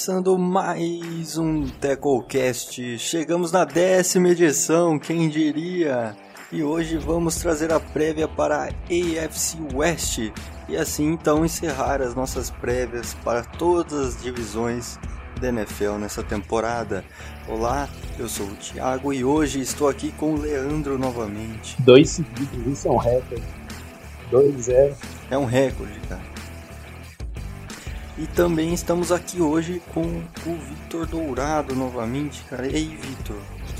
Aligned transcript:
Começando 0.00 0.38
mais 0.38 1.36
um 1.36 1.66
TecoCast, 1.66 2.98
chegamos 2.98 3.52
na 3.52 3.66
décima 3.66 4.30
edição, 4.30 4.98
quem 4.98 5.28
diria? 5.28 6.16
E 6.50 6.62
hoje 6.62 6.96
vamos 6.96 7.36
trazer 7.36 7.70
a 7.70 7.78
prévia 7.78 8.26
para 8.26 8.64
a 8.64 8.68
AFC 8.68 9.58
West 9.74 10.32
e 10.70 10.74
assim 10.74 11.12
então 11.12 11.44
encerrar 11.44 12.00
as 12.00 12.14
nossas 12.14 12.48
prévias 12.48 13.12
para 13.22 13.42
todas 13.42 13.92
as 13.92 14.22
divisões 14.22 14.98
da 15.38 15.48
NFL 15.48 15.98
nessa 15.98 16.22
temporada. 16.22 17.04
Olá, 17.46 17.86
eu 18.18 18.26
sou 18.26 18.46
o 18.46 18.56
Thiago 18.56 19.12
e 19.12 19.22
hoje 19.22 19.60
estou 19.60 19.86
aqui 19.86 20.12
com 20.12 20.32
o 20.32 20.40
Leandro 20.40 20.98
novamente. 20.98 21.76
Dois 21.82 22.08
seguidos, 22.08 22.66
isso 22.66 22.88
é 22.88 22.90
um 22.90 22.96
recorde. 22.96 23.42
2-0. 24.32 24.94
É 25.30 25.36
um 25.36 25.44
recorde, 25.44 26.00
cara. 26.08 26.29
E 28.20 28.26
também 28.26 28.74
estamos 28.74 29.10
aqui 29.10 29.40
hoje 29.40 29.80
com 29.94 30.02
o 30.02 30.54
Vitor 30.54 31.06
Dourado 31.06 31.74
novamente, 31.74 32.44
cara. 32.44 32.66
E 32.66 32.76
aí, 32.76 32.84
Vitor, 32.88 33.38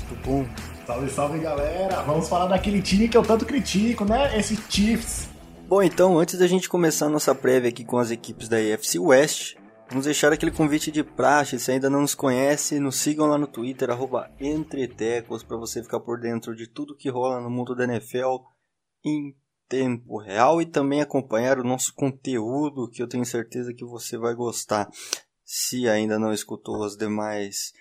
tudo 0.09 0.19
bom? 0.25 0.45
Salve, 0.83 1.09
salve 1.11 1.37
galera! 1.37 2.01
Vamos 2.01 2.27
falar 2.27 2.47
daquele 2.47 2.81
time 2.81 3.07
que 3.07 3.15
eu 3.15 3.21
tanto 3.21 3.45
critico, 3.45 4.03
né? 4.03 4.35
Esse 4.35 4.55
Chiefs. 4.67 5.29
Bom, 5.67 5.83
então, 5.83 6.17
antes 6.17 6.39
da 6.39 6.47
gente 6.47 6.67
começar 6.67 7.05
a 7.05 7.09
nossa 7.09 7.35
prévia 7.35 7.69
aqui 7.69 7.85
com 7.85 7.99
as 7.99 8.09
equipes 8.09 8.49
da 8.49 8.57
AFC 8.57 8.97
West, 8.97 9.57
vamos 9.87 10.05
deixar 10.05 10.33
aquele 10.33 10.51
convite 10.51 10.91
de 10.91 11.03
praxe. 11.03 11.59
Se 11.59 11.71
ainda 11.71 11.87
não 11.87 12.01
nos 12.01 12.15
conhece, 12.15 12.79
nos 12.79 12.95
sigam 12.95 13.27
lá 13.27 13.37
no 13.37 13.45
Twitter, 13.45 13.89
Entretecos, 14.39 15.43
para 15.43 15.57
você 15.57 15.83
ficar 15.83 15.99
por 15.99 16.19
dentro 16.19 16.55
de 16.55 16.65
tudo 16.65 16.97
que 16.97 17.11
rola 17.11 17.39
no 17.39 17.49
mundo 17.51 17.75
da 17.75 17.83
NFL 17.83 18.37
em 19.05 19.35
tempo 19.71 20.17
real 20.17 20.61
e 20.61 20.65
também 20.65 20.99
acompanhar 20.99 21.57
o 21.57 21.63
nosso 21.63 21.93
conteúdo 21.93 22.89
que 22.89 23.01
eu 23.01 23.07
tenho 23.07 23.23
certeza 23.25 23.73
que 23.73 23.85
você 23.85 24.17
vai 24.17 24.35
gostar. 24.35 24.89
Se 25.45 25.87
ainda 25.87 26.19
não 26.19 26.33
escutou 26.33 26.85
os 26.85 26.97
demais 26.97 27.71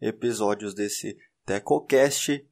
episódios 0.00 0.74
desse 0.74 1.18
TecoCast, 1.44 2.46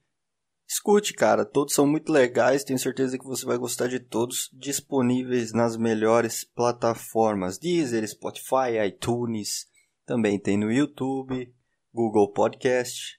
escute, 0.67 1.15
cara, 1.15 1.45
todos 1.45 1.75
são 1.75 1.87
muito 1.87 2.11
legais, 2.11 2.65
tenho 2.65 2.79
certeza 2.79 3.17
que 3.17 3.25
você 3.25 3.47
vai 3.47 3.57
gostar 3.57 3.87
de 3.87 4.01
todos, 4.01 4.51
disponíveis 4.53 5.53
nas 5.53 5.77
melhores 5.77 6.43
plataformas: 6.43 7.57
Deezer, 7.57 8.07
Spotify, 8.09 8.85
iTunes, 8.85 9.69
também 10.05 10.41
tem 10.41 10.59
no 10.59 10.73
YouTube, 10.73 11.55
Google 11.95 12.33
Podcast 12.33 13.17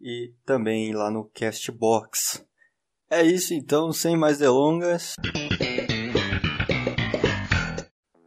e 0.00 0.32
também 0.46 0.94
lá 0.94 1.10
no 1.10 1.28
Castbox. 1.28 2.42
É 3.10 3.22
isso 3.22 3.54
então, 3.54 3.92
sem 3.92 4.16
mais 4.16 4.38
delongas. 4.38 5.14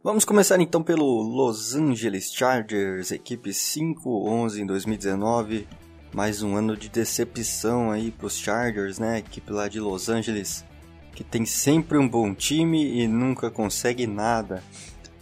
Vamos 0.02 0.24
começar 0.24 0.60
então 0.60 0.82
pelo 0.82 1.20
Los 1.22 1.74
Angeles 1.74 2.32
Chargers, 2.32 3.10
equipe 3.10 3.50
5-11 3.50 4.58
em 4.58 4.66
2019. 4.66 5.68
Mais 6.14 6.42
um 6.42 6.56
ano 6.56 6.76
de 6.76 6.88
decepção 6.88 7.90
aí 7.90 8.10
para 8.10 8.26
os 8.26 8.38
Chargers, 8.38 8.98
né? 8.98 9.18
Equipe 9.18 9.52
lá 9.52 9.68
de 9.68 9.80
Los 9.80 10.08
Angeles 10.08 10.64
que 11.14 11.24
tem 11.24 11.44
sempre 11.44 11.98
um 11.98 12.08
bom 12.08 12.32
time 12.32 13.02
e 13.02 13.08
nunca 13.08 13.50
consegue 13.50 14.06
nada. 14.06 14.62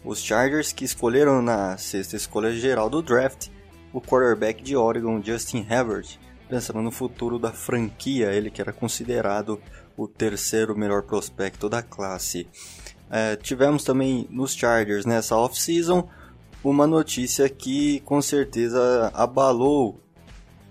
Os 0.04 0.22
Chargers 0.22 0.70
que 0.70 0.84
escolheram 0.84 1.40
na 1.40 1.78
sexta 1.78 2.16
escolha 2.16 2.52
geral 2.52 2.90
do 2.90 3.02
draft 3.02 3.48
o 3.94 4.00
quarterback 4.00 4.62
de 4.62 4.76
Oregon, 4.76 5.22
Justin 5.22 5.66
Herbert, 5.68 6.18
pensando 6.48 6.80
no 6.82 6.90
futuro 6.90 7.38
da 7.38 7.52
franquia, 7.52 8.32
ele 8.32 8.50
que 8.50 8.60
era 8.60 8.72
considerado 8.72 9.60
o 9.96 10.06
terceiro 10.06 10.76
melhor 10.76 11.02
prospecto 11.02 11.68
da 11.68 11.82
classe. 11.82 12.46
É, 13.10 13.36
tivemos 13.36 13.84
também 13.84 14.26
nos 14.30 14.54
Chargers 14.54 15.06
nessa 15.06 15.36
off-season 15.36 16.08
uma 16.62 16.86
notícia 16.86 17.48
que 17.48 18.00
com 18.00 18.20
certeza 18.20 19.10
abalou 19.14 20.00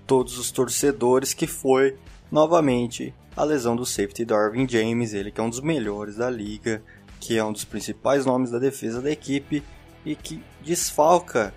todos 0.06 0.38
os 0.38 0.52
torcedores, 0.52 1.34
que 1.34 1.48
foi 1.48 1.98
novamente 2.32 3.14
a 3.36 3.44
lesão 3.44 3.76
do 3.76 3.86
safety 3.86 4.26
Darwin 4.26 4.68
James, 4.68 5.14
ele 5.14 5.32
que 5.32 5.40
é 5.40 5.44
um 5.44 5.50
dos 5.50 5.62
melhores 5.62 6.18
da 6.18 6.30
liga, 6.30 6.84
que 7.20 7.38
é 7.38 7.44
um 7.44 7.52
dos 7.52 7.66
principais 7.66 8.26
nomes 8.26 8.52
da 8.52 8.60
defesa 8.60 9.02
da 9.02 9.12
equipe 9.12 9.64
e 10.06 10.16
que 10.16 10.44
desfalca 10.62 11.54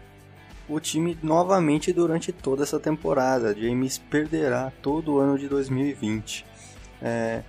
o 0.69 0.79
time 0.79 1.19
novamente 1.23 1.93
durante 1.93 2.33
toda 2.33 2.62
essa 2.62 2.79
temporada. 2.79 3.55
James 3.55 3.99
perderá 3.99 4.73
todo 4.83 5.15
o 5.15 5.19
ano 5.19 5.39
de 5.39 5.49
2020. 5.49 6.45
É, 7.01 7.43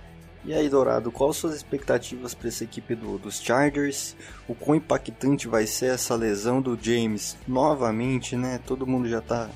e 0.44 0.54
aí, 0.54 0.70
Dourado, 0.70 1.12
quais 1.12 1.36
suas 1.36 1.54
expectativas 1.54 2.32
para 2.34 2.48
essa 2.48 2.64
equipe 2.64 2.94
do, 2.94 3.18
dos 3.18 3.40
Chargers? 3.40 4.16
O 4.48 4.54
quão 4.54 4.76
impactante 4.76 5.46
vai 5.46 5.66
ser 5.66 5.92
essa 5.92 6.14
lesão 6.14 6.62
do 6.62 6.78
James 6.80 7.36
novamente, 7.46 8.36
né? 8.36 8.58
Todo 8.66 8.86
mundo 8.86 9.08
já 9.08 9.18
está 9.18 9.50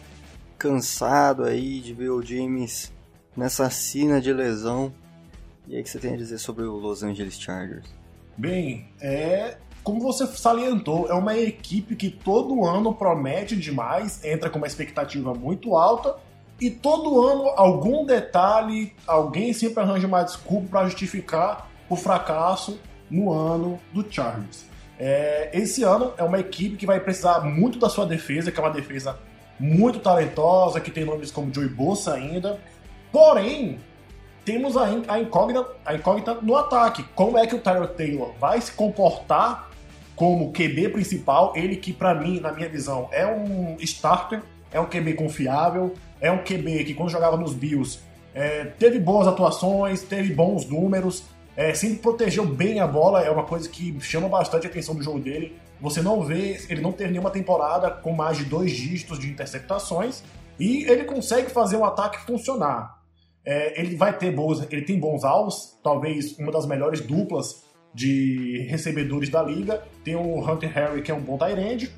cansado 0.59 1.45
aí 1.45 1.81
de 1.81 1.95
ver 1.95 2.11
o 2.11 2.23
James 2.23 2.93
nessa 3.35 3.71
cena 3.71 4.21
de 4.21 4.33
lesão. 4.33 4.93
E 5.67 5.75
aí, 5.75 5.81
o 5.81 5.85
que 5.85 5.89
você 5.89 5.99
tem 5.99 6.13
a 6.13 6.19
dizer 6.19 6.37
sobre 6.37 6.65
o 6.65 6.75
Los 6.75 7.03
Angeles 7.03 7.41
Chargers? 7.41 7.89
Bem, 8.37 8.93
é 9.01 9.57
como 9.84 10.00
você 10.00 10.27
salientou, 10.27 11.09
é 11.11 11.15
uma 11.15 11.37
equipe 11.37 11.95
que 11.95 12.09
todo 12.09 12.65
ano 12.65 12.95
promete 12.95 13.55
demais, 13.55 14.25
entra 14.25 14.49
com 14.49 14.56
uma 14.56 14.67
expectativa 14.67 15.34
muito 15.34 15.77
alta 15.77 16.17
e 16.59 16.71
todo 16.71 17.22
ano 17.22 17.50
algum 17.55 18.06
detalhe, 18.06 18.95
alguém 19.06 19.53
sempre 19.53 19.83
arranja 19.83 20.06
uma 20.06 20.22
desculpa 20.22 20.69
para 20.71 20.84
justificar 20.87 21.69
o 21.89 21.97
fracasso 21.97 22.81
no 23.11 23.31
ano 23.31 23.78
do 23.93 24.11
Chargers. 24.11 24.65
É, 24.99 25.50
esse 25.53 25.83
ano 25.83 26.15
é 26.16 26.22
uma 26.22 26.39
equipe 26.39 26.77
que 26.77 26.87
vai 26.87 26.99
precisar 26.99 27.41
muito 27.41 27.78
da 27.78 27.91
sua 27.91 28.06
defesa, 28.06 28.51
que 28.51 28.59
é 28.59 28.62
uma 28.62 28.72
defesa 28.72 29.19
muito 29.61 29.99
talentosa, 29.99 30.81
que 30.81 30.91
tem 30.91 31.05
nomes 31.05 31.31
como 31.31 31.53
Joey 31.53 31.69
Bosa 31.69 32.15
ainda. 32.15 32.59
Porém, 33.12 33.78
temos 34.45 34.77
a, 34.77 34.89
incógnita, 35.19 35.66
a 35.84 35.95
incógnita 35.95 36.34
no 36.34 36.56
ataque. 36.56 37.05
Como 37.15 37.37
é 37.37 37.47
que 37.47 37.55
o 37.55 37.59
Tyler 37.59 37.89
Taylor 37.89 38.33
vai 38.41 38.61
se 38.61 38.72
comportar 38.72 39.74
como 40.17 40.53
QB 40.53 40.91
principal, 40.91 41.53
ele 41.57 41.77
que 41.77 41.93
para 41.93 42.15
mim, 42.15 42.41
na 42.41 42.53
minha 42.53 42.69
visão, 42.69 43.09
é 43.11 43.27
um 43.27 43.77
starter, 43.81 44.43
é 44.71 44.81
um 44.81 44.87
QB 44.87 45.15
confiável, 45.15 45.95
é 46.21 46.31
um 46.31 46.39
QB 46.39 46.85
que 46.85 46.95
quando 46.95 47.11
jogava 47.11 47.37
nos 47.37 47.55
Bills 47.55 48.01
é, 48.35 48.65
teve 48.65 48.99
boas 48.99 49.29
atuações, 49.29 50.03
teve 50.03 50.35
bons 50.35 50.67
números, 50.67 51.25
é, 51.57 51.73
sempre 51.73 51.99
protegeu 51.99 52.45
bem 52.45 52.81
a 52.81 52.87
bola, 52.87 53.23
é 53.23 53.31
uma 53.31 53.45
coisa 53.45 53.69
que 53.69 53.99
chama 54.01 54.29
bastante 54.29 54.67
a 54.67 54.71
atenção 54.71 54.95
do 54.95 55.03
jogo 55.03 55.21
dele. 55.21 55.57
Você 55.81 56.03
não 56.03 56.23
vê, 56.23 56.59
ele 56.69 56.81
não 56.81 56.91
teve 56.91 57.11
nenhuma 57.11 57.31
temporada 57.31 57.91
com 57.91 58.13
mais 58.13 58.37
de 58.37 58.45
dois 58.45 58.72
dígitos 58.72 59.19
de 59.19 59.28
interceptações 59.28 60.22
e 60.59 60.84
ele 60.84 61.05
consegue 61.05 61.51
fazer 61.51 61.77
o 61.77 61.84
ataque 61.84 62.19
funcionar. 62.27 62.99
É, 63.47 63.81
ele 63.81 63.95
vai 63.95 64.17
ter 64.17 64.34
bons, 64.34 64.67
ele 64.71 64.83
tem 64.83 64.99
bons 64.99 65.22
alvos, 65.22 65.78
talvez 65.83 66.37
uma 66.39 66.51
das 66.51 66.67
melhores 66.67 67.01
duplas 67.01 67.63
de 67.95 68.67
recebedores 68.69 69.29
da 69.29 69.43
liga. 69.43 69.83
Tem 70.03 70.17
o 70.17 70.39
Hunter 70.41 70.73
Harry, 70.73 71.03
que 71.03 71.11
é 71.11 71.15
um 71.15 71.21
bom 71.21 71.39
tight 71.39 71.91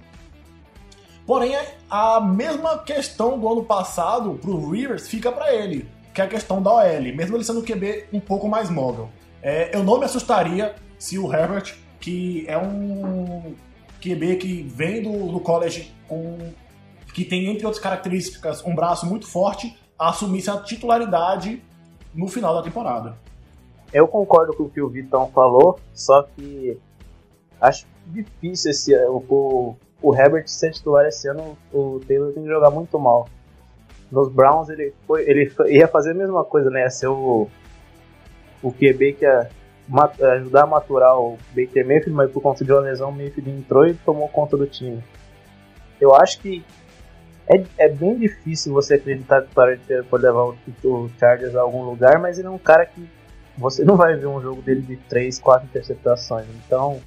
Porém, 1.26 1.56
a 1.90 2.20
mesma 2.20 2.78
questão 2.78 3.38
do 3.38 3.50
ano 3.50 3.64
passado 3.64 4.38
para 4.40 4.50
o 4.50 4.70
Rivers 4.70 5.08
fica 5.08 5.32
para 5.32 5.52
ele, 5.52 5.88
que 6.14 6.20
é 6.20 6.24
a 6.24 6.28
questão 6.28 6.62
da 6.62 6.72
OL, 6.72 7.02
mesmo 7.16 7.36
ele 7.36 7.42
sendo 7.42 7.60
um 7.60 7.64
QB 7.64 8.06
um 8.12 8.20
pouco 8.20 8.48
mais 8.48 8.70
móvel. 8.70 9.10
É, 9.42 9.74
eu 9.74 9.82
não 9.82 9.98
me 9.98 10.04
assustaria 10.04 10.76
se 10.96 11.18
o 11.18 11.32
Herbert, 11.32 11.74
que 11.98 12.44
é 12.46 12.56
um 12.56 13.54
QB 14.00 14.36
que 14.36 14.62
vem 14.62 15.02
do, 15.02 15.32
do 15.32 15.40
college 15.40 15.92
com 16.06 16.38
que 17.12 17.24
tem, 17.24 17.46
entre 17.46 17.64
outras 17.64 17.82
características, 17.82 18.62
um 18.64 18.74
braço 18.74 19.06
muito 19.06 19.26
forte, 19.26 19.74
assumisse 19.98 20.50
a 20.50 20.58
titularidade 20.58 21.62
no 22.14 22.28
final 22.28 22.54
da 22.54 22.62
temporada. 22.62 23.16
Eu 23.96 24.06
concordo 24.06 24.52
com 24.52 24.64
o 24.64 24.68
que 24.68 24.82
o 24.82 24.90
Vitão 24.90 25.26
falou, 25.28 25.80
só 25.94 26.22
que 26.22 26.78
acho 27.58 27.86
difícil 28.08 28.70
esse 28.70 28.94
o, 29.06 29.74
o 30.02 30.14
Herbert 30.14 30.46
ser 30.48 30.72
titular 30.72 31.06
esse 31.06 31.26
ano, 31.26 31.56
o 31.72 31.98
Taylor 32.06 32.30
tem 32.34 32.42
que 32.42 32.48
jogar 32.50 32.70
muito 32.70 32.98
mal. 32.98 33.26
Nos 34.12 34.28
Browns 34.28 34.68
ele 34.68 34.92
foi, 35.06 35.22
ele 35.26 35.50
ia 35.68 35.88
fazer 35.88 36.10
a 36.10 36.14
mesma 36.14 36.44
coisa, 36.44 36.68
né? 36.68 36.82
Ia 36.82 36.90
ser 36.90 37.06
o, 37.06 37.48
o 38.62 38.70
QB 38.70 39.14
que 39.14 39.24
ia 39.24 39.48
ajudar 40.34 40.64
a 40.64 40.66
maturar 40.66 41.18
o 41.18 41.38
Baker 41.54 41.86
Mayfield, 41.86 42.10
mas 42.10 42.30
por 42.30 42.42
conta 42.42 42.66
de 42.66 42.70
uma 42.70 42.82
lesão, 42.82 43.08
o 43.08 43.16
Mayfield 43.16 43.50
entrou 43.50 43.86
e 43.86 43.94
tomou 43.94 44.28
conta 44.28 44.58
do 44.58 44.66
time. 44.66 45.02
Eu 45.98 46.14
acho 46.14 46.38
que 46.40 46.62
é, 47.48 47.64
é 47.78 47.88
bem 47.88 48.18
difícil 48.18 48.74
você 48.74 48.96
acreditar 48.96 49.40
que 49.40 49.52
o 49.52 49.54
Tyler 49.54 50.04
pode 50.04 50.22
levar 50.22 50.42
o, 50.42 50.56
o 50.84 51.10
Chargers 51.18 51.56
a 51.56 51.62
algum 51.62 51.82
lugar, 51.82 52.20
mas 52.20 52.38
ele 52.38 52.48
é 52.48 52.50
um 52.50 52.58
cara 52.58 52.84
que 52.84 53.16
você 53.58 53.84
não 53.84 53.96
vai 53.96 54.16
ver 54.16 54.26
um 54.26 54.40
jogo 54.40 54.60
dele 54.62 54.82
de 54.82 54.96
3, 54.96 55.38
4 55.38 55.66
interceptações. 55.66 56.46
Então, 56.64 57.00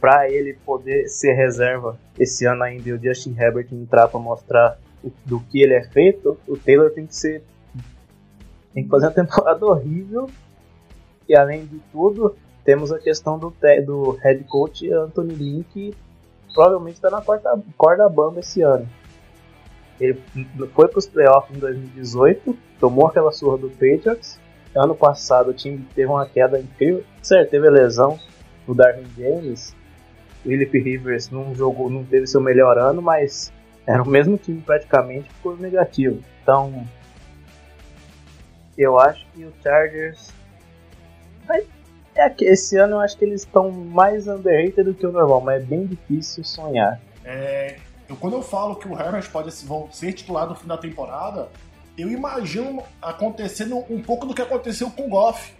para 0.00 0.30
ele 0.30 0.54
poder 0.64 1.08
ser 1.08 1.32
reserva 1.34 1.98
esse 2.18 2.46
ano 2.46 2.62
ainda 2.62 2.88
e 2.88 2.92
o 2.92 3.02
Justin 3.02 3.36
Herbert 3.38 3.68
entrar 3.72 4.08
para 4.08 4.20
mostrar 4.20 4.78
do 5.24 5.40
que 5.40 5.62
ele 5.62 5.74
é 5.74 5.82
feito, 5.84 6.38
o 6.48 6.56
Taylor 6.56 6.90
tem 6.90 7.06
que 7.06 7.14
ser 7.14 7.42
tem 8.72 8.84
que 8.84 8.90
fazer 8.90 9.06
uma 9.06 9.12
temporada 9.14 9.64
horrível. 9.64 10.28
E 11.28 11.34
além 11.34 11.66
de 11.66 11.78
tudo, 11.90 12.36
temos 12.64 12.92
a 12.92 12.98
questão 12.98 13.38
do, 13.38 13.52
do 13.84 14.10
head 14.22 14.44
coach 14.44 14.90
Anthony 14.92 15.34
Lynn 15.34 15.62
que 15.62 15.94
provavelmente 16.54 16.96
está 16.96 17.10
na 17.10 17.20
corda, 17.20 17.58
corda 17.76 18.08
bamba 18.08 18.40
esse 18.40 18.62
ano. 18.62 18.88
Ele 19.98 20.20
foi 20.74 20.88
para 20.88 20.98
os 20.98 21.06
playoffs 21.06 21.56
em 21.56 21.60
2018, 21.60 22.56
tomou 22.78 23.06
aquela 23.06 23.32
surra 23.32 23.58
do 23.58 23.70
Patriots. 23.70 24.38
Ano 24.76 24.94
passado 24.94 25.50
o 25.50 25.54
time 25.54 25.86
teve 25.94 26.10
uma 26.10 26.26
queda 26.26 26.60
incrível. 26.60 27.02
Certo, 27.22 27.50
teve 27.50 27.68
lesão 27.70 28.18
do 28.66 28.74
Darwin 28.74 29.06
James. 29.16 29.74
O 30.40 30.48
Philip 30.48 30.78
Rivers 30.78 31.30
não 31.30 31.54
jogou, 31.54 31.90
não 31.90 32.04
teve 32.04 32.26
seu 32.26 32.40
melhor 32.40 32.78
ano, 32.78 33.00
mas 33.00 33.52
era 33.86 34.02
o 34.02 34.08
mesmo 34.08 34.36
time 34.36 34.60
praticamente 34.60 35.28
ficou 35.32 35.56
negativo. 35.56 36.22
Então, 36.42 36.86
eu 38.76 38.98
acho 38.98 39.26
que 39.32 39.44
o 39.44 39.52
Chargers. 39.62 40.32
É 41.48 42.34
esse 42.40 42.78
ano 42.78 42.94
eu 42.94 43.00
acho 43.00 43.16
que 43.18 43.24
eles 43.24 43.42
estão 43.42 43.70
mais 43.70 44.26
underrated 44.26 44.84
do 44.84 44.94
que 44.94 45.06
o 45.06 45.12
normal, 45.12 45.40
mas 45.40 45.62
é 45.62 45.66
bem 45.66 45.86
difícil 45.86 46.42
sonhar. 46.44 46.98
É, 47.24 47.76
eu, 48.08 48.16
quando 48.16 48.34
eu 48.34 48.42
falo 48.42 48.76
que 48.76 48.88
o 48.88 48.92
Herbert 48.92 49.30
pode 49.30 49.52
ser 49.52 50.12
titular 50.12 50.48
no 50.48 50.54
fim 50.54 50.66
da 50.66 50.78
temporada, 50.78 51.48
eu 51.96 52.10
imagino 52.10 52.82
acontecendo 53.00 53.84
um 53.90 54.02
pouco 54.02 54.26
do 54.26 54.34
que 54.34 54.42
aconteceu 54.42 54.90
com 54.90 55.06
o 55.06 55.08
Goff 55.08 55.52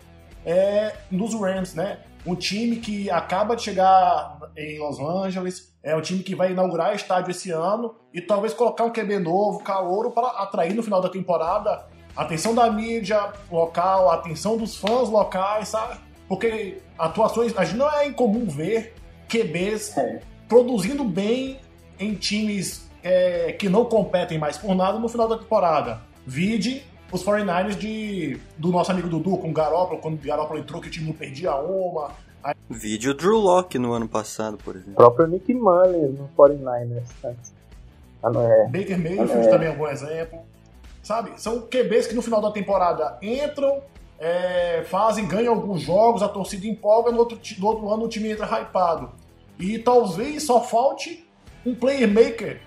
é, 0.45 0.95
nos 1.11 1.35
Rams, 1.35 1.75
né? 1.75 1.99
Um 2.25 2.35
time 2.35 2.77
que 2.77 3.11
acaba 3.11 3.55
de 3.55 3.63
chegar 3.63 4.39
em 4.57 4.79
Los 4.79 4.99
Angeles, 4.99 5.73
é 5.83 5.95
um 5.95 6.01
time 6.01 6.23
que 6.23 6.35
vai 6.35 6.51
inaugurar 6.51 6.95
estádio 6.95 7.31
esse 7.31 7.51
ano 7.51 7.95
e 8.13 8.21
talvez 8.21 8.53
colocar 8.53 8.85
um 8.85 8.91
QB 8.91 9.21
novo, 9.21 9.61
calouro, 9.61 10.11
para 10.11 10.29
atrair 10.43 10.75
no 10.75 10.83
final 10.83 11.01
da 11.01 11.09
temporada 11.09 11.87
a 12.17 12.23
atenção 12.23 12.55
da 12.55 12.71
mídia 12.71 13.33
local, 13.51 14.11
a 14.11 14.15
atenção 14.15 14.57
dos 14.57 14.77
fãs 14.77 15.09
locais, 15.09 15.69
sabe? 15.69 16.01
Porque 16.27 16.79
atuações, 16.99 17.57
a 17.57 17.65
gente 17.65 17.77
não 17.77 17.93
é 17.93 18.09
incomum 18.09 18.47
ver 18.47 18.95
QBs 19.29 19.97
é. 19.97 20.21
produzindo 20.49 21.05
bem 21.05 21.61
em 22.01 22.15
times 22.15 22.91
é, 23.03 23.53
que 23.53 23.69
não 23.69 23.85
competem 23.85 24.39
mais 24.39 24.57
por 24.59 24.75
nada 24.75 24.99
no 24.99 25.09
final 25.09 25.29
da 25.29 25.39
temporada. 25.39 26.01
Vide 26.27 26.85
os 27.13 27.25
49ers 27.25 27.77
de, 27.77 28.41
do 28.59 28.71
nosso 28.71 28.91
amigo 28.91 29.09
Dudu 29.09 29.39
com 29.39 29.51
o 29.51 29.53
Garoppolo, 29.53 30.01
quando 30.01 30.15
o 30.15 30.19
Garoppolo 30.19 30.59
entrou 30.59 30.81
que 30.81 30.89
o 30.89 30.91
time 30.91 31.07
não 31.07 31.15
perdia 31.15 31.55
uma. 31.55 32.11
Aí... 32.43 32.55
Vídeo 32.69 33.15
Drew 33.15 33.39
Locke 33.39 33.79
no 33.79 33.93
ano 33.93 34.09
passado, 34.09 34.59
por 34.59 34.75
exemplo. 34.75 34.95
O 34.95 34.97
próprio 34.97 35.27
Nick 35.29 35.55
Mullins 35.55 36.19
no 36.19 36.29
49ers. 36.37 37.37
Ah, 38.23 38.31
não 38.31 38.51
é. 38.51 38.65
Baker 38.67 38.99
Mayfield 38.99 39.47
é. 39.47 39.49
também 39.49 39.69
é 39.69 39.71
um 39.71 39.77
bom 39.77 39.89
exemplo. 39.89 40.41
Sabe? 41.03 41.41
São 41.41 41.61
QBs 41.61 42.09
que 42.09 42.15
no 42.15 42.23
final 42.23 42.41
da 42.41 42.51
temporada 42.51 43.17
entram, 43.23 43.81
é, 44.19 44.83
fazem, 44.87 45.27
ganham 45.29 45.55
alguns 45.55 45.83
jogos, 45.83 46.23
a 46.23 46.29
torcida 46.29 46.67
empolga, 46.67 47.13
no 47.13 47.19
outro, 47.19 47.39
no 47.59 47.67
outro 47.67 47.89
ano 47.93 48.05
o 48.05 48.09
time 48.09 48.31
entra 48.31 48.47
hypado. 48.47 49.11
E 49.59 49.79
talvez 49.79 50.43
só 50.43 50.61
falte 50.61 51.25
um 51.65 51.75
playmaker 51.75 52.61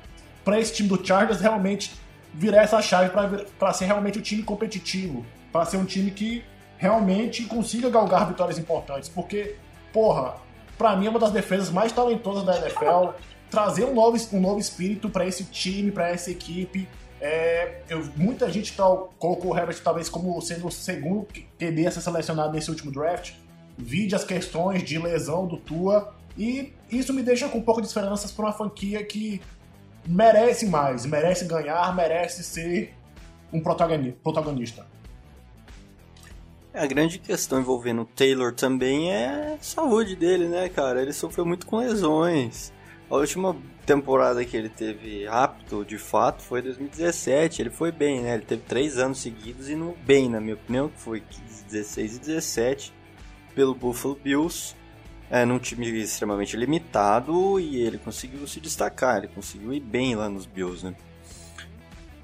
para 0.45 0.59
esse 0.59 0.73
time 0.73 0.87
do 0.87 1.05
Chargers 1.05 1.41
realmente 1.41 1.93
virar 2.33 2.63
essa 2.63 2.81
chave 2.81 3.11
para 3.57 3.73
ser 3.73 3.85
realmente 3.85 4.19
um 4.19 4.21
time 4.21 4.43
competitivo, 4.43 5.25
para 5.51 5.65
ser 5.65 5.77
um 5.77 5.85
time 5.85 6.11
que 6.11 6.43
realmente 6.77 7.43
consiga 7.45 7.89
galgar 7.89 8.27
vitórias 8.27 8.57
importantes, 8.57 9.09
porque, 9.09 9.55
porra, 9.91 10.35
para 10.77 10.95
mim 10.95 11.07
é 11.07 11.09
uma 11.09 11.19
das 11.19 11.31
defesas 11.31 11.69
mais 11.69 11.91
talentosas 11.91 12.43
da 12.43 12.57
NFL, 12.57 13.09
trazer 13.49 13.83
um 13.83 13.93
novo, 13.93 14.17
um 14.33 14.39
novo 14.39 14.59
espírito 14.59 15.09
para 15.09 15.25
esse 15.25 15.43
time, 15.43 15.91
para 15.91 16.09
essa 16.09 16.31
equipe. 16.31 16.87
É, 17.19 17.81
eu, 17.89 18.07
muita 18.15 18.49
gente 18.49 18.73
tá, 18.77 18.85
colocou 19.17 19.51
o 19.51 19.57
Herbert 19.57 19.81
talvez 19.83 20.07
como 20.07 20.39
sendo 20.41 20.67
o 20.67 20.71
segundo 20.71 21.27
QB 21.59 21.87
a 21.87 21.91
ser 21.91 22.01
selecionado 22.01 22.53
nesse 22.53 22.69
último 22.69 22.91
draft. 22.91 23.33
Vide 23.77 24.15
as 24.15 24.23
questões 24.23 24.83
de 24.83 24.97
lesão 24.97 25.45
do 25.45 25.57
Tua. 25.57 26.13
E 26.37 26.73
isso 26.89 27.13
me 27.13 27.21
deixa 27.21 27.49
com 27.49 27.57
um 27.57 27.61
pouco 27.61 27.81
de 27.81 27.87
esperanças 27.87 28.31
para 28.31 28.45
uma 28.45 28.53
franquia 28.53 29.03
que 29.03 29.41
merece 30.07 30.65
mais, 30.65 31.05
merece 31.05 31.45
ganhar, 31.45 31.95
merece 31.95 32.43
ser 32.43 32.93
um 33.51 33.61
protagonista. 33.61 34.85
A 36.73 36.85
grande 36.85 37.17
questão 37.17 37.59
envolvendo 37.59 38.03
o 38.03 38.05
Taylor 38.05 38.53
também 38.53 39.11
é 39.11 39.55
a 39.59 39.63
saúde 39.63 40.15
dele, 40.15 40.47
né, 40.47 40.69
cara? 40.69 41.01
Ele 41.01 41.11
sofreu 41.11 41.45
muito 41.45 41.65
com 41.65 41.77
lesões. 41.77 42.71
A 43.09 43.15
última 43.15 43.55
temporada 43.87 44.45
que 44.45 44.55
ele 44.55 44.69
teve 44.69 45.27
apto, 45.27 45.83
de 45.83 45.97
fato, 45.97 46.43
foi 46.43 46.61
2017. 46.61 47.63
Ele 47.63 47.69
foi 47.71 47.91
bem, 47.91 48.21
né? 48.21 48.35
Ele 48.35 48.45
teve 48.45 48.61
três 48.61 48.99
anos 48.99 49.19
seguidos 49.19 49.67
e 49.67 49.75
no 49.75 49.97
bem, 50.05 50.29
na 50.29 50.39
minha 50.39 50.53
opinião, 50.53 50.89
que 50.89 50.99
foi 51.01 51.23
16 51.67 52.17
e 52.17 52.19
17 52.19 52.93
pelo 53.55 53.73
Buffalo 53.73 54.15
Bills 54.15 54.75
é, 55.29 55.45
num 55.45 55.59
time 55.59 55.87
extremamente 55.99 56.57
limitado 56.57 57.59
e 57.59 57.77
ele 57.77 57.97
conseguiu 57.97 58.47
se 58.47 58.59
destacar, 58.59 59.17
ele 59.17 59.27
conseguiu 59.27 59.73
ir 59.73 59.79
bem 59.79 60.15
lá 60.15 60.27
nos 60.27 60.45
Bills, 60.45 60.83
né? 60.83 60.95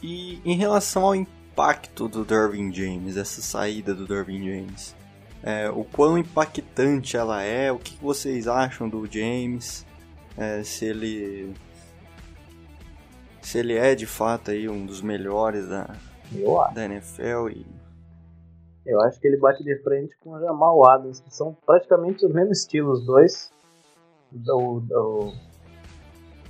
E 0.01 0.41
em 0.43 0.55
relação 0.55 1.05
ao 1.05 1.15
impacto 1.15 2.07
do 2.07 2.25
Derwin 2.25 2.73
James, 2.73 3.17
essa 3.17 3.41
saída 3.41 3.93
do 3.93 4.05
Derwin 4.05 4.43
James, 4.43 4.95
é, 5.43 5.69
o 5.69 5.83
quão 5.83 6.17
impactante 6.17 7.15
ela 7.15 7.43
é, 7.43 7.71
o 7.71 7.77
que 7.77 7.95
vocês 8.01 8.47
acham 8.47 8.89
do 8.89 9.07
James, 9.11 9.85
é, 10.37 10.63
se 10.63 10.85
ele 10.85 11.53
se 13.41 13.59
ele 13.59 13.73
é 13.73 13.93
de 13.93 14.07
fato 14.07 14.49
aí 14.49 14.67
um 14.67 14.85
dos 14.85 15.01
melhores 15.01 15.67
da, 15.67 15.95
da 16.73 16.85
NFL 16.85 17.49
e 17.51 17.65
eu 18.85 19.01
acho 19.01 19.19
que 19.19 19.27
ele 19.27 19.37
bate 19.37 19.63
de 19.63 19.75
frente 19.81 20.15
com 20.19 20.31
o 20.31 20.39
Jamal 20.39 20.85
Adams, 20.85 21.19
que 21.19 21.33
são 21.33 21.55
praticamente 21.65 22.25
os 22.25 22.31
mesmos 22.31 22.59
estilos, 22.59 22.99
os 22.99 23.05
dois. 23.05 23.51
O, 24.47 24.77
o 24.77 25.33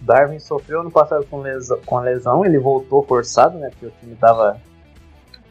Darwin 0.02 0.40
sofreu 0.40 0.84
no 0.84 0.92
passado 0.92 1.26
com, 1.28 1.40
lesão, 1.40 1.80
com 1.86 2.00
lesão, 2.00 2.46
ele 2.46 2.60
voltou 2.60 3.04
forçado, 3.04 3.58
né? 3.58 3.70
Porque 3.70 3.86
o 3.86 3.92
time 4.00 4.16
tava 4.16 4.60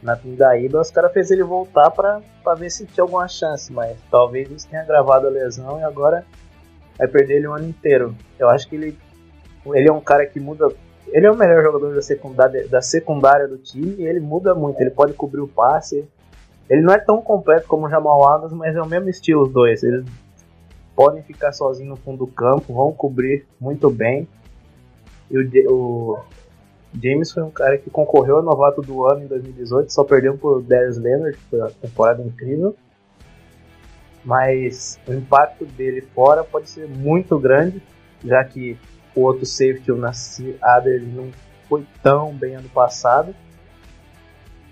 na 0.03 0.14
pindaíba, 0.14 0.81
os 0.81 0.91
caras 0.91 1.12
fez 1.12 1.31
ele 1.31 1.43
voltar 1.43 1.91
para 1.91 2.21
ver 2.57 2.71
se 2.71 2.85
tinha 2.85 3.03
alguma 3.03 3.26
chance, 3.26 3.73
mas 3.73 3.97
talvez 4.11 4.50
isso 4.50 4.69
tenha 4.69 4.85
gravado 4.85 5.26
a 5.26 5.31
lesão 5.31 5.81
e 5.81 5.83
agora 5.83 6.26
vai 6.99 7.09
perder 7.09 7.37
ele 7.37 7.49
o 7.49 7.55
ano 7.55 7.67
inteiro. 7.67 8.14
Eu 8.38 8.50
acho 8.50 8.69
que 8.69 8.76
ele, 8.76 8.99
ele 9.75 9.88
é 9.88 9.93
um 9.93 10.00
cara 10.00 10.26
que 10.26 10.38
muda. 10.38 10.69
Ele 11.09 11.26
é 11.26 11.31
o 11.31 11.37
melhor 11.37 11.62
jogador 11.62 11.95
da 11.95 12.03
secundária, 12.03 12.69
da 12.69 12.83
secundária 12.83 13.49
do 13.49 13.57
time 13.57 13.95
e 13.99 14.07
ele 14.07 14.21
muda 14.21 14.55
muito. 14.55 14.81
Ele 14.81 14.91
pode 14.91 15.14
cobrir 15.14 15.41
o 15.41 15.49
passe, 15.49 16.07
ele 16.68 16.83
não 16.83 16.92
é 16.94 16.99
tão 16.99 17.21
completo 17.21 17.66
como 17.68 17.87
o 17.87 17.90
Jamal 17.90 18.28
Adams, 18.28 18.52
mas 18.52 18.75
é 18.75 18.80
o 18.80 18.87
mesmo 18.87 19.09
estilo 19.09 19.42
os 19.42 19.52
dois. 19.52 19.83
Eles 19.83 20.04
podem 20.94 21.23
ficar 21.23 21.52
sozinhos 21.52 21.90
no 21.90 21.97
fundo 21.97 22.18
do 22.18 22.26
campo, 22.26 22.73
vão 22.73 22.92
cobrir 22.92 23.47
muito 23.61 23.90
bem. 23.90 24.28
E 25.30 25.38
o, 25.38 25.73
o 25.73 26.18
James 27.02 27.33
foi 27.33 27.42
um 27.42 27.50
cara 27.50 27.76
que 27.76 27.90
concorreu 27.90 28.37
ao 28.37 28.42
novato 28.42 28.80
do 28.80 29.04
ano 29.06 29.25
em 29.25 29.26
2018, 29.26 29.92
só 29.92 30.04
perdeu 30.04 30.38
por 30.38 30.62
Darius 30.62 30.97
Leonard, 30.97 31.37
que 31.37 31.44
foi 31.50 31.59
uma 31.61 31.71
temporada 31.71 32.23
incrível. 32.23 32.75
Mas 34.25 34.99
o 35.06 35.12
impacto 35.12 35.66
dele 35.66 36.00
fora 36.14 36.42
pode 36.42 36.71
ser 36.71 36.88
muito 36.88 37.38
grande, 37.38 37.83
já 38.25 38.42
que 38.42 38.78
o 39.14 39.21
outro 39.21 39.44
safety, 39.44 39.92
o 39.92 39.97
Nassi 39.97 40.56
Adder, 40.62 41.02
não 41.02 41.30
foi 41.68 41.85
tão 42.02 42.33
bem 42.33 42.54
ano 42.54 42.68
passado. 42.71 43.35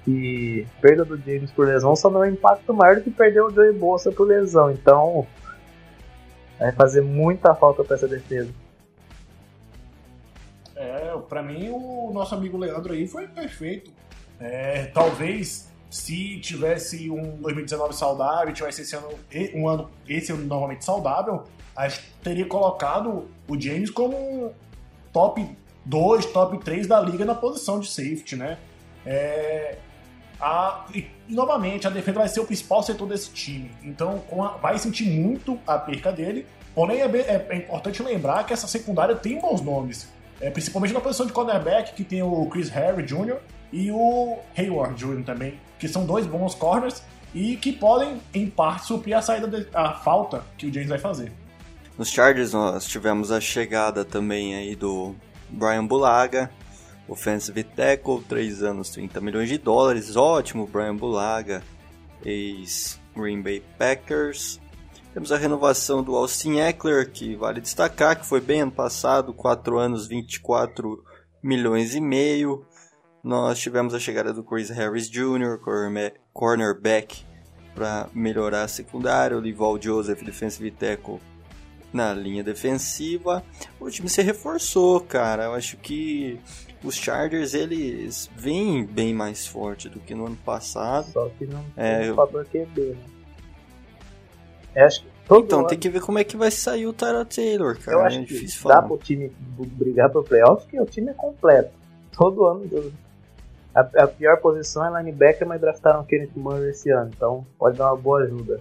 E 0.07 0.67
perda 0.81 1.05
do 1.05 1.17
James 1.17 1.53
por 1.53 1.67
lesão 1.67 1.95
só 1.95 2.11
não 2.11 2.25
é 2.25 2.31
impacto 2.31 2.75
maior 2.75 2.97
do 2.97 3.03
que 3.03 3.11
perder 3.11 3.43
o 3.43 3.51
Joey 3.51 3.73
Bolsa 3.73 4.11
por 4.11 4.27
lesão. 4.27 4.71
Então 4.71 5.27
vai 6.59 6.73
fazer 6.73 7.03
muita 7.03 7.55
falta 7.55 7.85
para 7.85 7.97
essa 7.97 8.09
defesa. 8.09 8.51
É, 10.75 11.17
para 11.29 11.43
mim 11.43 11.71
o 11.71 12.11
nosso 12.13 12.35
amigo 12.35 12.59
Leandro 12.59 12.93
aí 12.93 13.07
foi 13.07 13.29
perfeito. 13.29 13.93
É, 14.41 14.87
talvez 14.87 15.71
se 15.89 16.41
tivesse 16.41 17.11
um 17.11 17.37
2019 17.37 17.95
saudável, 17.95 18.53
tivesse 18.53 18.83
esse 18.83 18.97
ano 18.97 19.09
um 19.55 19.69
ano 19.69 19.91
esse 20.09 20.33
ano 20.33 20.45
novamente 20.47 20.85
saudável, 20.85 21.45
acho 21.77 22.01
que 22.01 22.13
teria 22.25 22.47
colocado 22.47 23.29
o 23.47 23.61
James 23.61 23.91
como 23.91 24.53
top 25.13 25.47
2, 25.85 26.27
top 26.27 26.59
3 26.59 26.87
da 26.87 27.01
liga 27.01 27.25
na 27.25 27.35
posição 27.35 27.79
de 27.79 27.89
safety, 27.89 28.37
né? 28.37 28.59
É, 29.05 29.79
a, 30.43 30.87
e, 30.93 31.07
novamente, 31.29 31.87
a 31.87 31.91
defesa 31.91 32.19
vai 32.19 32.29
ser 32.29 32.41
o 32.41 32.45
principal 32.45 32.83
setor 32.83 33.07
desse 33.07 33.31
time. 33.31 33.71
Então, 33.85 34.25
a, 34.33 34.49
vai 34.59 34.77
sentir 34.77 35.05
muito 35.05 35.57
a 35.65 35.79
perca 35.79 36.11
dele. 36.11 36.45
Porém, 36.75 37.01
é, 37.01 37.05
é, 37.05 37.47
é, 37.49 37.57
importante 37.57 38.03
lembrar 38.03 38.45
que 38.45 38.53
essa 38.53 38.67
secundária 38.67 39.15
tem 39.15 39.39
bons 39.39 39.61
nomes. 39.61 40.09
É, 40.41 40.51
principalmente 40.51 40.93
na 40.93 41.01
posição 41.01 41.25
de 41.25 41.33
cornerback, 41.33 41.95
que 41.95 42.03
tem 42.03 42.23
o 42.25 42.45
Chris 42.47 42.69
Harry 42.71 43.05
Jr. 43.05 43.37
e 43.73 43.93
o 43.93 44.37
Hayward 44.59 44.97
Jr. 44.97 45.23
também, 45.23 45.55
que 45.79 45.87
são 45.87 46.05
dois 46.05 46.27
bons 46.27 46.57
corners 46.57 47.01
e 47.33 47.57
que 47.57 47.73
podem, 47.73 48.21
em 48.35 48.51
parte, 48.51 48.87
suprir 48.87 49.17
a 49.17 49.23
saída, 49.23 49.47
de, 49.47 49.69
a 49.73 49.93
falta 49.93 50.43
que 50.59 50.67
o 50.67 50.75
James 50.75 50.89
vai 50.89 50.99
fazer. 50.99 51.33
Nos 51.97 52.11
Chargers 52.11 52.53
nós 52.53 52.85
tivemos 52.89 53.31
a 53.31 53.41
chegada 53.41 54.05
também 54.05 54.57
aí 54.57 54.75
do 54.75 55.15
Brian 55.49 55.87
Bulaga, 55.87 56.51
Offensive 57.13 57.63
Tackle, 57.63 58.23
3 58.29 58.63
anos, 58.63 58.91
30 58.91 59.21
milhões 59.21 59.49
de 59.49 59.59
dólares. 59.59 60.17
Ótimo, 60.17 60.67
Brian 60.67 60.97
Bulaga, 60.97 61.63
ex-Green 62.25 63.43
Bay 63.43 63.63
Packers. 63.79 64.61
Temos 65.13 65.31
a 65.31 65.37
renovação 65.37 66.03
do 66.03 66.17
Austin 66.17 66.59
Eckler, 66.59 67.11
que 67.11 67.37
vale 67.37 67.61
destacar, 67.61 68.19
que 68.19 68.27
foi 68.27 68.41
bem 68.41 68.63
ano 68.63 68.73
passado, 68.73 69.35
4 69.35 69.79
anos, 69.79 70.07
24 70.07 71.05
milhões 71.43 71.95
e 71.95 72.01
meio. 72.01 72.65
Nós 73.23 73.59
tivemos 73.59 73.93
a 73.93 74.01
chegada 74.01 74.33
do 74.33 74.43
Chris 74.43 74.71
Harris 74.71 75.11
Jr., 75.11 75.59
cornerback, 76.33 77.25
para 77.75 78.09
melhorar 78.15 78.63
a 78.63 78.69
secundária. 78.69 79.37
O 79.37 79.41
Lival 79.41 79.81
Joseph, 79.81 80.23
defensive 80.23 80.71
tackle, 80.71 81.21
na 81.93 82.15
linha 82.15 82.43
defensiva. 82.43 83.45
O 83.79 83.91
time 83.91 84.09
se 84.09 84.23
reforçou, 84.23 84.99
cara. 85.01 85.45
Eu 85.45 85.53
acho 85.53 85.77
que 85.77 86.41
os 86.85 86.97
Chargers 86.97 87.55
eles 87.55 88.31
vêm 88.37 88.85
bem 88.85 89.15
mais 89.15 89.47
forte 89.47 89.89
do 89.89 90.01
que 90.01 90.15
no 90.15 90.27
ano 90.27 90.39
passado. 90.45 91.11
Só 91.13 91.29
que 91.39 91.47
não 91.47 91.65
é, 91.77 92.01
tem 92.01 92.11
o 92.11 92.15
fator 92.15 92.45
QB, 92.45 92.81
né? 92.81 93.05
Eu 94.75 94.87
acho 94.87 95.03
que 95.03 95.13
então, 95.31 95.61
ano... 95.61 95.69
tem 95.69 95.79
que 95.79 95.89
ver 95.89 96.01
como 96.01 96.19
é 96.19 96.25
que 96.25 96.37
vai 96.37 96.51
sair 96.51 96.87
o 96.87 96.93
Tyra 96.93 97.25
Taylor, 97.25 97.79
cara. 97.79 97.97
Eu 97.97 98.01
acho 98.03 98.19
é 98.19 98.25
que 98.25 98.47
dá 98.47 98.53
falar. 98.53 98.83
pro 98.83 98.99
time 98.99 99.33
brigar 99.57 100.11
pro 100.11 100.23
playoff, 100.23 100.63
porque 100.63 100.81
o 100.81 100.87
time 100.87 101.11
é 101.11 101.15
completo. 101.15 101.71
Todo 102.17 102.45
ano. 102.45 102.93
A, 103.75 103.81
a 103.81 104.07
pior 104.07 104.39
posição 104.39 104.85
é 104.85 105.01
linebacker, 105.01 105.47
mas 105.47 105.61
draftaram 105.61 106.01
o 106.01 106.05
Kenneth 106.05 106.33
Murray 106.37 106.71
esse 106.71 106.91
ano, 106.91 107.11
então 107.15 107.47
pode 107.59 107.79
dar 107.79 107.93
uma 107.93 107.97
boa 107.97 108.23
ajuda. 108.23 108.61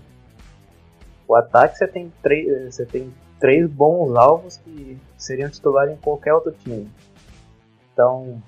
O 1.27 1.35
ataque 1.35 1.77
você 1.77 1.87
tem 1.87 2.11
três, 2.21 2.73
você 2.75 2.85
tem 2.85 3.13
três 3.39 3.69
bons 3.69 4.15
alvos 4.15 4.57
que 4.57 4.97
seriam 5.17 5.49
titulares 5.49 5.93
em 5.93 5.97
qualquer 5.97 6.33
outro 6.33 6.53
time. 6.63 6.89
Então 7.93 8.41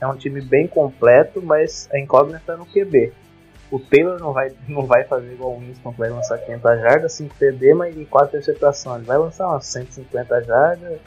é 0.00 0.06
um 0.06 0.16
time 0.16 0.40
bem 0.40 0.66
completo, 0.66 1.42
mas 1.42 1.88
a 1.92 1.98
incógnita 1.98 2.52
é 2.52 2.56
no 2.56 2.66
QB. 2.66 3.12
O 3.70 3.80
Taylor 3.80 4.20
não 4.20 4.32
vai, 4.32 4.52
não 4.68 4.84
vai 4.84 5.04
fazer 5.04 5.32
igual 5.32 5.54
o 5.54 5.58
Winston, 5.58 5.92
que 5.92 5.98
vai 5.98 6.10
lançar 6.10 6.38
500 6.38 6.80
jardas, 6.80 7.12
5 7.14 7.34
TD 7.38 7.74
mas, 7.74 7.96
e 7.96 8.04
4 8.04 8.28
interceptações. 8.28 8.98
Ele 8.98 9.06
vai 9.06 9.18
lançar 9.18 9.48
umas 9.48 9.66
150 9.66 10.42
jardas, 10.44 11.00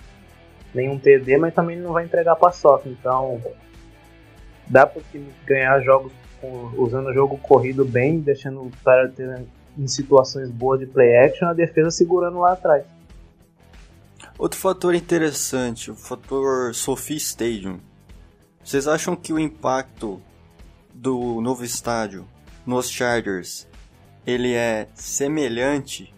nenhum 0.74 0.98
TD, 0.98 1.38
mas 1.38 1.53
também 1.53 1.77
não 1.77 1.94
vai 1.94 2.06
entregar 2.06 2.36
paçoca. 2.36 2.89
Então, 2.89 3.41
dá 4.68 4.86
para 4.86 5.00
o 5.00 5.03
time 5.12 5.32
ganhar 5.46 5.79
jogos 5.82 6.12
usando 6.77 7.08
o 7.08 7.13
jogo 7.13 7.38
corrido 7.38 7.84
bem, 7.84 8.20
deixando 8.20 8.62
o 8.62 8.72
cara 8.84 9.10
ter, 9.10 9.46
em 9.77 9.88
situações 9.88 10.50
boas 10.50 10.79
de 10.79 10.86
play 10.86 11.18
action, 11.18 11.48
a 11.48 11.53
defesa 11.53 11.91
segurando 11.91 12.39
lá 12.39 12.53
atrás. 12.53 12.86
Outro 14.39 14.58
fator 14.58 14.96
interessante, 14.96 15.91
o 15.91 15.96
fator 15.96 16.74
Sophie 16.74 17.17
Stadium. 17.17 17.77
Vocês 18.63 18.88
acham 18.88 19.13
que 19.13 19.34
o 19.34 19.38
impacto 19.38 20.22
do 20.93 21.41
novo 21.41 21.65
estádio 21.65 22.25
nos 22.65 22.89
Chargers, 22.89 23.67
ele 24.25 24.53
é 24.53 24.88
semelhante 24.96 26.15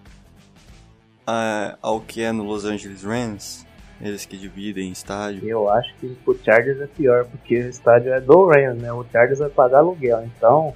a, 1.25 1.79
ao 1.81 1.99
que 1.99 2.21
é 2.21 2.31
no 2.31 2.43
Los 2.43 2.63
Angeles 2.63 3.01
Rams, 3.01 3.65
eles 3.99 4.23
que 4.23 4.37
dividem 4.37 4.91
estádio. 4.91 5.49
Eu 5.49 5.67
acho 5.67 5.91
que 5.95 6.15
o 6.23 6.37
Chargers 6.43 6.79
é 6.79 6.85
pior, 6.85 7.25
porque 7.25 7.57
o 7.57 7.69
estádio 7.69 8.13
é 8.13 8.21
do 8.21 8.45
Rams, 8.45 8.79
né? 8.79 8.93
O 8.93 9.03
Chargers 9.11 9.39
vai 9.39 9.49
pagar 9.49 9.79
aluguel, 9.79 10.23
então 10.25 10.75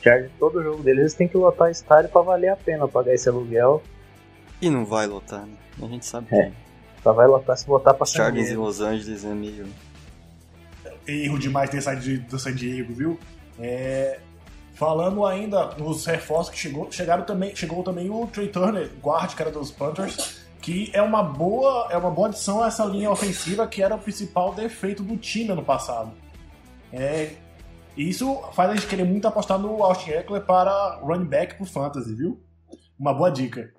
Chargers, 0.00 0.30
todo 0.38 0.62
jogo 0.62 0.84
deles, 0.84 1.00
eles 1.00 1.14
têm 1.14 1.26
que 1.26 1.36
lotar 1.36 1.68
estádio 1.68 2.10
para 2.10 2.22
valer 2.22 2.50
a 2.50 2.56
pena 2.56 2.86
pagar 2.86 3.12
esse 3.12 3.28
aluguel. 3.28 3.82
E 4.62 4.70
não 4.70 4.86
vai 4.86 5.08
lotar, 5.08 5.44
né? 5.44 5.67
A 5.82 5.86
gente 5.86 6.06
sabe 6.06 6.26
é. 6.34 6.52
Só 7.02 7.12
vai 7.12 7.26
lotar 7.26 7.56
se 7.56 7.66
botar 7.66 7.94
pra 7.94 8.06
Chargers 8.06 8.50
em 8.50 8.56
Los 8.56 8.80
Angeles 8.80 9.24
é 9.24 9.34
meio. 9.34 9.66
Erro 11.06 11.38
demais 11.38 11.70
ter 11.70 11.80
saído 11.80 12.28
do 12.28 12.38
San 12.38 12.54
Diego, 12.54 12.92
viu? 12.92 13.18
É, 13.58 14.18
Falando 14.78 15.26
ainda 15.26 15.74
nos 15.76 16.06
reforços 16.06 16.54
que 16.54 16.56
chegou, 16.56 16.86
chegaram 16.92 17.24
também, 17.24 17.54
chegou 17.56 17.82
também 17.82 18.08
o 18.08 18.28
Trey 18.28 18.46
Turner, 18.46 18.88
guarda 19.02 19.34
que 19.34 19.42
era 19.42 19.50
dos 19.50 19.72
Panthers, 19.72 20.46
que 20.62 20.88
é 20.94 21.02
uma 21.02 21.20
boa, 21.20 21.88
é 21.90 21.96
uma 21.98 22.12
boa 22.12 22.28
adição 22.28 22.62
a 22.62 22.68
essa 22.68 22.84
linha 22.84 23.10
ofensiva 23.10 23.66
que 23.66 23.82
era 23.82 23.96
o 23.96 23.98
principal 23.98 24.54
defeito 24.54 25.02
do 25.02 25.16
time 25.16 25.50
ano 25.50 25.64
passado. 25.64 26.12
É, 26.92 27.32
isso 27.96 28.40
faz 28.52 28.70
a 28.70 28.74
gente 28.76 28.86
querer 28.86 29.02
muito 29.02 29.26
apostar 29.26 29.58
no 29.58 29.82
Austin 29.82 30.10
Eckler 30.10 30.42
para 30.42 31.00
running 31.02 31.24
back 31.24 31.56
pro 31.56 31.66
fantasy, 31.66 32.14
viu? 32.14 32.40
Uma 32.96 33.12
boa 33.12 33.32
dica. 33.32 33.74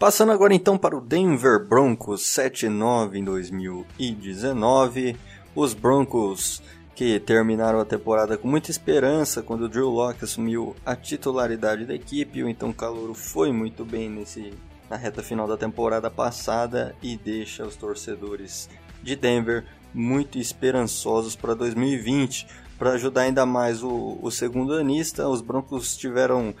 Passando 0.00 0.32
agora 0.32 0.54
então 0.54 0.78
para 0.78 0.96
o 0.96 1.00
Denver 1.02 1.62
Broncos 1.62 2.22
7-9 2.22 3.16
em 3.16 3.22
2019, 3.22 5.14
os 5.54 5.74
Broncos 5.74 6.62
que 6.94 7.20
terminaram 7.20 7.78
a 7.78 7.84
temporada 7.84 8.38
com 8.38 8.48
muita 8.48 8.70
esperança 8.70 9.42
quando 9.42 9.64
o 9.64 9.68
Drew 9.68 9.90
Locke 9.90 10.24
assumiu 10.24 10.74
a 10.86 10.96
titularidade 10.96 11.84
da 11.84 11.94
equipe. 11.94 12.42
O 12.42 12.48
então 12.48 12.72
Calouro 12.72 13.12
foi 13.12 13.52
muito 13.52 13.84
bem 13.84 14.08
nesse, 14.08 14.54
na 14.88 14.96
reta 14.96 15.22
final 15.22 15.46
da 15.46 15.58
temporada 15.58 16.10
passada 16.10 16.96
e 17.02 17.14
deixa 17.18 17.66
os 17.66 17.76
torcedores 17.76 18.70
de 19.02 19.14
Denver 19.14 19.66
muito 19.92 20.38
esperançosos 20.38 21.36
para 21.36 21.52
2020. 21.52 22.46
Para 22.78 22.92
ajudar 22.92 23.20
ainda 23.20 23.44
mais 23.44 23.82
o, 23.82 24.18
o 24.22 24.30
segundo 24.30 24.72
anista, 24.72 25.28
os 25.28 25.42
Broncos 25.42 25.94
tiveram 25.94 26.54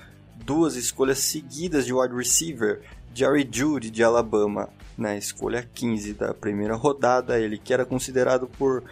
duas 0.44 0.76
escolhas 0.76 1.18
seguidas 1.18 1.86
de 1.86 1.92
wide 1.94 2.14
receiver. 2.14 2.82
Jerry 3.14 3.48
Judy 3.50 3.90
de 3.90 4.02
Alabama 4.02 4.68
na 4.96 5.16
escolha 5.16 5.68
15 5.74 6.14
da 6.14 6.34
primeira 6.34 6.74
rodada, 6.74 7.38
ele 7.38 7.58
que 7.58 7.72
era 7.72 7.84
considerado 7.84 8.46
por 8.46 8.84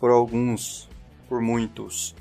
por 0.00 0.10
alguns, 0.10 0.88
por 1.28 1.42
muitos, 1.42 2.16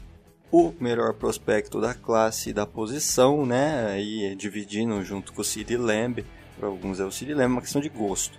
o 0.51 0.74
melhor 0.81 1.13
prospecto 1.13 1.79
da 1.79 1.93
classe 1.93 2.50
e 2.50 2.53
da 2.53 2.65
posição, 2.65 3.46
né? 3.46 3.88
Aí 3.88 4.36
dividindo 4.36 5.01
junto 5.03 5.31
com 5.31 5.41
o 5.41 5.46
Cid 5.46 5.77
Lamb, 5.77 6.25
para 6.58 6.67
alguns 6.67 7.00
é 7.00 7.05
o 7.05 7.12
Cid 7.12 7.34
Lamb, 7.34 7.53
uma 7.53 7.62
questão 7.62 7.81
de 7.81 7.88
gosto. 7.88 8.38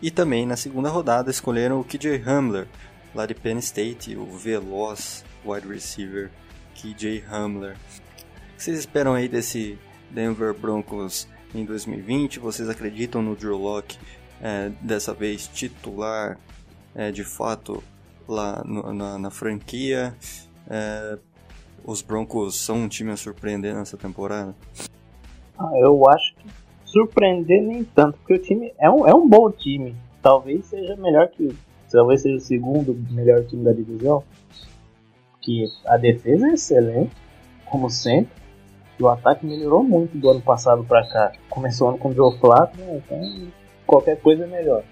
E 0.00 0.10
também 0.10 0.46
na 0.46 0.56
segunda 0.56 0.88
rodada 0.88 1.30
escolheram 1.30 1.80
o 1.80 1.84
KJ 1.84 2.22
Hamler, 2.24 2.68
lá 3.12 3.26
de 3.26 3.34
Penn 3.34 3.58
State, 3.58 4.16
o 4.16 4.24
veloz 4.26 5.24
wide 5.44 5.66
receiver 5.66 6.30
KJ 6.76 7.24
Hamler. 7.28 7.76
O 8.52 8.56
que 8.56 8.62
vocês 8.62 8.78
esperam 8.78 9.14
aí 9.14 9.28
desse 9.28 9.78
Denver 10.10 10.54
Broncos 10.54 11.26
em 11.54 11.64
2020? 11.64 12.38
Vocês 12.38 12.68
acreditam 12.68 13.22
no 13.22 13.34
Drew 13.34 13.56
Locke 13.56 13.98
é, 14.40 14.70
dessa 14.80 15.12
vez 15.12 15.46
titular 15.48 16.38
é, 16.94 17.10
de 17.10 17.24
fato 17.24 17.82
lá 18.26 18.62
no, 18.64 18.92
na, 18.92 19.18
na, 19.18 19.30
franquia. 19.30 20.14
É, 20.68 21.18
os 21.84 22.02
Broncos 22.02 22.56
são 22.60 22.76
um 22.84 22.88
time 22.88 23.10
a 23.10 23.16
surpreender 23.16 23.74
nessa 23.74 23.96
temporada? 23.96 24.54
Ah, 25.58 25.70
eu 25.78 26.08
acho 26.08 26.34
que 26.36 26.48
surpreender 26.84 27.62
nem 27.62 27.84
tanto, 27.84 28.18
porque 28.18 28.34
o 28.34 28.38
time 28.38 28.72
é 28.78 28.90
um, 28.90 29.06
é 29.06 29.14
um 29.14 29.28
bom 29.28 29.50
time. 29.50 29.94
Talvez 30.22 30.66
seja 30.66 30.96
melhor 30.96 31.28
que. 31.28 31.54
Talvez 31.90 32.22
seja 32.22 32.36
o 32.36 32.40
segundo 32.40 32.94
melhor 33.10 33.44
time 33.44 33.64
da 33.64 33.72
divisão. 33.72 34.22
Que 35.40 35.64
a 35.86 35.96
defesa 35.96 36.48
é 36.48 36.52
excelente, 36.52 37.16
como 37.64 37.88
sempre. 37.90 38.32
E 39.00 39.02
o 39.02 39.08
ataque 39.08 39.46
melhorou 39.46 39.82
muito 39.82 40.18
do 40.18 40.28
ano 40.28 40.42
passado 40.42 40.84
para 40.84 41.00
cá. 41.08 41.32
Começou 41.48 41.86
o 41.86 41.90
ano 41.90 41.98
com 41.98 42.10
o 42.10 42.14
Joe 42.14 42.38
Flacco, 42.38 42.76
né? 42.76 42.96
então 43.02 43.48
qualquer 43.86 44.20
coisa 44.20 44.44
é 44.44 44.46
melhor. 44.46 44.82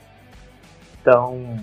Então, 0.99 1.59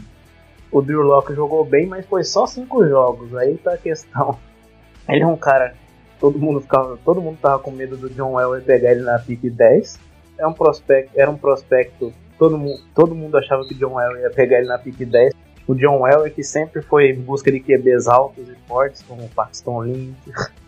o 0.71 0.79
Drew 0.79 1.01
Locke 1.01 1.33
jogou 1.33 1.65
bem, 1.65 1.87
mas 1.87 2.05
foi 2.05 2.23
só 2.23 2.45
cinco 2.45 2.87
jogos. 2.87 3.35
Aí 3.35 3.57
tá 3.57 3.73
a 3.73 3.77
questão. 3.77 4.37
Ele 5.09 5.23
é 5.23 5.27
um 5.27 5.35
cara. 5.35 5.73
Todo 6.19 6.37
mundo 6.37 6.61
ficava, 6.61 6.99
todo 7.03 7.19
mundo 7.19 7.39
tava 7.41 7.57
com 7.57 7.71
medo 7.71 7.97
do 7.97 8.11
John 8.11 8.39
Elway 8.39 8.61
pegar 8.61 8.91
ele 8.91 9.01
na 9.01 9.19
pick 9.19 9.41
10. 9.41 9.99
É 10.37 10.47
um 10.47 10.53
prospecto, 10.53 11.11
era 11.15 11.29
um 11.29 11.37
prospecto. 11.37 12.13
Todo 12.37 12.57
mundo, 12.57 12.79
todo 12.93 13.13
mundo 13.13 13.37
achava 13.37 13.65
que 13.65 13.73
o 13.73 13.77
John 13.77 13.99
Elway 13.99 14.21
ia 14.21 14.29
pegar 14.29 14.59
ele 14.59 14.67
na 14.67 14.77
pick 14.77 14.97
10. 14.97 15.33
O 15.67 15.75
John 15.75 16.07
Elway 16.07 16.31
que 16.31 16.41
sempre 16.41 16.81
foi 16.81 17.09
em 17.09 17.19
busca 17.19 17.51
de 17.51 17.59
QBs 17.59 18.07
altos 18.07 18.47
e 18.47 18.55
fortes, 18.67 19.03
como 19.03 19.25
o 19.25 19.29
Paxton 19.29 19.81
Lynch. 19.81 20.15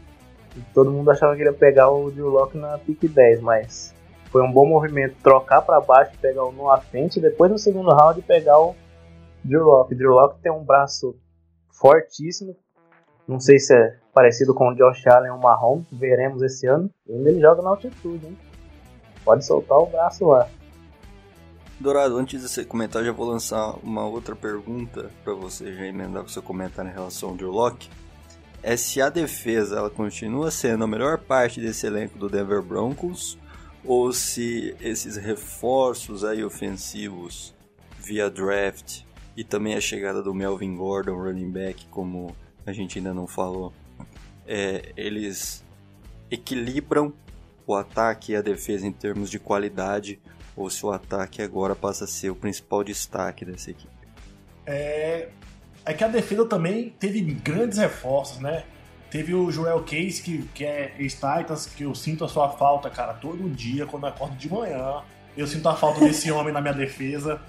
todo 0.73 0.91
mundo 0.91 1.11
achava 1.11 1.35
que 1.35 1.41
ele 1.41 1.49
ia 1.49 1.55
pegar 1.55 1.89
o 1.89 2.09
Drew 2.11 2.29
Locke 2.29 2.57
na 2.57 2.77
pick 2.77 3.07
10, 3.07 3.41
mas 3.41 3.93
foi 4.31 4.41
um 4.41 4.51
bom 4.51 4.67
movimento 4.67 5.15
trocar 5.23 5.61
para 5.61 5.79
baixo, 5.79 6.11
pegar 6.19 6.43
o 6.43 6.51
Noah 6.51 6.81
Fent 6.81 7.15
e 7.15 7.21
depois 7.21 7.51
no 7.51 7.57
segundo 7.57 7.89
round 7.91 8.21
pegar 8.21 8.59
o 8.59 8.75
Drew 9.43 9.63
Locke. 9.63 9.95
Drew 9.95 10.11
Locke 10.11 10.41
tem 10.41 10.51
um 10.51 10.63
braço 10.63 11.15
fortíssimo. 11.71 12.55
Não 13.27 13.39
sei 13.39 13.59
se 13.59 13.73
é 13.73 13.97
parecido 14.13 14.53
com 14.53 14.69
o 14.69 14.75
Josh 14.75 15.05
Allen 15.07 15.31
ou 15.31 15.37
o 15.37 15.41
Mahomes. 15.41 15.85
Veremos 15.91 16.41
esse 16.41 16.67
ano. 16.67 16.89
Ainda 17.09 17.29
ele 17.29 17.41
joga 17.41 17.61
na 17.61 17.69
altitude, 17.69 18.25
hein? 18.25 18.37
Pode 19.23 19.45
soltar 19.45 19.77
o 19.77 19.85
braço 19.85 20.25
lá. 20.25 20.47
Dourado, 21.79 22.17
antes 22.17 22.41
de 22.41 22.49
você 22.49 22.65
comentar, 22.65 23.03
já 23.03 23.11
vou 23.11 23.27
lançar 23.27 23.75
uma 23.83 24.07
outra 24.07 24.35
pergunta 24.35 25.11
para 25.23 25.33
você 25.33 25.73
já 25.73 25.85
emendar 25.85 26.23
o 26.23 26.29
seu 26.29 26.41
comentário 26.41 26.89
em 26.89 26.93
relação 26.93 27.29
ao 27.29 27.35
Drew 27.35 27.51
Locke. 27.51 27.89
É 28.63 28.75
se 28.75 29.01
a 29.01 29.09
defesa 29.09 29.77
ela 29.77 29.89
continua 29.89 30.51
sendo 30.51 30.83
a 30.83 30.87
melhor 30.87 31.19
parte 31.19 31.61
desse 31.61 31.85
elenco 31.85 32.17
do 32.17 32.29
Denver 32.29 32.61
Broncos 32.61 33.37
ou 33.85 34.11
se 34.11 34.75
esses 34.81 35.15
reforços 35.15 36.23
aí 36.23 36.43
ofensivos 36.43 37.55
via 37.99 38.29
draft 38.29 39.03
e 39.35 39.43
também 39.43 39.75
a 39.75 39.81
chegada 39.81 40.21
do 40.21 40.33
Melvin 40.33 40.75
Gordon, 40.75 41.15
running 41.15 41.51
back, 41.51 41.85
como 41.87 42.35
a 42.65 42.73
gente 42.73 42.97
ainda 42.97 43.13
não 43.13 43.27
falou, 43.27 43.71
é, 44.47 44.91
eles 44.97 45.63
equilibram 46.29 47.13
o 47.65 47.75
ataque 47.75 48.31
e 48.31 48.35
a 48.35 48.41
defesa 48.41 48.87
em 48.87 48.91
termos 48.91 49.29
de 49.29 49.37
qualidade, 49.37 50.19
ou 50.55 50.69
se 50.69 50.85
o 50.85 50.91
ataque 50.91 51.41
agora 51.41 51.75
passa 51.75 52.05
a 52.05 52.07
ser 52.07 52.31
o 52.31 52.35
principal 52.35 52.83
destaque 52.83 53.45
dessa 53.45 53.71
equipe. 53.71 53.93
É, 54.65 55.29
é 55.87 55.93
que 55.93 56.03
a 56.03 56.07
defesa 56.07 56.45
também 56.45 56.93
teve 56.99 57.21
grandes 57.21 57.77
reforços, 57.77 58.39
né? 58.39 58.63
Teve 59.09 59.33
o 59.33 59.49
Joel 59.49 59.81
Case, 59.83 60.21
que, 60.21 60.43
que 60.53 60.65
é 60.65 60.93
ex-Titans, 60.99 61.65
que 61.65 61.83
eu 61.83 61.95
sinto 61.95 62.25
a 62.25 62.27
sua 62.27 62.49
falta, 62.49 62.89
cara, 62.89 63.13
todo 63.13 63.49
dia, 63.49 63.85
quando 63.85 64.03
eu 64.03 64.09
acordo 64.09 64.35
de 64.35 64.51
manhã. 64.51 65.01
Eu 65.35 65.47
sinto 65.47 65.69
a 65.69 65.75
falta 65.75 66.01
desse 66.01 66.29
homem 66.29 66.51
na 66.51 66.59
minha 66.59 66.73
defesa. 66.73 67.39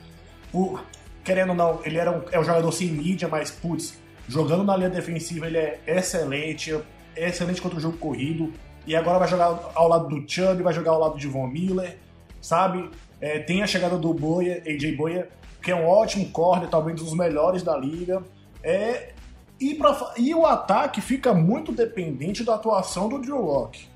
Querendo 1.25 1.51
ou 1.51 1.57
não, 1.57 1.81
ele 1.85 1.99
era 1.99 2.13
um, 2.13 2.23
é 2.31 2.39
um 2.39 2.45
jogador 2.45 2.71
sem 2.71 2.89
mídia, 2.89 3.27
mas, 3.27 3.51
putz, 3.51 3.99
jogando 4.29 4.63
na 4.63 4.77
linha 4.77 4.91
defensiva 4.91 5.47
ele 5.47 5.59
é 5.59 5.81
excelente, 5.85 6.73
é 7.17 7.29
excelente 7.29 7.61
contra 7.61 7.79
o 7.79 7.81
jogo 7.81 7.99
corrido. 7.99 8.53
E 8.87 8.95
agora 8.95 9.19
vai 9.19 9.27
jogar 9.27 9.59
ao 9.75 9.89
lado 9.89 10.09
do 10.09 10.31
Chubb, 10.31 10.63
vai 10.63 10.73
jogar 10.73 10.93
ao 10.93 11.01
lado 11.01 11.19
de 11.19 11.27
Von 11.27 11.49
Miller, 11.49 11.99
sabe? 12.41 12.89
É, 13.21 13.41
tem 13.41 13.65
a 13.65 13.67
chegada 13.67 13.99
do 13.99 14.15
Boya, 14.15 14.63
AJ 14.65 14.97
Boya, 14.97 15.29
que 15.69 15.73
é 15.73 15.77
um 15.77 15.87
ótimo 15.87 16.31
corner, 16.31 16.67
talvez 16.67 16.99
um 16.99 17.05
dos 17.05 17.13
melhores 17.13 17.63
da 17.63 17.77
liga. 17.77 18.25
É, 18.63 19.13
e, 19.61 19.75
pra, 19.75 20.15
e 20.17 20.35
o 20.35 20.47
ataque 20.47 20.99
fica 21.03 21.35
muito 21.35 21.73
dependente 21.73 22.43
da 22.43 22.55
atuação 22.55 23.07
do 23.07 23.19
Drew 23.19 23.39
Locke. 23.39 23.87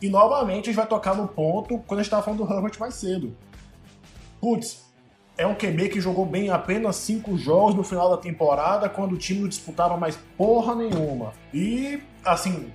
E 0.00 0.08
novamente 0.08 0.62
a 0.62 0.66
gente 0.72 0.76
vai 0.76 0.86
tocar 0.86 1.14
no 1.14 1.28
ponto 1.28 1.80
quando 1.80 2.00
a 2.00 2.02
gente 2.02 2.06
estava 2.06 2.22
falando 2.22 2.46
do 2.46 2.50
Herbert 2.50 2.72
mais 2.80 2.94
cedo. 2.94 3.36
Putz, 4.40 4.90
é 5.36 5.46
um 5.46 5.54
QB 5.54 5.90
que 5.90 6.00
jogou 6.00 6.24
bem 6.24 6.48
apenas 6.48 6.96
cinco 6.96 7.36
jogos 7.36 7.74
no 7.74 7.84
final 7.84 8.08
da 8.08 8.16
temporada, 8.16 8.88
quando 8.88 9.12
o 9.12 9.18
time 9.18 9.40
não 9.40 9.48
disputava 9.48 9.98
mais 9.98 10.18
porra 10.34 10.74
nenhuma. 10.74 11.34
E, 11.52 12.02
assim, 12.24 12.72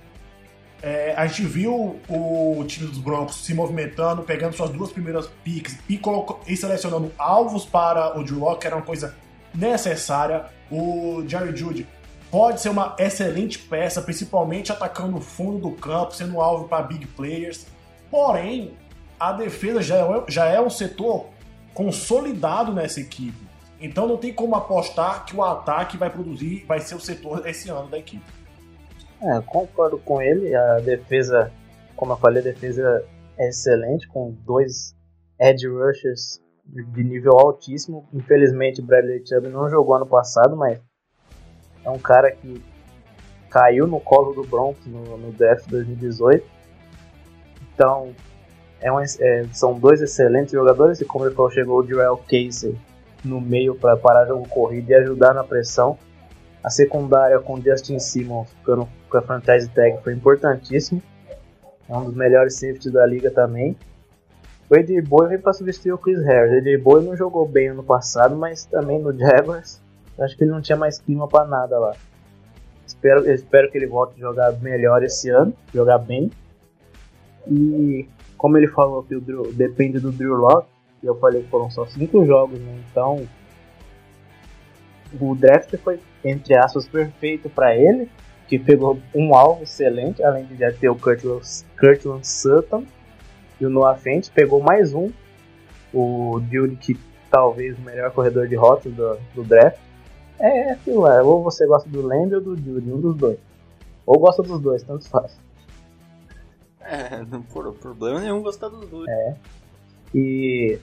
é, 0.84 1.14
a 1.16 1.26
gente 1.26 1.44
viu 1.46 1.98
o 2.10 2.62
time 2.66 2.86
dos 2.86 2.98
Broncos 2.98 3.36
se 3.36 3.54
movimentando, 3.54 4.22
pegando 4.22 4.54
suas 4.54 4.68
duas 4.68 4.92
primeiras 4.92 5.26
picks 5.42 5.78
e, 5.88 5.98
e 6.46 6.56
selecionando 6.58 7.10
alvos 7.16 7.64
para 7.64 8.18
o 8.18 8.22
Drew 8.22 8.38
Locke, 8.38 8.60
que 8.60 8.66
era 8.66 8.76
uma 8.76 8.84
coisa 8.84 9.16
necessária. 9.54 10.44
O 10.70 11.24
Jerry 11.26 11.56
Judy 11.56 11.88
pode 12.30 12.60
ser 12.60 12.68
uma 12.68 12.94
excelente 12.98 13.58
peça, 13.58 14.02
principalmente 14.02 14.72
atacando 14.72 15.16
o 15.16 15.22
fundo 15.22 15.58
do 15.58 15.70
campo, 15.70 16.14
sendo 16.14 16.38
alvo 16.38 16.68
para 16.68 16.82
big 16.82 17.06
players. 17.06 17.66
Porém, 18.10 18.74
a 19.18 19.32
defesa 19.32 19.80
já 19.80 19.96
é, 19.96 20.24
já 20.28 20.44
é 20.44 20.60
um 20.60 20.68
setor 20.68 21.28
consolidado 21.72 22.74
nessa 22.74 23.00
equipe. 23.00 23.42
Então 23.80 24.06
não 24.06 24.18
tem 24.18 24.34
como 24.34 24.54
apostar 24.54 25.24
que 25.24 25.34
o 25.34 25.42
ataque 25.42 25.96
vai 25.96 26.10
produzir, 26.10 26.66
vai 26.68 26.80
ser 26.80 26.94
o 26.94 27.00
setor 27.00 27.46
esse 27.46 27.70
ano 27.70 27.88
da 27.88 27.98
equipe. 27.98 28.43
É, 29.22 29.40
concordo 29.40 29.98
com 29.98 30.20
ele. 30.20 30.54
A 30.54 30.80
defesa, 30.80 31.50
como 31.96 32.12
eu 32.12 32.16
falei, 32.16 32.40
a 32.40 32.44
defesa 32.44 33.04
é 33.38 33.48
excelente, 33.48 34.06
com 34.08 34.32
dois 34.44 34.94
edge 35.40 35.66
rushers 35.66 36.40
de 36.66 37.04
nível 37.04 37.32
altíssimo. 37.32 38.08
Infelizmente, 38.12 38.82
Bradley 38.82 39.24
Chubb 39.26 39.48
não 39.48 39.68
jogou 39.68 39.96
ano 39.96 40.06
passado, 40.06 40.56
mas 40.56 40.80
é 41.84 41.90
um 41.90 41.98
cara 41.98 42.30
que 42.30 42.62
caiu 43.50 43.86
no 43.86 44.00
colo 44.00 44.32
do 44.32 44.42
Broncos 44.48 44.86
no, 44.86 45.16
no 45.16 45.32
draft 45.32 45.68
2018. 45.68 46.44
Então, 47.74 48.14
é 48.80 48.92
um, 48.92 49.00
é, 49.00 49.46
são 49.52 49.78
dois 49.78 50.00
excelentes 50.00 50.52
jogadores 50.52 51.00
e 51.00 51.04
como 51.04 51.24
ele 51.24 51.34
falou, 51.34 51.50
chegou 51.50 51.80
o 51.80 51.86
Joel 51.86 52.16
Casey 52.28 52.76
no 53.24 53.40
meio 53.40 53.74
para 53.74 53.96
parar 53.96 54.26
jogo 54.26 54.48
corrido 54.48 54.90
e 54.90 54.94
ajudar 54.94 55.34
na 55.34 55.44
pressão. 55.44 55.98
A 56.62 56.70
secundária 56.70 57.38
com 57.40 57.60
Justin 57.60 57.98
Simmons 57.98 58.50
ficando 58.50 58.88
com 59.14 59.18
a 59.18 59.22
franchise 59.22 59.68
tag 59.70 60.02
foi 60.02 60.14
importantíssimo. 60.14 61.02
É 61.88 61.96
um 61.96 62.04
dos 62.04 62.14
melhores 62.14 62.54
safeties 62.54 62.92
da 62.92 63.06
liga 63.06 63.30
também. 63.30 63.76
O 64.68 64.74
AJ 64.74 65.06
Boy 65.06 65.28
veio 65.28 65.40
para 65.40 65.52
substituir 65.52 65.92
o 65.92 65.98
Chris 65.98 66.22
Harris. 66.24 66.52
O 66.52 66.56
AJ 66.56 66.82
Boy 66.82 67.04
não 67.04 67.16
jogou 67.16 67.46
bem 67.46 67.68
ano 67.68 67.82
passado, 67.82 68.34
mas 68.34 68.64
também 68.64 68.98
no 68.98 69.16
Jaguars 69.16 69.82
Acho 70.18 70.36
que 70.36 70.44
ele 70.44 70.52
não 70.52 70.60
tinha 70.60 70.76
mais 70.76 70.98
clima 70.98 71.26
para 71.26 71.44
nada 71.46 71.78
lá. 71.78 71.96
Espero, 72.86 73.28
espero 73.30 73.70
que 73.70 73.78
ele 73.78 73.86
volte 73.86 74.14
a 74.16 74.20
jogar 74.20 74.52
melhor 74.60 75.02
esse 75.02 75.28
ano, 75.28 75.52
jogar 75.72 75.98
bem. 75.98 76.30
E 77.50 78.08
como 78.38 78.56
ele 78.56 78.68
falou 78.68 79.02
que 79.02 79.16
o 79.16 79.20
Drew, 79.20 79.52
depende 79.52 79.98
do 79.98 80.12
Drew 80.12 80.34
Locke, 80.34 80.68
e 81.02 81.06
eu 81.06 81.18
falei 81.18 81.42
que 81.42 81.48
foram 81.48 81.70
só 81.70 81.84
cinco 81.86 82.24
jogos, 82.24 82.58
né? 82.60 82.82
então 82.90 83.26
o 85.20 85.34
draft 85.34 85.76
foi 85.78 86.00
entre 86.24 86.56
aspas 86.56 86.88
perfeito 86.88 87.48
para 87.48 87.76
ele, 87.76 88.08
que 88.48 88.58
pegou 88.58 88.98
um 89.14 89.34
alvo 89.34 89.62
excelente, 89.62 90.22
além 90.22 90.44
de 90.44 90.56
já 90.56 90.72
ter 90.72 90.88
o 90.88 90.96
Kurtland 90.96 92.26
Sutton 92.26 92.84
e 93.60 93.66
o 93.66 93.70
Noah 93.70 93.98
Fent, 93.98 94.30
pegou 94.30 94.60
mais 94.60 94.92
um, 94.92 95.10
o 95.92 96.40
Judy, 96.50 96.76
que 96.76 96.98
talvez 97.30 97.78
o 97.78 97.82
melhor 97.82 98.10
corredor 98.10 98.46
de 98.46 98.54
rotas 98.54 98.92
do, 98.92 99.18
do 99.34 99.44
draft. 99.44 99.78
É, 100.38 100.68
é 100.68 100.72
aquilo 100.72 101.06
é. 101.06 101.22
Ou 101.22 101.42
você 101.42 101.66
gosta 101.66 101.88
do 101.88 102.02
Land 102.02 102.34
ou 102.34 102.40
do 102.40 102.56
Judy, 102.56 102.92
um 102.92 103.00
dos 103.00 103.16
dois. 103.16 103.38
Ou 104.06 104.18
gosta 104.18 104.42
dos 104.42 104.60
dois, 104.60 104.82
tanto 104.82 105.08
faz. 105.08 105.38
É, 106.80 107.24
não 107.24 107.42
por 107.42 107.72
problema 107.74 108.20
nenhum 108.20 108.42
gostar 108.42 108.68
dos 108.68 108.88
dois. 108.88 109.08
É. 109.08 109.34
E. 110.14 110.78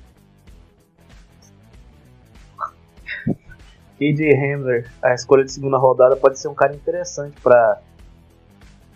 KJ 4.01 4.33
Hamler, 4.33 4.89
a 4.99 5.13
escolha 5.13 5.45
de 5.45 5.51
segunda 5.51 5.77
rodada, 5.77 6.15
pode 6.15 6.39
ser 6.39 6.47
um 6.47 6.55
cara 6.55 6.73
interessante 6.73 7.39
para 7.39 7.79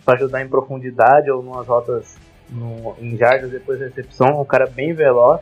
ajudar 0.08 0.42
em 0.42 0.48
profundidade 0.48 1.30
ou 1.30 1.44
numas 1.44 1.64
rotas 1.64 2.16
no, 2.50 2.96
em 2.98 3.16
jardas 3.16 3.52
depois 3.52 3.78
da 3.78 3.86
recepção. 3.86 4.40
Um 4.40 4.44
cara 4.44 4.66
bem 4.66 4.92
veloz. 4.92 5.40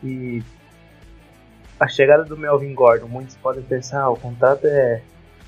E 0.00 0.44
a 1.80 1.88
chegada 1.88 2.24
do 2.24 2.36
Melvin 2.36 2.72
Gordon, 2.72 3.08
muitos 3.08 3.34
podem 3.34 3.64
pensar, 3.64 4.02
ah, 4.02 4.10
o 4.10 4.16
contrato 4.16 4.64
é, 4.64 5.02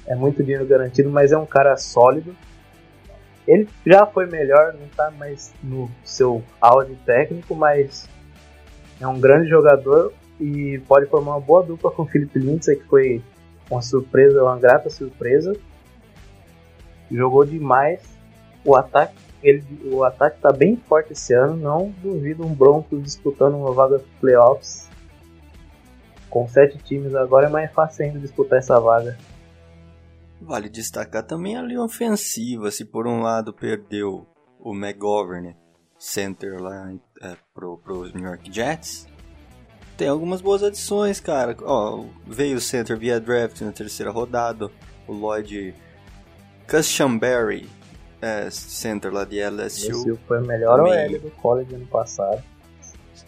é 0.08 0.16
muito 0.16 0.42
dinheiro 0.42 0.66
garantido, 0.66 1.08
mas 1.08 1.30
é 1.30 1.38
um 1.38 1.46
cara 1.46 1.76
sólido. 1.76 2.34
Ele 3.46 3.68
já 3.86 4.04
foi 4.06 4.26
melhor, 4.26 4.74
não 4.74 4.86
está 4.86 5.08
mais 5.12 5.54
no 5.62 5.88
seu 6.02 6.42
auge 6.60 6.96
técnico, 7.06 7.54
mas 7.54 8.08
é 9.00 9.06
um 9.06 9.20
grande 9.20 9.48
jogador 9.48 10.12
e 10.42 10.78
pode 10.81 11.07
formar 11.07 11.33
uma 11.33 11.40
boa 11.40 11.62
dupla 11.62 11.90
com 11.90 12.02
o 12.02 12.07
Felipe 12.07 12.38
Lindsay, 12.38 12.76
que 12.76 12.85
foi 12.85 13.22
uma 13.70 13.81
surpresa, 13.81 14.42
uma 14.42 14.59
grata 14.59 14.90
surpresa. 14.90 15.57
Jogou 17.11 17.44
demais. 17.44 18.02
O 18.64 18.74
ataque, 18.74 19.14
ele, 19.42 19.64
o 19.85 20.02
ataque 20.05 20.37
está 20.37 20.52
bem 20.52 20.76
forte 20.76 21.12
esse 21.12 21.33
ano. 21.33 21.57
Não 21.57 21.94
duvido 22.02 22.44
um 22.44 22.55
Broncos 22.55 23.02
disputando 23.02 23.55
uma 23.55 23.72
vaga 23.72 23.98
de 23.98 24.05
playoffs 24.20 24.90
com 26.33 26.48
sete 26.48 26.78
times 26.78 27.14
agora 27.14 27.46
é 27.46 27.50
mais 27.50 27.70
fácil 27.72 28.07
ainda 28.07 28.18
disputar 28.18 28.59
essa 28.59 28.81
vaga. 28.81 29.18
Vale 30.40 30.70
destacar 30.70 31.22
também 31.22 31.59
a 31.59 31.62
linha 31.62 31.83
ofensiva. 31.83 32.70
Se 32.70 32.87
por 32.87 33.07
um 33.07 33.20
lado 33.20 33.52
perdeu 33.52 34.26
o 34.59 34.74
McGovern, 34.74 35.55
center 35.98 36.61
lá 36.61 36.90
é, 37.20 37.37
pro 37.52 37.78
New 38.14 38.24
York 38.24 38.50
Jets, 38.50 39.07
tem 40.02 40.08
algumas 40.08 40.40
boas 40.40 40.64
adições, 40.64 41.20
cara. 41.20 41.56
Ó, 41.62 42.06
veio 42.26 42.56
o 42.56 42.60
center 42.60 42.98
via 42.98 43.20
draft 43.20 43.60
na 43.60 43.70
terceira 43.70 44.10
rodada, 44.10 44.68
o 45.06 45.12
Lloyd 45.12 45.72
Cushenberry, 46.68 47.70
é, 48.20 48.50
center 48.50 49.12
lá 49.12 49.24
de 49.24 49.40
LSU. 49.40 49.92
LSU 49.92 50.18
foi 50.26 50.42
o 50.42 50.44
melhor 50.44 50.80
OL 50.80 51.20
do 51.20 51.30
college 51.30 51.72
ano 51.72 51.86
passado. 51.86 52.42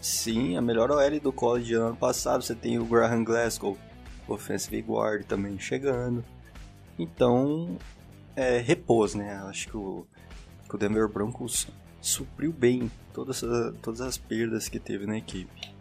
Sim, 0.01 0.57
a 0.57 0.61
melhor 0.61 0.91
OL 0.91 1.19
do 1.21 1.31
college 1.31 1.67
de 1.67 1.75
ano 1.75 1.95
passado. 1.95 2.43
Você 2.43 2.53
tem 2.53 2.77
o 2.77 2.83
Graham 2.83 3.23
Glasgow, 3.23 3.77
offensive 4.27 4.81
guard 4.81 5.23
também 5.23 5.57
chegando. 5.57 6.25
Então, 6.99 7.77
é 8.35 8.57
repouso, 8.57 9.17
né? 9.17 9.33
Acho 9.47 9.69
que 9.69 9.77
o, 9.77 10.05
que 10.67 10.75
o 10.75 10.77
Denver 10.77 11.07
Broncos 11.07 11.69
supriu 12.01 12.51
bem 12.51 12.91
todas, 13.13 13.41
todas 13.81 14.01
as 14.01 14.17
perdas 14.17 14.67
que 14.67 14.77
teve 14.77 15.05
na 15.05 15.17
equipe. 15.17 15.73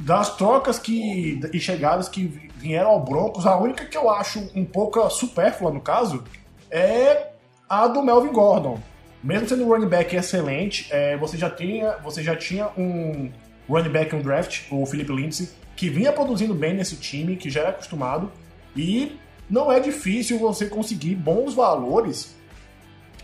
Das 0.00 0.36
trocas 0.36 0.78
que, 0.78 1.40
e 1.52 1.60
chegadas 1.60 2.08
que 2.08 2.24
vieram 2.56 2.90
ao 2.90 3.00
Broncos, 3.00 3.46
a 3.46 3.56
única 3.56 3.84
que 3.84 3.96
eu 3.96 4.10
acho 4.10 4.50
um 4.54 4.64
pouco 4.64 5.08
supérflua 5.10 5.70
no 5.70 5.80
caso 5.80 6.24
é 6.70 7.32
a 7.68 7.86
do 7.86 8.02
Melvin 8.02 8.32
Gordon. 8.32 8.80
Mesmo 9.22 9.48
sendo 9.48 9.64
um 9.64 9.68
running 9.68 9.88
back 9.88 10.16
excelente, 10.16 10.88
é, 10.90 11.16
você, 11.16 11.36
já 11.36 11.50
tinha, 11.50 11.96
você 12.02 12.22
já 12.22 12.34
tinha 12.34 12.68
um 12.76 13.30
running 13.68 13.90
back 13.90 14.16
um 14.16 14.22
draft, 14.22 14.62
o 14.70 14.86
Philip 14.86 15.12
Lindsay, 15.12 15.48
que 15.76 15.88
vinha 15.88 16.12
produzindo 16.12 16.54
bem 16.54 16.74
nesse 16.74 16.96
time, 16.96 17.36
que 17.36 17.50
já 17.50 17.60
era 17.60 17.70
acostumado, 17.70 18.32
e 18.74 19.18
não 19.48 19.70
é 19.70 19.80
difícil 19.80 20.38
você 20.38 20.66
conseguir 20.66 21.14
bons 21.14 21.54
valores 21.54 22.34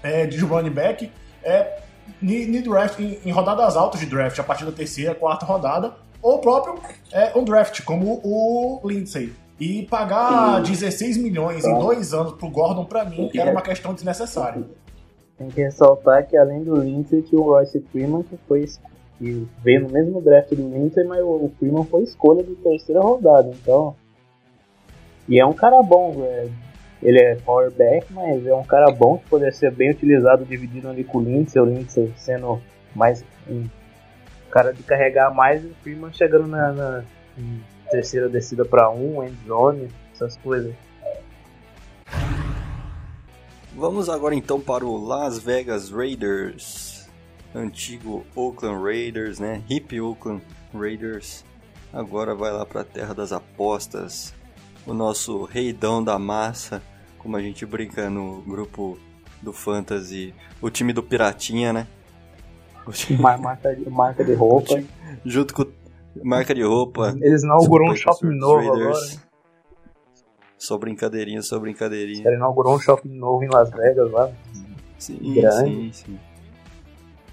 é, 0.02 0.26
de 0.26 0.38
running 0.40 0.70
back 0.70 1.10
é, 1.42 1.80
em, 2.22 2.60
draft, 2.62 2.98
em, 2.98 3.18
em, 3.24 3.30
rodadas 3.30 3.76
altas 3.76 4.00
de 4.00 4.06
draft, 4.06 4.38
a 4.38 4.44
partir 4.44 4.64
da 4.64 4.72
terceira, 4.72 5.14
quarta 5.14 5.46
rodada, 5.46 5.96
ou 6.26 6.40
próprio 6.40 6.74
é, 7.12 7.38
um 7.38 7.44
draft, 7.44 7.82
como 7.84 8.20
o 8.24 8.80
Lindsay. 8.84 9.32
E 9.60 9.84
pagar 9.84 10.60
16 10.60 11.16
milhões 11.18 11.64
em 11.64 11.78
dois 11.78 12.12
anos 12.12 12.32
pro 12.32 12.50
Gordon, 12.50 12.84
para 12.84 13.04
mim, 13.04 13.30
era 13.34 13.50
uma 13.52 13.62
questão 13.62 13.94
desnecessária. 13.94 14.64
tem 15.38 15.48
que 15.48 15.62
ressaltar 15.62 16.26
que 16.26 16.36
além 16.36 16.64
do 16.64 16.74
Lindsay 16.76 17.22
tinha 17.22 17.40
o 17.40 17.44
Royce 17.44 17.80
Freeman 17.92 18.24
que 18.24 18.36
foi 18.48 18.66
que 19.18 19.46
veio 19.62 19.82
no 19.82 19.88
mesmo 19.88 20.20
draft 20.20 20.50
do 20.50 20.68
Lindsay, 20.68 21.04
mas 21.04 21.22
o, 21.22 21.50
Freeman 21.58 21.84
foi 21.84 22.02
escolha 22.02 22.42
de 22.42 22.54
terceira 22.56 23.00
rodada, 23.00 23.48
então. 23.48 23.94
E 25.28 25.40
é 25.40 25.46
um 25.46 25.54
cara 25.54 25.80
bom, 25.82 26.22
é, 26.22 26.48
ele 27.02 27.20
é 27.20 27.36
powerback, 27.36 28.12
mas 28.12 28.44
é 28.44 28.54
um 28.54 28.64
cara 28.64 28.90
bom 28.90 29.16
que 29.16 29.30
poderia 29.30 29.52
ser 29.52 29.70
bem 29.70 29.90
utilizado 29.90 30.44
dividindo 30.44 30.88
ali 30.88 31.02
com 31.02 31.18
o 31.18 31.22
Lindsay, 31.22 31.62
o 31.62 31.64
Lindsay 31.64 32.12
sendo 32.16 32.60
mais 32.94 33.24
um 33.48 33.64
cara 34.50 34.72
de 34.72 34.82
carregar 34.82 35.32
mais 35.34 35.64
e 35.64 35.68
o 35.68 35.74
Freeman 35.82 36.12
chegando 36.12 36.46
na, 36.46 36.72
na 36.72 37.04
terceira 37.90 38.28
descida 38.28 38.64
para 38.64 38.90
um, 38.90 39.22
endzone, 39.22 39.88
essas 40.12 40.36
coisas. 40.38 40.74
Vamos 43.74 44.08
agora 44.08 44.34
então 44.34 44.58
para 44.60 44.86
o 44.86 44.96
Las 44.96 45.38
Vegas 45.38 45.90
Raiders, 45.90 47.06
antigo 47.54 48.24
Oakland 48.34 48.82
Raiders, 48.82 49.38
né? 49.38 49.62
Hip 49.68 50.00
Oakland 50.00 50.42
Raiders. 50.72 51.44
Agora 51.92 52.34
vai 52.34 52.50
lá 52.50 52.64
para 52.64 52.80
a 52.80 52.84
terra 52.84 53.14
das 53.14 53.32
apostas. 53.32 54.34
O 54.86 54.94
nosso 54.94 55.44
reidão 55.44 56.02
da 56.02 56.18
massa, 56.18 56.82
como 57.18 57.36
a 57.36 57.42
gente 57.42 57.66
brinca 57.66 58.08
no 58.08 58.40
grupo 58.42 58.98
do 59.42 59.52
Fantasy, 59.52 60.34
o 60.60 60.70
time 60.70 60.92
do 60.92 61.02
Piratinha, 61.02 61.72
né? 61.72 61.86
Marca, 63.18 63.74
de, 63.74 63.90
marca 63.90 64.24
de 64.24 64.34
roupa. 64.34 64.82
Junto 65.24 65.54
com 65.54 65.66
marca 66.22 66.54
de 66.54 66.62
roupa. 66.62 67.14
Eles 67.20 67.42
inaugurou 67.42 67.90
um 67.90 67.96
shopping 67.96 68.36
novo 68.36 68.72
agora. 68.72 69.26
Só 70.58 70.78
brincadeirinha, 70.78 71.42
só 71.42 71.58
brincadeirinha. 71.58 72.26
Ele 72.26 72.36
inaugurou 72.36 72.74
um 72.74 72.78
shopping 72.78 73.16
novo 73.16 73.44
em 73.44 73.48
Las 73.48 73.70
Vegas 73.70 74.10
lá. 74.10 74.30
Sim, 74.98 75.34
Grande. 75.34 75.92
sim, 75.92 75.92
sim. 75.92 76.18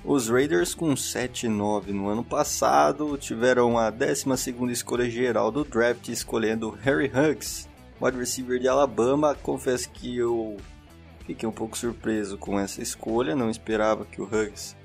Os 0.03 0.27
Raiders 0.27 0.75
com 0.75 0.93
7-9 0.93 1.87
no 1.91 2.09
ano 2.09 2.25
passado 2.25 3.17
tiveram 3.17 3.77
a 3.77 3.89
12 3.89 4.25
escolha 4.69 5.09
geral 5.09 5.49
do 5.49 5.63
draft, 5.63 6.09
escolhendo 6.09 6.77
Harry 6.81 7.07
Huggs, 7.09 7.69
wide 8.01 8.17
receiver 8.17 8.59
de 8.59 8.67
Alabama. 8.67 9.33
Confesso 9.33 9.89
que 9.89 10.17
eu 10.17 10.57
fiquei 11.25 11.47
um 11.47 11.53
pouco 11.53 11.77
surpreso 11.77 12.37
com 12.37 12.59
essa 12.59 12.81
escolha, 12.81 13.33
não 13.33 13.49
esperava 13.49 14.03
que 14.03 14.21
o 14.21 14.25
Huggs 14.25 14.75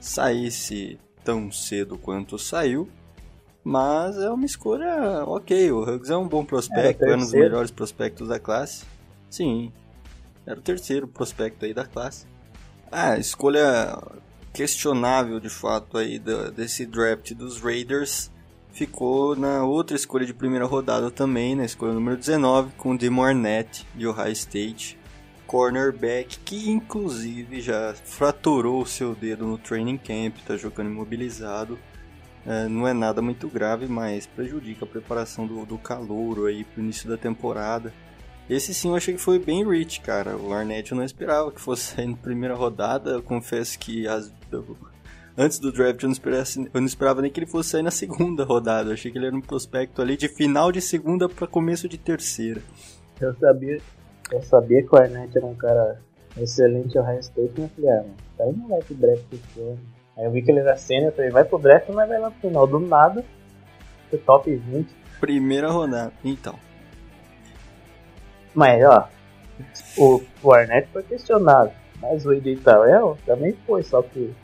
saísse 0.00 0.98
tão 1.24 1.52
cedo 1.52 1.96
quanto 1.98 2.38
saiu. 2.38 2.88
Mas 3.62 4.16
é 4.16 4.30
uma 4.30 4.46
escolha 4.46 5.22
ok. 5.26 5.70
O 5.70 5.82
Huggs 5.82 6.10
é 6.10 6.16
um 6.16 6.26
bom 6.26 6.44
prospecto, 6.44 7.04
é 7.04 7.14
um 7.14 7.18
dos 7.18 7.32
melhores 7.32 7.70
prospectos 7.70 8.26
da 8.26 8.38
classe. 8.38 8.84
Sim, 9.28 9.70
era 10.46 10.58
o 10.58 10.62
terceiro 10.62 11.06
prospecto 11.06 11.64
aí 11.64 11.74
da 11.74 11.84
classe. 11.84 12.26
Ah, 12.90 13.18
escolha 13.18 13.96
questionável 14.52 15.38
de 15.38 15.48
fato 15.48 15.98
aí 15.98 16.18
desse 16.18 16.84
draft 16.86 17.32
dos 17.34 17.60
Raiders 17.60 18.30
ficou 18.72 19.36
na 19.36 19.64
outra 19.64 19.96
escolha 19.96 20.26
de 20.26 20.34
primeira 20.34 20.64
rodada 20.64 21.10
também, 21.10 21.54
na 21.54 21.64
escolha 21.64 21.92
número 21.92 22.16
19, 22.16 22.72
com 22.76 22.92
o 22.92 22.98
Demo 22.98 23.22
Arnett 23.22 23.86
de 23.94 24.06
Ohio 24.06 24.32
State, 24.32 24.98
cornerback 25.50 26.38
que 26.44 26.70
inclusive 26.70 27.60
já 27.60 27.92
fraturou 27.92 28.82
o 28.82 28.86
seu 28.86 29.16
dedo 29.16 29.44
no 29.44 29.58
training 29.58 29.98
camp, 29.98 30.36
tá 30.46 30.56
jogando 30.56 30.90
imobilizado. 30.90 31.76
É, 32.46 32.68
não 32.68 32.86
é 32.86 32.92
nada 32.92 33.20
muito 33.20 33.48
grave, 33.48 33.88
mas 33.88 34.28
prejudica 34.28 34.84
a 34.84 34.88
preparação 34.88 35.48
do, 35.48 35.66
do 35.66 35.76
calouro 35.76 36.46
aí 36.46 36.62
pro 36.62 36.80
início 36.80 37.08
da 37.08 37.16
temporada. 37.16 37.92
Esse 38.48 38.72
sim 38.72 38.90
eu 38.90 38.94
achei 38.94 39.12
que 39.12 39.20
foi 39.20 39.40
bem 39.40 39.68
rich, 39.68 40.00
cara. 40.00 40.36
O 40.36 40.52
Arnett 40.52 40.92
eu 40.92 40.96
não 40.96 41.04
esperava 41.04 41.50
que 41.50 41.60
fosse 41.60 41.82
sair 41.96 42.06
na 42.06 42.16
primeira 42.16 42.54
rodada. 42.54 43.10
Eu 43.10 43.22
confesso 43.22 43.76
que 43.76 44.06
as, 44.06 44.32
antes 45.36 45.58
do 45.58 45.72
draft 45.72 46.00
eu 46.00 46.06
não, 46.06 46.12
esperava, 46.12 46.44
eu 46.72 46.80
não 46.80 46.86
esperava 46.86 47.22
nem 47.22 47.30
que 47.30 47.40
ele 47.40 47.46
fosse 47.46 47.70
sair 47.70 47.82
na 47.82 47.90
segunda 47.90 48.44
rodada. 48.44 48.90
Eu 48.90 48.94
achei 48.94 49.10
que 49.10 49.18
ele 49.18 49.26
era 49.26 49.36
um 49.36 49.40
prospecto 49.40 50.00
ali 50.00 50.16
de 50.16 50.28
final 50.28 50.70
de 50.70 50.80
segunda 50.80 51.28
para 51.28 51.48
começo 51.48 51.88
de 51.88 51.98
terceira. 51.98 52.62
Eu 53.20 53.34
sabia, 53.34 53.82
eu 54.32 54.42
sabia 54.42 54.82
que 54.82 54.94
o 54.94 54.98
Arnett 54.98 55.36
era 55.36 55.46
um 55.46 55.54
cara 55.54 56.00
excelente 56.36 56.96
ao 56.96 57.04
High 57.04 57.20
State, 57.20 57.52
mas 57.58 57.70
eu 57.70 57.76
falei, 57.76 57.90
ah, 57.90 58.02
mano, 58.02 58.14
o 58.14 58.38
cara 58.38 58.52
não 58.52 58.68
vai 58.68 58.80
pro 58.80 58.94
draft 58.94 59.32
esse 59.32 59.60
ano. 59.60 59.78
Aí 60.16 60.24
eu 60.24 60.30
vi 60.30 60.42
que 60.42 60.50
ele 60.50 60.60
era 60.60 60.76
sênior, 60.76 61.12
falei, 61.12 61.30
vai 61.30 61.44
pro 61.44 61.58
draft, 61.58 61.88
mas 61.88 62.08
vai 62.08 62.18
lá 62.18 62.30
pro 62.30 62.40
final. 62.40 62.66
Do 62.66 62.78
nada, 62.78 63.24
foi 64.08 64.18
top 64.18 64.54
20. 64.54 64.88
Primeira 65.20 65.68
rodada, 65.70 66.12
então. 66.24 66.54
Mas, 68.54 68.82
ó, 68.84 69.08
o, 69.96 70.22
o 70.42 70.52
Arnett 70.52 70.88
foi 70.92 71.02
questionado, 71.02 71.70
mas 72.00 72.24
o 72.24 72.30
AJ 72.30 72.60
Terrell 72.64 73.16
também 73.26 73.52
foi, 73.66 73.82
só 73.82 74.02
que 74.02 74.34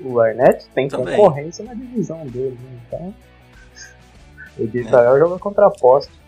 o 0.00 0.18
Arnett 0.20 0.68
tem 0.70 0.88
também. 0.88 1.16
concorrência 1.16 1.64
na 1.64 1.74
divisão 1.74 2.26
dele, 2.26 2.58
né? 2.62 2.80
então 2.86 3.14
o 4.58 4.62
AJ 4.62 4.86
é. 4.86 4.90
Terrell 4.90 5.18
joga 5.18 5.38
contra 5.38 5.66
a 5.66 5.70
poste. 5.70 6.21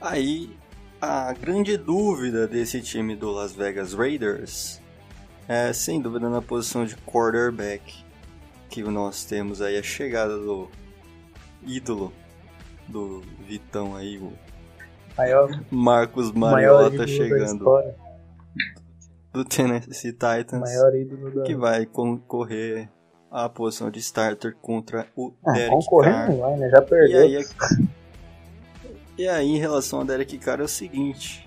Aí, 0.00 0.56
a 1.00 1.32
grande 1.32 1.76
dúvida 1.76 2.46
desse 2.46 2.80
time 2.80 3.14
do 3.14 3.30
Las 3.30 3.52
Vegas 3.52 3.92
Raiders 3.92 4.80
é, 5.50 5.72
sem 5.72 6.00
dúvida, 6.00 6.30
na 6.30 6.40
posição 6.40 6.84
de 6.84 6.94
quarterback, 6.98 8.04
que 8.68 8.84
nós 8.84 9.24
temos 9.24 9.60
aí 9.60 9.76
a 9.76 9.82
chegada 9.82 10.38
do 10.38 10.70
ídolo 11.66 12.12
do 12.86 13.20
Vitão 13.48 13.96
aí, 13.96 14.16
o 14.18 14.32
maior, 15.18 15.50
Marcos 15.68 16.30
Mariota 16.30 17.04
chegando 17.04 17.64
do 19.32 19.44
Tennessee 19.44 20.12
Titans, 20.12 20.70
que 21.44 21.56
vai 21.56 21.84
concorrer 21.84 22.88
à 23.28 23.48
posição 23.48 23.90
de 23.90 23.98
starter 23.98 24.54
contra 24.54 25.08
o 25.16 25.32
ah, 25.44 25.50
Derek 25.50 25.84
Carr. 26.00 26.32
Vai, 26.32 26.56
né? 26.58 26.70
Já 26.70 26.80
perdeu. 26.80 27.28
E 27.28 27.36
aí, 27.36 27.44
e 29.20 29.28
aí, 29.28 29.48
em 29.48 29.58
relação 29.58 30.00
a 30.00 30.04
Derek 30.04 30.38
Carr, 30.38 30.60
é 30.60 30.62
o 30.62 30.68
seguinte: 30.68 31.46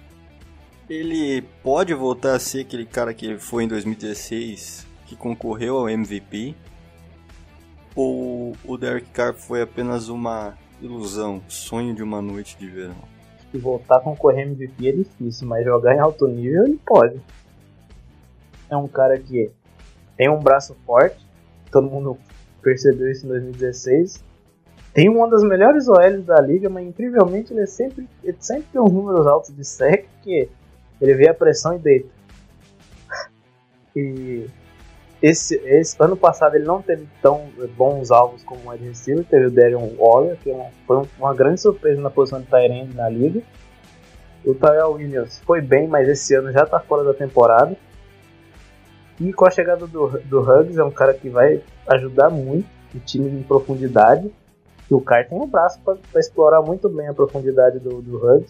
ele 0.87 1.41
pode 1.63 1.91
voltar 1.91 2.35
a 2.35 2.39
ser 2.39 2.59
aquele 2.61 2.85
cara 2.85 3.15
que 3.15 3.35
foi 3.39 3.63
em 3.63 3.67
2016, 3.67 4.85
que 5.07 5.15
concorreu 5.15 5.77
ao 5.77 5.89
MVP? 5.89 6.55
Ou 7.95 8.55
o 8.63 8.77
Derek 8.77 9.09
Carr 9.09 9.33
foi 9.33 9.63
apenas 9.63 10.07
uma 10.07 10.55
ilusão, 10.79 11.41
sonho 11.47 11.95
de 11.95 12.03
uma 12.03 12.21
noite 12.21 12.55
de 12.59 12.67
verão? 12.67 13.11
Voltar 13.55 13.97
a 13.97 14.01
concorrer 14.01 14.45
MVP 14.45 14.89
é 14.89 14.91
difícil, 14.91 15.47
mas 15.47 15.65
jogar 15.65 15.95
em 15.95 15.99
alto 15.99 16.27
nível 16.27 16.65
ele 16.65 16.79
pode. 16.85 17.19
É 18.69 18.77
um 18.77 18.87
cara 18.87 19.17
que 19.17 19.49
tem 20.15 20.29
um 20.29 20.39
braço 20.39 20.75
forte, 20.85 21.25
todo 21.71 21.89
mundo 21.89 22.19
percebeu 22.61 23.09
isso 23.09 23.25
em 23.25 23.29
2016. 23.29 24.23
Tem 24.93 25.09
uma 25.09 25.27
das 25.27 25.43
melhores 25.43 25.87
OLs 25.87 26.23
da 26.23 26.39
liga, 26.39 26.69
mas 26.69 26.85
incrivelmente 26.85 27.51
ele 27.51 27.61
é 27.61 27.65
sempre, 27.65 28.07
ele 28.23 28.37
sempre 28.39 28.65
tem 28.71 28.79
uns 28.79 28.91
números 28.91 29.25
altos 29.25 29.55
de 29.55 29.65
sec 29.65 30.05
que 30.21 30.47
ele 31.01 31.13
vê 31.15 31.29
a 31.29 31.33
pressão 31.33 31.75
e 31.75 31.79
deita. 31.79 32.09
E 33.95 34.47
esse, 35.21 35.55
esse 35.65 35.95
ano 35.99 36.17
passado 36.17 36.55
ele 36.55 36.65
não 36.65 36.81
teve 36.81 37.07
tão 37.21 37.47
bons 37.77 38.11
alvos 38.11 38.43
como 38.43 38.59
o 38.65 38.71
wide 38.71 38.83
receiver, 38.83 39.23
teve 39.23 39.45
o 39.45 39.51
Darion 39.51 39.87
Waller, 39.97 40.35
que 40.37 40.49
é 40.49 40.71
foi 40.85 41.07
uma 41.17 41.33
grande 41.33 41.61
surpresa 41.61 42.01
na 42.01 42.09
posição 42.09 42.41
de 42.41 42.47
Tyrande 42.47 42.93
na 42.95 43.07
liga. 43.07 43.41
O 44.43 44.53
Tyrell 44.53 44.91
Williams 44.91 45.39
foi 45.45 45.61
bem, 45.61 45.87
mas 45.87 46.09
esse 46.09 46.35
ano 46.35 46.51
já 46.51 46.63
está 46.63 46.79
fora 46.79 47.03
da 47.03 47.13
temporada. 47.13 47.77
E 49.19 49.31
com 49.31 49.45
a 49.45 49.49
chegada 49.49 49.87
do, 49.87 50.07
do 50.25 50.41
Huggs, 50.41 50.77
é 50.77 50.83
um 50.83 50.91
cara 50.91 51.13
que 51.13 51.29
vai 51.29 51.61
ajudar 51.87 52.29
muito 52.29 52.67
o 52.93 52.99
time 52.99 53.29
em 53.29 53.43
profundidade. 53.43 54.29
E 54.93 54.95
o 54.95 55.01
Carr 55.01 55.27
tem 55.27 55.41
um 55.41 55.47
braço 55.47 55.79
para 55.81 56.19
explorar 56.19 56.61
muito 56.61 56.87
bem 56.87 57.07
a 57.07 57.13
profundidade 57.15 57.79
do, 57.79 57.99
do. 57.99 58.45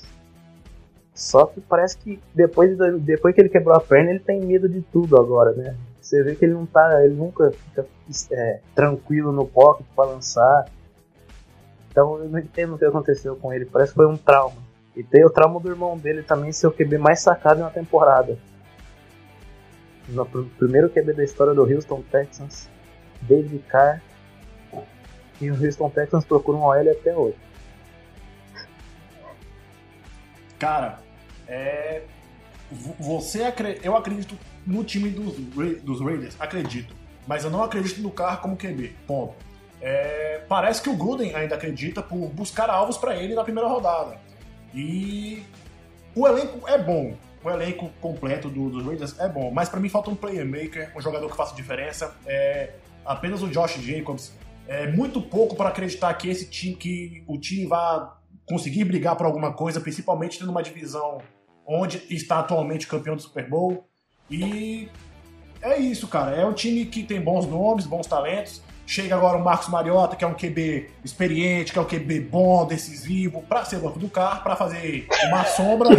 Só 1.16 1.46
que 1.46 1.62
parece 1.62 1.98
que 1.98 2.22
depois, 2.36 2.78
depois 3.00 3.34
que 3.34 3.40
ele 3.40 3.48
quebrou 3.48 3.74
a 3.74 3.80
perna, 3.80 4.10
ele 4.10 4.20
tem 4.20 4.42
medo 4.42 4.68
de 4.68 4.82
tudo 4.82 5.16
agora, 5.16 5.54
né? 5.54 5.78
Você 6.02 6.22
vê 6.22 6.36
que 6.36 6.44
ele 6.44 6.54
não 6.54 6.66
tá. 6.66 7.02
Ele 7.02 7.16
nunca 7.16 7.50
fica 7.52 7.88
é, 8.32 8.60
tranquilo 8.76 9.32
no 9.32 9.48
pocket 9.48 9.86
para 9.96 10.10
lançar. 10.10 10.66
Então 11.90 12.20
eu 12.20 12.28
não 12.28 12.40
entendo 12.40 12.76
o 12.76 12.78
que 12.78 12.84
aconteceu 12.84 13.38
com 13.38 13.54
ele. 13.54 13.64
Parece 13.64 13.94
que 13.94 13.96
foi 13.96 14.08
um 14.08 14.18
trauma. 14.18 14.58
E 14.98 15.02
tem 15.02 15.24
o 15.24 15.30
trauma 15.30 15.62
do 15.62 15.70
irmão 15.70 15.98
dele 15.98 16.24
também 16.24 16.52
ser 16.52 16.68
o 16.68 16.72
QB 16.72 16.98
mais 16.98 17.22
sacado 17.22 17.62
em 17.62 17.64
uma 17.64 17.72
temporada. 17.72 18.38
No 20.10 20.26
primeiro 20.26 20.90
QB 20.90 21.14
da 21.14 21.24
história 21.24 21.54
do 21.54 21.64
Houston 21.64 22.04
Texans, 22.12 22.68
David 23.22 23.60
Carr. 23.70 24.02
E 25.44 25.52
o 25.52 25.62
Houston 25.62 25.90
Texans 25.90 26.24
procura 26.24 26.58
um 26.58 26.62
OL 26.62 26.90
até 26.90 27.14
hoje. 27.14 27.36
Cara, 30.58 31.00
é, 31.46 32.04
você 32.98 33.54
eu 33.84 33.98
acredito 33.98 34.38
no 34.66 34.86
time 34.86 35.10
dos, 35.10 35.36
dos 35.82 36.00
Raiders, 36.00 36.38
acredito, 36.40 36.96
mas 37.28 37.44
eu 37.44 37.52
não 37.52 37.62
acredito 37.62 38.02
no 38.02 38.10
carro 38.10 38.42
como 38.42 38.56
QB. 38.56 38.96
Ponto. 39.06 39.36
É, 39.82 40.46
parece 40.48 40.82
que 40.82 40.90
o 40.90 40.96
Gruden 40.96 41.36
ainda 41.36 41.56
acredita 41.56 42.02
por 42.02 42.30
buscar 42.30 42.70
alvos 42.70 42.98
para 42.98 43.18
ele 43.18 43.36
na 43.36 43.44
primeira 43.44 43.68
rodada. 43.68 44.18
E 44.74 45.44
o 46.16 46.26
elenco 46.26 46.66
é 46.70 46.78
bom. 46.78 47.18
o 47.44 47.50
elenco 47.50 47.90
completo 48.00 48.48
do, 48.48 48.70
dos 48.70 48.86
Raiders 48.86 49.20
é 49.20 49.28
bom, 49.28 49.52
mas 49.52 49.68
para 49.68 49.82
mim 49.82 49.90
falta 49.90 50.10
um 50.10 50.16
playmaker, 50.16 50.94
um 50.96 51.02
jogador 51.02 51.30
que 51.30 51.36
faça 51.36 51.54
diferença. 51.54 52.16
É, 52.26 52.76
apenas 53.06 53.44
o 53.44 53.50
Josh 53.50 53.76
Jacobs 53.82 54.32
é 54.68 54.88
muito 54.88 55.22
pouco 55.22 55.56
para 55.56 55.70
acreditar 55.70 56.14
que 56.14 56.30
esse 56.30 56.50
time, 56.50 56.76
que 56.76 57.24
o 57.28 57.38
time 57.38 57.66
vai 57.66 58.08
conseguir 58.46 58.86
brigar 58.86 59.16
por 59.16 59.26
alguma 59.26 59.54
coisa, 59.54 59.80
principalmente 59.80 60.40
tendo 60.40 60.52
uma 60.52 60.64
divisão 60.64 61.22
onde 61.66 62.02
está 62.10 62.40
atualmente 62.40 62.88
campeão 62.88 63.16
do 63.16 63.22
Super 63.22 63.50
Bowl. 63.50 63.88
E 64.30 64.90
é 65.62 65.78
isso, 65.78 66.08
cara. 66.08 66.36
É 66.36 66.46
um 66.46 66.54
time 66.54 66.86
que 66.86 67.04
tem 67.04 67.22
bons 67.22 67.46
nomes, 67.46 67.86
bons 67.86 68.08
talentos. 68.08 68.62
Chega 68.86 69.16
agora 69.16 69.38
o 69.38 69.44
Marcos 69.44 69.70
Mariota, 69.70 70.16
que 70.16 70.26
é 70.26 70.28
um 70.28 70.34
QB 70.34 70.90
experiente, 71.06 71.72
que 71.72 71.80
é 71.80 71.82
um 71.82 71.86
QB 71.86 72.20
bom, 72.22 72.66
decisivo, 72.66 73.42
para 73.44 73.64
ser 73.64 73.80
banco 73.80 73.98
do 73.98 74.10
carro, 74.10 74.44
para 74.44 74.58
fazer 74.58 75.08
uma 75.28 75.46
sombra. 75.46 75.90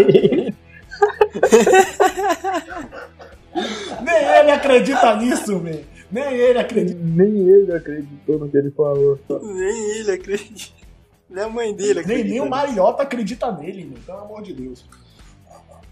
Nem 4.03 4.17
ele 4.17 4.51
acredita 4.51 5.17
nisso, 5.17 5.59
velho. 5.61 5.94
Nem 6.15 6.33
ele 6.33 6.59
acredita. 6.61 7.01
Nem 7.03 7.49
ele 7.49 7.75
acreditou 7.75 8.39
no 8.39 8.49
que 8.49 8.57
ele 8.57 8.71
falou. 8.71 9.19
Nem 9.43 9.99
ele 9.99 10.13
acredita. 10.13 10.85
Nem 11.29 11.43
a 11.43 11.49
mãe 11.49 11.75
dele 11.75 11.99
acredita. 11.99 12.23
Nem, 12.23 12.25
nem 12.25 12.41
o 12.41 12.49
Mariota 12.49 13.03
acredita 13.03 13.51
nele, 13.51 13.85
meu. 13.85 13.99
Pelo 14.01 14.19
amor 14.19 14.41
de 14.41 14.53
Deus. 14.53 14.85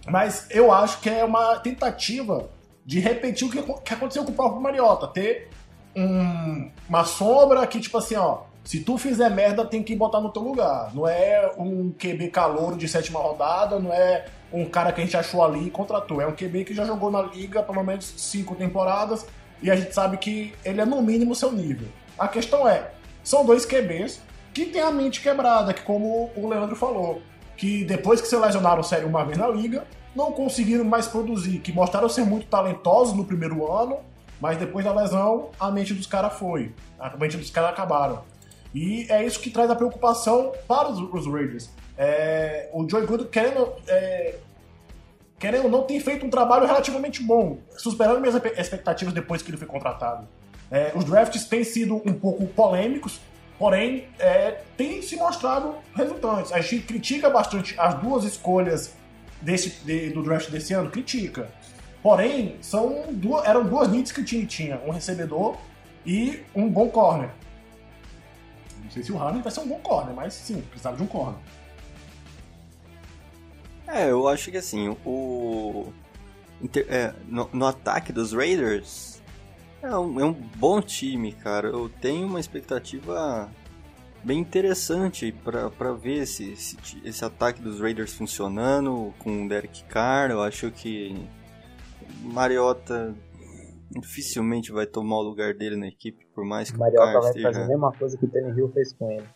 Mas 0.06 0.46
eu 0.50 0.72
acho 0.72 1.00
que 1.00 1.10
é 1.10 1.24
uma 1.24 1.56
tentativa 1.56 2.48
de 2.86 3.00
repetir 3.00 3.48
o 3.48 3.50
que, 3.50 3.60
que 3.60 3.94
aconteceu 3.94 4.24
com 4.24 4.30
o 4.30 4.34
próprio 4.34 4.62
Mariota. 4.62 5.08
Ter 5.08 5.48
um, 5.96 6.70
uma 6.88 7.02
sombra 7.04 7.66
que, 7.66 7.80
tipo 7.80 7.98
assim, 7.98 8.14
ó. 8.14 8.42
Se 8.62 8.78
tu 8.78 8.96
fizer 8.96 9.28
merda, 9.28 9.64
tem 9.64 9.82
que 9.82 9.96
botar 9.96 10.20
no 10.20 10.30
teu 10.30 10.40
lugar. 10.40 10.94
Não 10.94 11.08
é 11.08 11.52
um 11.58 11.90
QB 11.90 12.28
calouro 12.28 12.76
de 12.76 12.86
sétima 12.86 13.18
rodada, 13.18 13.80
não 13.80 13.92
é 13.92 14.26
um 14.52 14.64
cara 14.66 14.92
que 14.92 15.00
a 15.00 15.04
gente 15.04 15.16
achou 15.16 15.42
ali 15.42 15.66
e 15.66 15.70
contratou. 15.70 16.20
É 16.20 16.28
um 16.28 16.32
QB 16.32 16.62
que 16.66 16.74
já 16.74 16.84
jogou 16.84 17.10
na 17.10 17.22
liga 17.22 17.60
pelo 17.60 17.82
menos 17.82 18.04
cinco 18.16 18.54
temporadas 18.54 19.26
e 19.62 19.70
a 19.70 19.76
gente 19.76 19.94
sabe 19.94 20.16
que 20.16 20.52
ele 20.64 20.80
é 20.80 20.84
no 20.84 21.00
mínimo 21.00 21.34
seu 21.34 21.52
nível. 21.52 21.88
A 22.18 22.28
questão 22.28 22.68
é, 22.68 22.90
são 23.22 23.44
dois 23.44 23.64
QBs 23.64 24.20
que 24.52 24.66
têm 24.66 24.82
a 24.82 24.90
mente 24.90 25.20
quebrada, 25.20 25.72
que 25.72 25.82
como 25.82 26.30
o 26.36 26.48
Leandro 26.48 26.76
falou, 26.76 27.22
que 27.56 27.84
depois 27.84 28.20
que 28.20 28.26
se 28.26 28.36
lesionaram 28.36 28.82
sério 28.82 29.08
uma 29.08 29.24
vez 29.24 29.38
na 29.38 29.48
liga, 29.48 29.86
não 30.14 30.32
conseguiram 30.32 30.84
mais 30.84 31.06
produzir, 31.06 31.58
que 31.60 31.72
mostraram 31.72 32.08
ser 32.08 32.24
muito 32.24 32.46
talentosos 32.46 33.16
no 33.16 33.24
primeiro 33.24 33.70
ano, 33.70 33.98
mas 34.40 34.58
depois 34.58 34.84
da 34.84 34.92
lesão, 34.92 35.50
a 35.58 35.70
mente 35.70 35.94
dos 35.94 36.06
caras 36.06 36.34
foi. 36.34 36.74
A 36.98 37.16
mente 37.16 37.36
dos 37.36 37.50
caras 37.50 37.70
acabaram. 37.70 38.24
E 38.74 39.06
é 39.08 39.24
isso 39.24 39.40
que 39.40 39.50
traz 39.50 39.70
a 39.70 39.76
preocupação 39.76 40.52
para 40.66 40.88
os, 40.88 40.98
os 40.98 41.32
Raiders. 41.32 41.70
É, 41.96 42.68
o 42.72 42.88
Joey 42.88 43.06
Good 43.06 43.26
querendo 43.26 43.72
é, 43.86 44.34
querendo 45.42 45.64
ou 45.64 45.70
não, 45.70 45.82
tem 45.82 45.98
feito 45.98 46.24
um 46.24 46.30
trabalho 46.30 46.64
relativamente 46.68 47.20
bom, 47.20 47.58
superando 47.76 48.20
minhas 48.20 48.36
expectativas 48.56 49.12
depois 49.12 49.42
que 49.42 49.50
ele 49.50 49.58
foi 49.58 49.66
contratado. 49.66 50.28
É, 50.70 50.92
os 50.94 51.04
drafts 51.04 51.46
têm 51.46 51.64
sido 51.64 51.96
um 51.96 52.12
pouco 52.12 52.46
polêmicos, 52.46 53.20
porém, 53.58 54.06
é, 54.20 54.60
tem 54.76 55.02
se 55.02 55.16
mostrado 55.16 55.74
resultantes. 55.96 56.52
A 56.52 56.60
gente 56.60 56.84
critica 56.84 57.28
bastante 57.28 57.74
as 57.76 57.94
duas 57.96 58.22
escolhas 58.22 58.94
desse, 59.40 59.70
de, 59.84 60.10
do 60.10 60.22
draft 60.22 60.48
desse 60.48 60.74
ano, 60.74 60.88
critica. 60.88 61.50
Porém, 62.00 62.56
são 62.60 63.06
duas, 63.10 63.44
eram 63.44 63.64
duas 63.64 63.88
needs 63.88 64.12
que 64.12 64.20
o 64.20 64.24
time 64.24 64.46
tinha: 64.46 64.80
um 64.86 64.92
recebedor 64.92 65.56
e 66.06 66.40
um 66.54 66.68
bom 66.70 66.88
corner. 66.88 67.30
Não 68.84 68.90
sei 68.92 69.02
se 69.02 69.10
o 69.10 69.16
Harden 69.16 69.42
vai 69.42 69.50
ser 69.50 69.58
um 69.58 69.66
bom 69.66 69.80
corner, 69.80 70.14
mas 70.14 70.34
sim, 70.34 70.60
precisava 70.60 70.96
de 70.96 71.02
um 71.02 71.06
corner. 71.06 71.40
É, 73.92 74.10
eu 74.10 74.26
acho 74.26 74.50
que 74.50 74.56
assim, 74.56 74.96
o. 75.04 75.92
É, 76.88 77.12
no, 77.28 77.48
no, 77.52 77.66
ataque 77.66 78.10
dos 78.10 78.32
Raiders 78.32 79.20
é 79.82 79.94
um, 79.94 80.20
é 80.20 80.24
um 80.24 80.32
bom 80.32 80.80
time, 80.80 81.32
cara. 81.32 81.68
Eu 81.68 81.90
tenho 82.00 82.26
uma 82.26 82.40
expectativa 82.40 83.50
bem 84.24 84.38
interessante 84.38 85.30
para 85.32 85.92
ver 85.92 86.22
esse, 86.22 86.52
esse, 86.52 86.78
esse, 87.04 87.22
ataque 87.22 87.60
dos 87.60 87.80
Raiders 87.80 88.14
funcionando 88.14 89.12
com 89.18 89.44
o 89.44 89.48
Derek 89.48 89.84
Carr. 89.84 90.30
Eu 90.30 90.40
acho 90.40 90.70
que 90.70 91.28
Mariota 92.22 93.14
dificilmente 93.90 94.72
vai 94.72 94.86
tomar 94.86 95.16
o 95.16 95.22
lugar 95.22 95.52
dele 95.52 95.76
na 95.76 95.88
equipe, 95.88 96.24
por 96.34 96.46
mais 96.46 96.70
que 96.70 96.78
Mariota 96.78 97.02
o 97.02 97.12
Carr 97.12 97.20
vai 97.20 97.30
esteja... 97.30 97.48
fazer 97.48 97.62
a 97.62 97.68
mesma 97.68 97.92
coisa 97.92 98.16
que 98.16 98.24
o 98.24 98.56
Hill 98.56 98.70
fez 98.72 98.94
com 98.94 99.10
ele. 99.10 99.28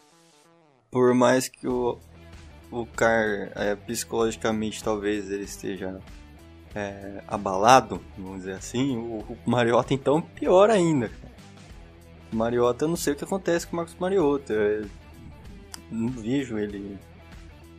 Por 0.91 1.13
mais 1.13 1.47
que 1.47 1.69
o, 1.69 1.99
o 2.71 2.87
Car 2.87 3.51
é, 3.55 3.75
psicologicamente 3.75 4.83
talvez 4.83 5.31
ele 5.31 5.45
esteja 5.45 6.01
é, 6.75 7.23
abalado, 7.27 8.01
vamos 8.19 8.41
dizer 8.41 8.53
assim, 8.53 8.97
o, 8.97 9.19
o 9.21 9.39
Mariota 9.47 9.95
então 9.95 10.21
pior 10.21 10.71
ainda. 10.71 11.11
O 12.33 12.37
Mariota, 12.37 12.85
eu 12.85 12.89
não 12.89 12.97
sei 12.97 13.13
o 13.13 13.17
que 13.17 13.25
acontece 13.25 13.67
com 13.67 13.75
o 13.75 13.77
Marcos 13.77 13.97
Mariota. 13.99 14.53
Eu 14.53 14.87
não 15.91 16.09
vejo 16.09 16.59
ele 16.59 16.99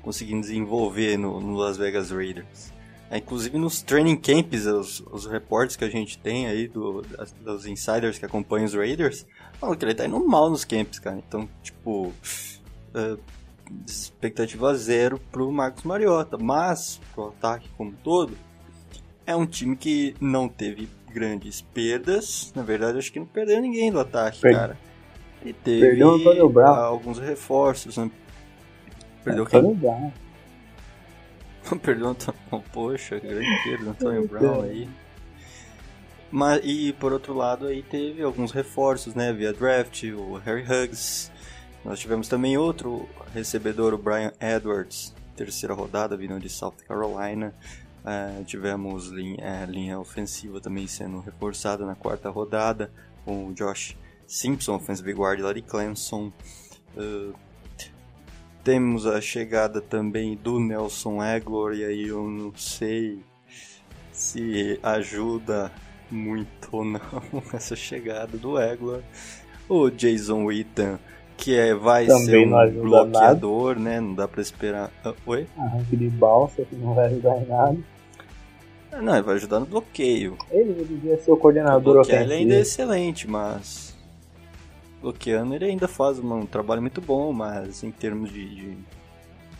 conseguindo 0.01 0.41
desenvolver 0.41 1.17
no, 1.17 1.39
no 1.39 1.55
Las 1.57 1.77
Vegas 1.77 2.11
Raiders. 2.11 2.71
É, 3.09 3.17
inclusive 3.17 3.57
nos 3.57 3.81
training 3.81 4.17
camps, 4.17 4.65
os, 4.65 4.99
os 5.11 5.25
reportes 5.25 5.75
que 5.75 5.83
a 5.85 5.89
gente 5.89 6.17
tem 6.17 6.47
aí 6.47 6.67
do, 6.67 7.01
das, 7.01 7.31
dos 7.33 7.65
insiders 7.65 8.17
que 8.17 8.25
acompanham 8.25 8.65
os 8.65 8.73
Raiders, 8.73 9.25
falam 9.59 9.75
que 9.75 9.85
ele 9.85 9.93
tá 9.93 10.05
indo 10.05 10.27
mal 10.27 10.49
nos 10.49 10.65
camps, 10.65 10.99
cara. 10.99 11.17
Então, 11.17 11.47
tipo, 11.61 12.07
uh, 12.07 13.19
expectativa 13.85 14.73
zero 14.75 15.19
pro 15.31 15.51
Marcos 15.51 15.83
Mariota, 15.83 16.37
mas 16.37 16.99
pro 17.13 17.29
ataque 17.29 17.69
como 17.77 17.93
todo, 18.03 18.37
é 19.25 19.35
um 19.35 19.45
time 19.45 19.75
que 19.75 20.15
não 20.21 20.47
teve 20.47 20.89
grandes 21.13 21.61
perdas. 21.61 22.51
Na 22.55 22.63
verdade, 22.63 22.97
acho 22.97 23.11
que 23.11 23.19
não 23.19 23.25
perdeu 23.25 23.61
ninguém 23.61 23.91
do 23.91 23.99
ataque, 23.99 24.39
per... 24.39 24.53
cara. 24.53 24.77
E 25.43 25.53
teve 25.53 25.81
perdeu 25.81 26.15
Antônio 26.15 26.49
Brown. 26.49 26.75
alguns 26.75 27.19
reforços. 27.19 27.97
Né? 27.97 28.09
Perdeu 29.23 29.43
Antônio 29.43 29.69
quem? 29.69 29.79
Brown. 29.79 30.11
perdeu 31.81 32.07
Antônio... 32.09 32.63
Poxa, 32.71 33.19
grande 33.19 33.63
perda 33.63 33.91
Antônio 33.91 34.27
Brown 34.27 34.61
aí. 34.61 34.89
Mas, 36.29 36.61
e 36.63 36.93
por 36.93 37.13
outro 37.13 37.33
lado 37.33 37.67
aí 37.67 37.81
teve 37.81 38.21
alguns 38.21 38.51
reforços, 38.51 39.15
né, 39.15 39.31
via 39.31 39.53
draft, 39.53 40.03
o 40.03 40.35
Harry 40.35 40.63
Huggs, 40.63 41.31
nós 41.87 42.01
tivemos 42.01 42.27
também 42.27 42.57
outro 42.57 43.07
recebedor, 43.33 43.93
o 43.93 43.97
Brian 43.97 44.33
Edwards, 44.41 45.15
terceira 45.37 45.73
rodada, 45.73 46.17
vindo 46.17 46.37
de 46.37 46.49
South 46.49 46.75
Carolina. 46.85 47.55
Uh, 48.03 48.43
tivemos 48.43 49.07
linha, 49.07 49.37
uh, 49.65 49.71
linha 49.71 49.97
ofensiva 49.97 50.59
também 50.59 50.85
sendo 50.85 51.21
reforçada 51.21 51.85
na 51.85 51.95
quarta 51.95 52.29
rodada, 52.29 52.91
com 53.23 53.47
o 53.47 53.53
Josh 53.53 53.95
Simpson, 54.27 54.75
offensive 54.75 55.13
guard 55.13 55.39
lá 55.39 55.53
de 55.53 55.61
Clemson. 55.61 56.29
Uh, 56.93 57.33
temos 58.65 59.05
a 59.05 59.21
chegada 59.21 59.79
também 59.79 60.35
do 60.35 60.59
Nelson 60.59 61.21
Aguilar, 61.21 61.73
e 61.73 61.85
aí 61.85 62.07
eu 62.09 62.27
não 62.27 62.53
sei 62.53 63.23
se 64.11 64.77
ajuda 64.83 65.71
muito 66.11 66.67
ou 66.69 66.83
não 66.83 66.99
essa 67.53 67.77
chegada 67.77 68.37
do 68.37 68.57
Aguilar. 68.57 69.01
O 69.69 69.89
Jason 69.89 70.43
Witten 70.43 70.99
que 71.37 71.55
é, 71.55 71.73
vai 71.73 72.07
Também 72.07 72.25
ser 72.25 72.47
um 72.47 72.81
bloqueador, 72.81 73.75
nada. 73.75 73.79
né? 73.79 74.01
Não 74.01 74.13
dá 74.15 74.27
pra 74.27 74.41
esperar. 74.41 74.91
Ah, 75.05 75.13
oi? 75.25 75.47
Arranque 75.57 75.95
de 75.95 76.09
balsa 76.09 76.63
que 76.63 76.75
não 76.75 76.93
vai 76.93 77.05
ajudar 77.05 77.37
em 77.37 77.45
nada. 77.45 77.77
Ah, 78.91 79.01
não, 79.01 79.13
ele 79.13 79.21
vai 79.21 79.35
ajudar 79.35 79.59
no 79.59 79.65
bloqueio. 79.65 80.37
Ele 80.49 80.73
devia 80.83 81.17
ser 81.19 81.31
o 81.31 81.37
coordenador 81.37 81.97
o 81.97 82.01
ofensivo. 82.01 82.23
Ele 82.23 82.33
ainda 82.33 82.55
é 82.55 82.61
excelente, 82.61 83.29
mas. 83.29 83.95
Bloqueando 85.01 85.53
ele 85.53 85.65
ainda 85.65 85.87
faz 85.87 86.17
um, 86.17 86.45
trabalho 86.45 86.81
muito 86.81 86.99
bom, 86.99 87.31
mas 87.31 87.83
em 87.83 87.91
termos 87.91 88.31
de, 88.31 88.55
de 88.55 88.77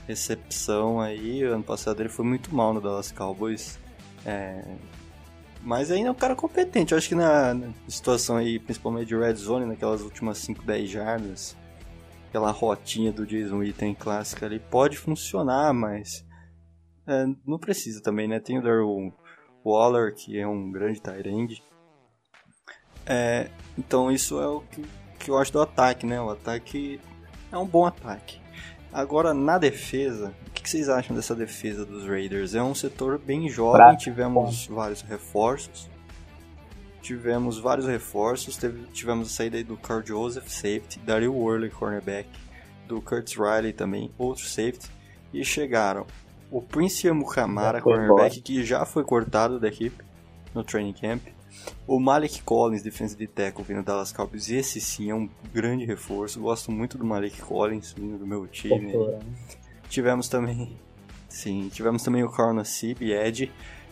recepção 0.07 0.99
aí, 0.99 1.43
ano 1.43 1.63
passado 1.63 2.01
ele 2.01 2.09
foi 2.09 2.25
muito 2.25 2.53
mal 2.55 2.73
no 2.73 2.81
Dallas 2.81 3.11
Cowboys. 3.11 3.77
É, 4.25 4.63
mas 5.61 5.91
ainda 5.91 6.07
é 6.07 6.11
um 6.11 6.15
cara 6.15 6.33
competente. 6.33 6.93
Eu 6.93 6.97
acho 6.97 7.09
que 7.09 7.15
na, 7.15 7.53
na, 7.53 7.67
situação 7.89 8.37
aí, 8.37 8.57
principalmente 8.57 9.09
de 9.09 9.17
red 9.17 9.35
zone, 9.35 9.65
naquelas 9.65 10.01
últimas 10.01 10.37
5, 10.37 10.63
10 10.63 10.89
jardas, 10.89 11.56
aquela 12.37 12.51
rotinha 12.51 13.11
do 13.11 13.25
Jason 13.25 13.57
Witten 13.57 13.95
clássica 13.95 14.45
ali 14.45 14.59
pode 14.59 14.97
funcionar, 14.97 15.73
mas 15.73 16.23
é, 17.07 17.25
não 17.45 17.57
precisa 17.57 18.01
também, 18.01 18.27
né? 18.27 18.39
Tem 18.39 18.59
o 18.59 18.61
Darryl 18.61 19.11
Waller, 19.65 20.13
que 20.13 20.37
é 20.37 20.47
um 20.47 20.71
grande 20.71 21.01
tight. 21.01 21.63
É, 23.05 23.49
então 23.77 24.11
isso 24.11 24.39
é 24.39 24.47
o 24.47 24.61
que, 24.61 24.85
que 25.19 25.31
eu 25.31 25.37
acho 25.37 25.51
do 25.51 25.61
ataque, 25.61 26.05
né? 26.05 26.21
O 26.21 26.29
ataque 26.29 27.01
é 27.51 27.57
um 27.57 27.65
bom 27.65 27.85
ataque. 27.85 28.39
Agora, 28.93 29.33
na 29.33 29.57
defesa, 29.57 30.33
o 30.47 30.51
que, 30.51 30.61
que 30.61 30.69
vocês 30.69 30.89
acham 30.89 31.15
dessa 31.15 31.35
defesa 31.35 31.85
dos 31.85 32.05
Raiders? 32.05 32.53
É 32.53 32.61
um 32.61 32.75
setor 32.75 33.17
bem 33.17 33.49
jovem, 33.49 33.97
tivemos 33.97 34.67
vários 34.67 35.01
reforços. 35.01 35.89
Tivemos 37.07 37.57
vários 37.57 37.87
reforços, 37.87 38.57
teve, 38.57 38.85
tivemos 38.87 39.29
a 39.29 39.31
saída 39.31 39.63
do 39.63 39.77
Carl 39.77 40.05
Joseph, 40.05 40.49
safety, 40.49 40.99
Daryl 40.99 41.33
Worley, 41.33 41.69
cornerback, 41.69 42.27
do 42.85 43.01
Curtis 43.01 43.37
Riley 43.37 43.71
também, 43.71 44.11
outro 44.17 44.43
safety, 44.43 44.89
e 45.33 45.41
chegaram 45.45 46.05
o 46.51 46.61
Prince 46.61 47.09
Mukamara, 47.09 47.79
cornerback, 47.79 48.41
que 48.41 48.61
já 48.61 48.85
foi 48.85 49.05
cortado 49.05 49.57
da 49.57 49.69
equipe 49.69 50.03
no 50.53 50.65
training 50.65 50.91
camp. 50.91 51.21
O 51.87 51.97
Malik 51.97 52.43
Collins, 52.43 52.83
defensive 52.83 53.25
tackle, 53.25 53.63
vindo 53.63 53.83
da 53.83 53.93
Dallas 53.93 54.11
Cowboys. 54.11 54.49
Esse 54.49 54.81
sim 54.81 55.09
é 55.09 55.15
um 55.15 55.29
grande 55.53 55.85
reforço. 55.85 56.41
Gosto 56.41 56.73
muito 56.73 56.97
do 56.97 57.05
Malik 57.05 57.41
Collins, 57.41 57.93
vindo 57.93 58.17
do 58.17 58.27
meu 58.27 58.45
time. 58.47 58.91
Tivemos 59.87 60.27
também... 60.27 60.77
Sim, 61.29 61.69
tivemos 61.71 62.03
também 62.03 62.21
o 62.25 62.29
Carl 62.29 62.53
Nassib, 62.53 63.01
Ed, 63.01 63.49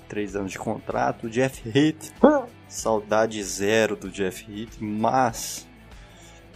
três 0.08 0.36
anos 0.36 0.52
de 0.52 0.60
contrato. 0.60 1.30
Jeff 1.30 1.68
Heath, 1.68 2.14
saudade 2.68 3.42
zero 3.44 3.96
do 3.96 4.10
Jeff 4.10 4.46
Heath, 4.50 4.78
mas 4.80 5.68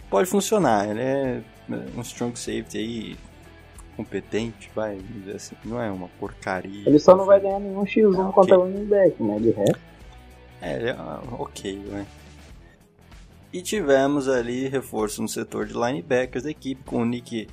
pode 0.08 0.28
funcionar. 0.28 0.88
Ele 0.88 1.00
é 1.00 1.42
um 1.96 2.00
strong 2.00 2.38
safety 2.38 2.78
aí, 2.78 3.16
competente, 3.96 4.70
vai 4.74 4.96
dizer 4.96 5.36
assim, 5.36 5.56
não 5.64 5.80
é 5.80 5.90
uma 5.90 6.08
porcaria. 6.18 6.88
Ele 6.88 6.98
só 6.98 7.16
não 7.16 7.24
vai 7.24 7.40
ganhar 7.40 7.60
nenhum 7.60 7.84
X1 7.84 8.28
ah, 8.28 8.32
contra 8.32 8.58
o 8.58 8.62
running 8.62 8.86
back, 8.86 9.22
né? 9.22 9.38
De 9.38 9.50
resto. 9.50 9.80
É, 10.60 10.90
é 10.90 10.96
ok, 11.38 11.78
né? 11.78 12.06
E 13.52 13.62
tivemos 13.62 14.28
ali 14.28 14.68
reforço 14.68 15.20
no 15.20 15.28
setor 15.28 15.66
de 15.66 15.72
linebackers 15.72 16.44
da 16.44 16.50
equipe 16.50 16.84
com 16.84 17.02
o 17.02 17.04
Nick 17.04 17.48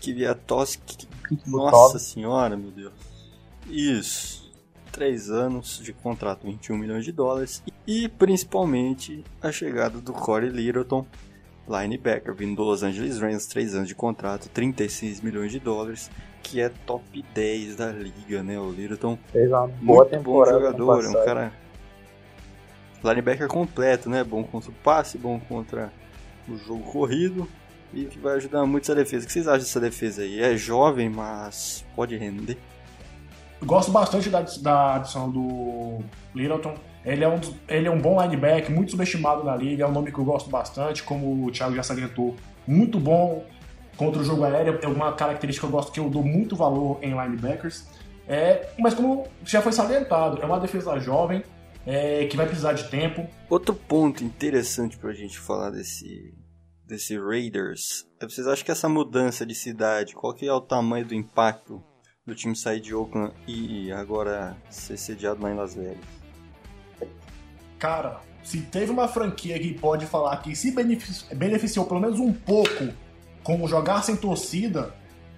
Kvyatowski. 0.00 1.08
Nossa 1.44 1.98
senhora, 1.98 2.56
meu 2.56 2.70
Deus. 2.70 2.92
Isso. 3.68 4.45
Três 4.96 5.30
anos 5.30 5.78
de 5.82 5.92
contrato, 5.92 6.46
21 6.46 6.78
milhões 6.78 7.04
de 7.04 7.12
dólares. 7.12 7.62
E 7.86 8.08
principalmente 8.08 9.22
a 9.42 9.52
chegada 9.52 9.98
do 9.98 10.10
Corey 10.10 10.48
Littleton, 10.48 11.04
linebacker, 11.68 12.34
vindo 12.34 12.56
do 12.56 12.62
Los 12.62 12.82
Angeles 12.82 13.18
Rams, 13.18 13.46
3 13.46 13.74
anos 13.74 13.88
de 13.88 13.94
contrato, 13.94 14.48
36 14.48 15.20
milhões 15.20 15.52
de 15.52 15.60
dólares, 15.60 16.10
que 16.42 16.62
é 16.62 16.70
top 16.70 17.22
10 17.34 17.76
da 17.76 17.92
liga, 17.92 18.42
né? 18.42 18.58
O 18.58 18.70
Littleton. 18.70 19.18
Fez 19.30 19.50
uma 19.50 19.66
boa 19.66 20.04
muito 20.04 20.22
bom 20.22 20.46
jogador, 20.46 21.04
é 21.04 21.08
um 21.10 21.24
cara. 21.26 21.52
Linebacker 23.04 23.48
completo, 23.48 24.08
né? 24.08 24.24
Bom 24.24 24.42
contra 24.44 24.70
o 24.70 24.74
passe, 24.82 25.18
bom 25.18 25.38
contra 25.38 25.92
o 26.48 26.56
jogo 26.56 26.90
corrido 26.90 27.46
e 27.92 28.06
que 28.06 28.18
vai 28.18 28.36
ajudar 28.36 28.64
muito 28.64 28.84
essa 28.84 28.94
defesa. 28.94 29.24
O 29.24 29.26
que 29.26 29.32
vocês 29.34 29.46
acham 29.46 29.58
dessa 29.58 29.78
defesa 29.78 30.22
aí? 30.22 30.40
É 30.40 30.56
jovem, 30.56 31.10
mas 31.10 31.84
pode 31.94 32.16
render. 32.16 32.56
Gosto 33.64 33.90
bastante 33.90 34.28
da, 34.28 34.42
da 34.42 34.96
adição 34.96 35.30
do 35.30 36.00
Littleton 36.34 36.74
ele 37.06 37.22
é, 37.22 37.28
um, 37.28 37.40
ele 37.68 37.86
é 37.86 37.90
um 37.90 38.00
bom 38.00 38.20
linebacker, 38.20 38.74
muito 38.74 38.90
subestimado 38.90 39.44
na 39.44 39.54
liga, 39.54 39.84
é 39.84 39.86
um 39.86 39.92
nome 39.92 40.10
que 40.10 40.18
eu 40.18 40.24
gosto 40.24 40.50
bastante, 40.50 41.04
como 41.04 41.46
o 41.46 41.52
Thiago 41.52 41.76
já 41.76 41.82
salientou. 41.84 42.34
Muito 42.66 42.98
bom 42.98 43.46
contra 43.96 44.20
o 44.20 44.24
jogo 44.24 44.42
aéreo, 44.42 44.80
é 44.82 44.88
uma 44.88 45.12
característica 45.12 45.64
que 45.64 45.72
eu 45.72 45.76
gosto 45.76 45.92
que 45.92 46.00
eu 46.00 46.10
dou 46.10 46.24
muito 46.24 46.56
valor 46.56 46.98
em 47.00 47.10
linebackers. 47.10 47.86
É, 48.26 48.70
mas 48.76 48.92
como 48.92 49.28
já 49.44 49.62
foi 49.62 49.70
salientado, 49.70 50.42
é 50.42 50.44
uma 50.44 50.58
defesa 50.58 50.98
jovem, 50.98 51.44
é, 51.86 52.26
que 52.26 52.36
vai 52.36 52.44
precisar 52.44 52.72
de 52.72 52.90
tempo. 52.90 53.24
Outro 53.48 53.72
ponto 53.72 54.24
interessante 54.24 54.98
para 54.98 55.10
a 55.10 55.14
gente 55.14 55.38
falar 55.38 55.70
desse, 55.70 56.34
desse 56.84 57.16
Raiders, 57.16 58.04
é 58.20 58.26
vocês 58.26 58.48
acham 58.48 58.64
que 58.64 58.72
essa 58.72 58.88
mudança 58.88 59.46
de 59.46 59.54
cidade, 59.54 60.12
qual 60.12 60.34
que 60.34 60.44
é 60.44 60.52
o 60.52 60.60
tamanho 60.60 61.06
do 61.06 61.14
impacto 61.14 61.80
do 62.26 62.34
time 62.34 62.56
sair 62.56 62.80
de 62.80 62.94
Oakland 62.94 63.32
e 63.46 63.92
agora 63.92 64.56
ser 64.68 64.96
sediado 64.96 65.42
lá 65.42 65.50
em 65.50 65.54
Las 65.54 65.74
Vegas? 65.74 66.16
cara, 67.78 68.20
se 68.42 68.62
teve 68.62 68.90
uma 68.90 69.06
franquia 69.06 69.58
que 69.58 69.74
pode 69.74 70.06
falar 70.06 70.36
que 70.38 70.54
se 70.56 70.72
beneficiou 71.34 71.86
pelo 71.86 72.00
menos 72.00 72.18
um 72.18 72.32
pouco 72.32 72.88
com 73.42 73.66
jogar 73.68 74.02
sem 74.02 74.16
torcida, 74.16 74.94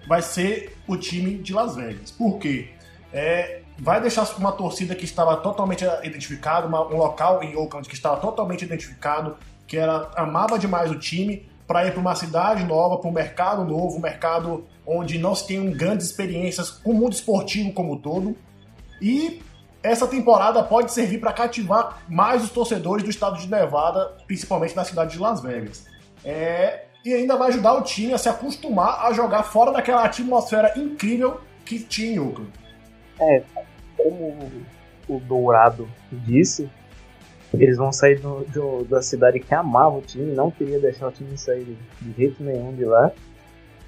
vai 0.07 0.21
ser 0.21 0.75
o 0.87 0.97
time 0.97 1.35
de 1.35 1.53
Las 1.53 1.75
Vegas. 1.75 2.11
Por 2.11 2.39
quê? 2.39 2.69
É, 3.11 3.61
vai 3.77 4.01
deixar 4.01 4.23
uma 4.37 4.51
torcida 4.51 4.95
que 4.95 5.05
estava 5.05 5.37
totalmente 5.37 5.83
identificada, 6.03 6.67
um 6.67 6.97
local 6.97 7.43
em 7.43 7.55
Oakland 7.55 7.87
que 7.87 7.95
estava 7.95 8.17
totalmente 8.17 8.63
identificado, 8.63 9.37
que 9.67 9.77
era 9.77 10.11
amava 10.15 10.57
demais 10.57 10.91
o 10.91 10.97
time, 10.97 11.48
para 11.69 11.85
ir 11.85 11.91
para 11.91 12.01
uma 12.01 12.15
cidade 12.15 12.63
nova, 12.63 12.97
para 12.97 13.07
um 13.07 13.13
mercado 13.13 13.63
novo, 13.63 13.97
um 13.97 14.01
mercado 14.01 14.65
onde 14.87 15.19
não 15.19 15.35
se 15.35 15.45
tem 15.45 15.69
grandes 15.69 16.07
experiências 16.07 16.71
com 16.71 16.89
o 16.89 16.93
mundo 16.95 17.13
esportivo 17.13 17.71
como 17.73 17.93
um 17.93 17.95
todo. 17.95 18.35
E 18.99 19.39
essa 19.83 20.07
temporada 20.07 20.63
pode 20.63 20.91
servir 20.91 21.19
para 21.19 21.31
cativar 21.31 22.01
mais 22.09 22.43
os 22.43 22.49
torcedores 22.49 23.03
do 23.03 23.11
estado 23.11 23.37
de 23.37 23.47
Nevada, 23.47 24.17
principalmente 24.25 24.75
na 24.75 24.83
cidade 24.83 25.11
de 25.11 25.19
Las 25.19 25.43
Vegas. 25.43 25.85
É, 26.25 26.85
e 27.05 27.13
ainda 27.13 27.37
vai 27.37 27.49
ajudar 27.49 27.73
o 27.73 27.83
time 27.83 28.13
a 28.13 28.17
se 28.17 28.27
acostumar 28.27 29.05
a 29.05 29.13
jogar 29.13 29.43
fora 29.43 29.71
daquela 29.71 30.03
atmosfera 30.03 30.73
incrível 30.75 31.39
que 31.63 31.77
tinha 31.77 32.13
em 32.13 32.19
Oakland. 32.19 32.51
É, 33.19 33.43
como 33.95 34.51
o 35.07 35.19
Dourado 35.19 35.87
disse, 36.11 36.67
eles 37.53 37.77
vão 37.77 37.91
sair 37.91 38.19
do, 38.19 38.43
do, 38.45 38.83
da 38.85 39.01
cidade 39.01 39.39
que 39.39 39.53
amava 39.53 39.97
o 39.97 40.01
time, 40.01 40.33
não 40.33 40.51
queria 40.51 40.79
deixar 40.79 41.07
o 41.07 41.11
time 41.11 41.37
sair 41.37 41.77
de 42.01 42.13
jeito 42.13 42.43
nenhum 42.43 42.73
de 42.73 42.85
lá. 42.85 43.11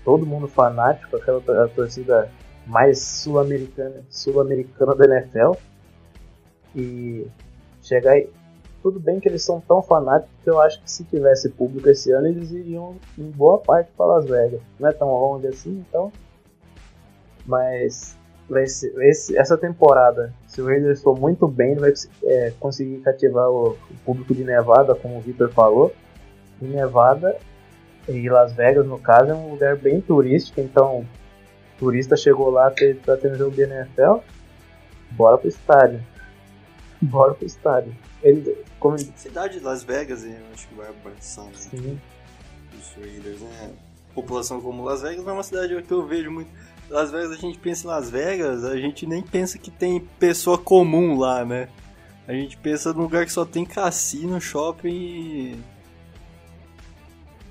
Todo 0.04 0.26
mundo 0.26 0.48
fanático, 0.48 1.16
aquela 1.16 1.68
torcida 1.70 2.32
mais 2.66 3.00
sul-americana 3.00 4.04
sul-americana 4.10 4.96
da 4.96 5.06
NFL. 5.06 5.52
E 6.76 7.28
chegar 7.84 8.14
aí. 8.14 8.30
Tudo 8.82 9.00
bem 9.00 9.20
que 9.20 9.30
eles 9.30 9.44
são 9.44 9.62
tão 9.62 9.84
fanáticos 9.84 10.34
que 10.44 10.50
eu 10.50 10.60
acho 10.60 10.82
que 10.82 10.90
se 10.90 11.04
tivesse 11.04 11.50
público 11.50 11.88
esse 11.88 12.12
ano, 12.12 12.28
eles 12.28 12.52
iriam 12.52 12.96
em 13.16 13.30
boa 13.30 13.60
parte 13.60 13.92
para 13.96 14.08
Las 14.08 14.26
Vegas. 14.26 14.60
Não 14.80 14.90
é 14.90 14.92
tão 14.92 15.08
longe 15.08 15.46
assim, 15.46 15.86
então. 15.88 16.12
Mas 17.46 18.18
esse, 18.58 18.88
esse, 19.00 19.38
essa 19.38 19.58
temporada, 19.58 20.34
se 20.48 20.62
o 20.62 20.66
Raiders 20.66 21.02
for 21.02 21.18
muito 21.20 21.48
bem, 21.48 21.72
ele 21.72 21.80
vai 21.80 21.94
é, 22.26 22.54
conseguir 22.60 22.98
cativar 23.00 23.50
o, 23.50 23.72
o, 23.72 23.96
público 24.06 24.34
de 24.34 24.44
Nevada, 24.44 24.96
como 24.96 25.18
o 25.18 25.22
Victor 25.22 25.52
falou. 25.52 25.94
E 26.62 26.66
Nevada 26.66 27.38
e 28.08 28.30
Las 28.30 28.54
Vegas, 28.54 28.86
no 28.86 29.00
caso, 29.00 29.32
é 29.32 29.34
um 29.34 29.52
lugar 29.52 29.76
bem 29.76 30.02
turístico, 30.02 30.60
então 30.62 31.06
turista 31.78 32.16
chegou 32.16 32.50
lá 32.50 32.72
para 33.04 33.18
ter 33.18 33.32
um 33.32 33.36
jogo 33.36 33.56
de 33.56 33.64
NFL, 33.64 34.18
bora 35.12 35.38
pro 35.38 35.48
estádio 35.48 36.02
bora 37.02 37.34
pro 37.34 37.46
estádio. 37.46 37.96
Ele, 38.22 38.56
como... 38.80 38.98
Cidade 39.00 39.60
de 39.60 39.66
Las 39.66 39.84
Vegas, 39.84 40.24
eu 40.24 40.34
acho 40.54 40.68
que 40.68 40.76
vai 40.76 40.88
abraçar 40.88 41.46
né? 41.46 41.52
Sim. 41.54 42.00
os 42.78 42.94
Raiders, 42.94 43.42
né? 43.42 43.74
População 44.14 44.62
como 44.62 44.84
Las 44.84 45.02
Vegas 45.02 45.26
é 45.26 45.32
uma 45.32 45.44
cidade 45.44 45.82
que 45.82 45.92
eu 45.92 46.06
vejo 46.06 46.30
muito. 46.30 46.52
Las 46.92 47.10
Vegas, 47.10 47.32
a 47.32 47.36
gente 47.36 47.58
pensa 47.58 47.88
em 47.88 47.90
Las 47.90 48.10
Vegas, 48.10 48.66
a 48.66 48.76
gente 48.76 49.08
nem 49.08 49.24
pensa 49.24 49.58
que 49.58 49.72
tem 49.72 50.02
pessoa 50.20 50.58
comum 50.58 51.18
lá, 51.18 51.46
né? 51.46 51.70
A 52.28 52.34
gente 52.34 52.58
pensa 52.58 52.94
num 52.94 53.04
lugar 53.04 53.26
que 53.26 53.32
só 53.32 53.46
tem 53.46 53.66
cassino, 53.66 54.42
shopping 54.42 54.90
e. 54.90 55.60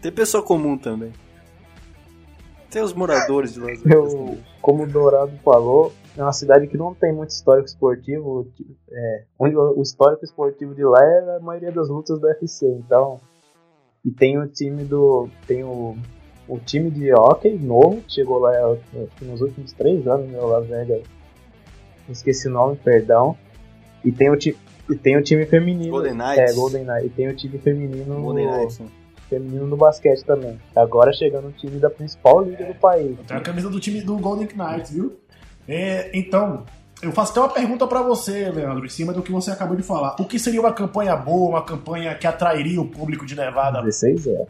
Tem 0.02 0.12
pessoa 0.12 0.42
comum 0.42 0.76
também. 0.76 1.12
Tem 2.70 2.82
os 2.82 2.92
moradores 2.92 3.54
de 3.54 3.60
Las 3.60 3.80
Vegas. 3.82 3.92
Eu, 3.92 4.38
como 4.60 4.84
o 4.84 4.86
Dourado 4.86 5.32
falou, 5.42 5.92
é 6.16 6.22
uma 6.22 6.32
cidade 6.32 6.66
que 6.66 6.76
não 6.76 6.94
tem 6.94 7.12
muito 7.12 7.30
histórico 7.30 7.66
esportivo. 7.66 8.46
É, 8.90 9.24
onde 9.38 9.56
o 9.56 9.80
histórico 9.80 10.22
esportivo 10.22 10.74
de 10.74 10.84
lá 10.84 11.02
é 11.02 11.36
a 11.36 11.40
maioria 11.40 11.72
das 11.72 11.88
lutas 11.88 12.20
do 12.20 12.26
UFC, 12.26 12.66
então. 12.66 13.18
E 14.04 14.10
tem 14.10 14.38
o 14.38 14.46
time 14.46 14.84
do. 14.84 15.28
Tem 15.46 15.64
o, 15.64 15.96
o 16.50 16.58
time 16.58 16.90
de 16.90 17.12
hockey 17.14 17.56
novo, 17.56 18.02
que 18.02 18.14
chegou 18.14 18.40
lá 18.40 18.52
nos 19.22 19.40
últimos 19.40 19.72
três 19.72 20.06
anos, 20.06 20.28
meu 20.28 20.48
Las 20.48 20.66
Vegas. 20.66 21.02
Esqueci 22.08 22.48
o 22.48 22.50
nome, 22.50 22.76
perdão. 22.76 23.36
E 24.04 24.10
tem 24.10 24.30
o, 24.30 24.36
ti, 24.36 24.56
e 24.90 24.96
tem 24.96 25.16
o 25.16 25.22
time 25.22 25.46
feminino. 25.46 25.92
Golden 25.92 26.14
Knights. 26.14 26.38
É, 26.38 26.52
Golden 26.52 26.84
Knights. 26.84 27.06
E 27.06 27.08
tem 27.10 27.28
o 27.28 27.36
time 27.36 27.58
feminino. 27.58 28.20
Golden 28.20 28.50
Knights, 28.50 28.82
feminino 29.28 29.64
no 29.64 29.76
basquete 29.76 30.24
também. 30.24 30.58
Agora 30.74 31.12
chegando 31.12 31.46
o 31.48 31.52
time 31.52 31.78
da 31.78 31.88
principal 31.88 32.42
liga 32.42 32.64
do 32.64 32.74
país. 32.74 33.16
Tem 33.28 33.36
a 33.36 33.40
camisa 33.40 33.70
do 33.70 33.78
time 33.78 34.00
do 34.00 34.18
Golden 34.18 34.48
Knights, 34.48 34.90
viu? 34.90 35.16
É, 35.68 36.10
então, 36.18 36.64
eu 37.00 37.12
faço 37.12 37.30
até 37.30 37.40
uma 37.40 37.48
pergunta 37.48 37.86
para 37.86 38.02
você, 38.02 38.50
Leandro, 38.50 38.84
em 38.84 38.88
cima 38.88 39.12
do 39.12 39.22
que 39.22 39.30
você 39.30 39.52
acabou 39.52 39.76
de 39.76 39.84
falar. 39.84 40.16
O 40.18 40.24
que 40.24 40.36
seria 40.36 40.60
uma 40.60 40.72
campanha 40.72 41.14
boa, 41.14 41.50
uma 41.50 41.62
campanha 41.62 42.12
que 42.16 42.26
atrairia 42.26 42.80
o 42.80 42.88
público 42.88 43.24
de 43.24 43.36
Nevada? 43.36 43.80
16 43.80 44.26
é. 44.26 44.46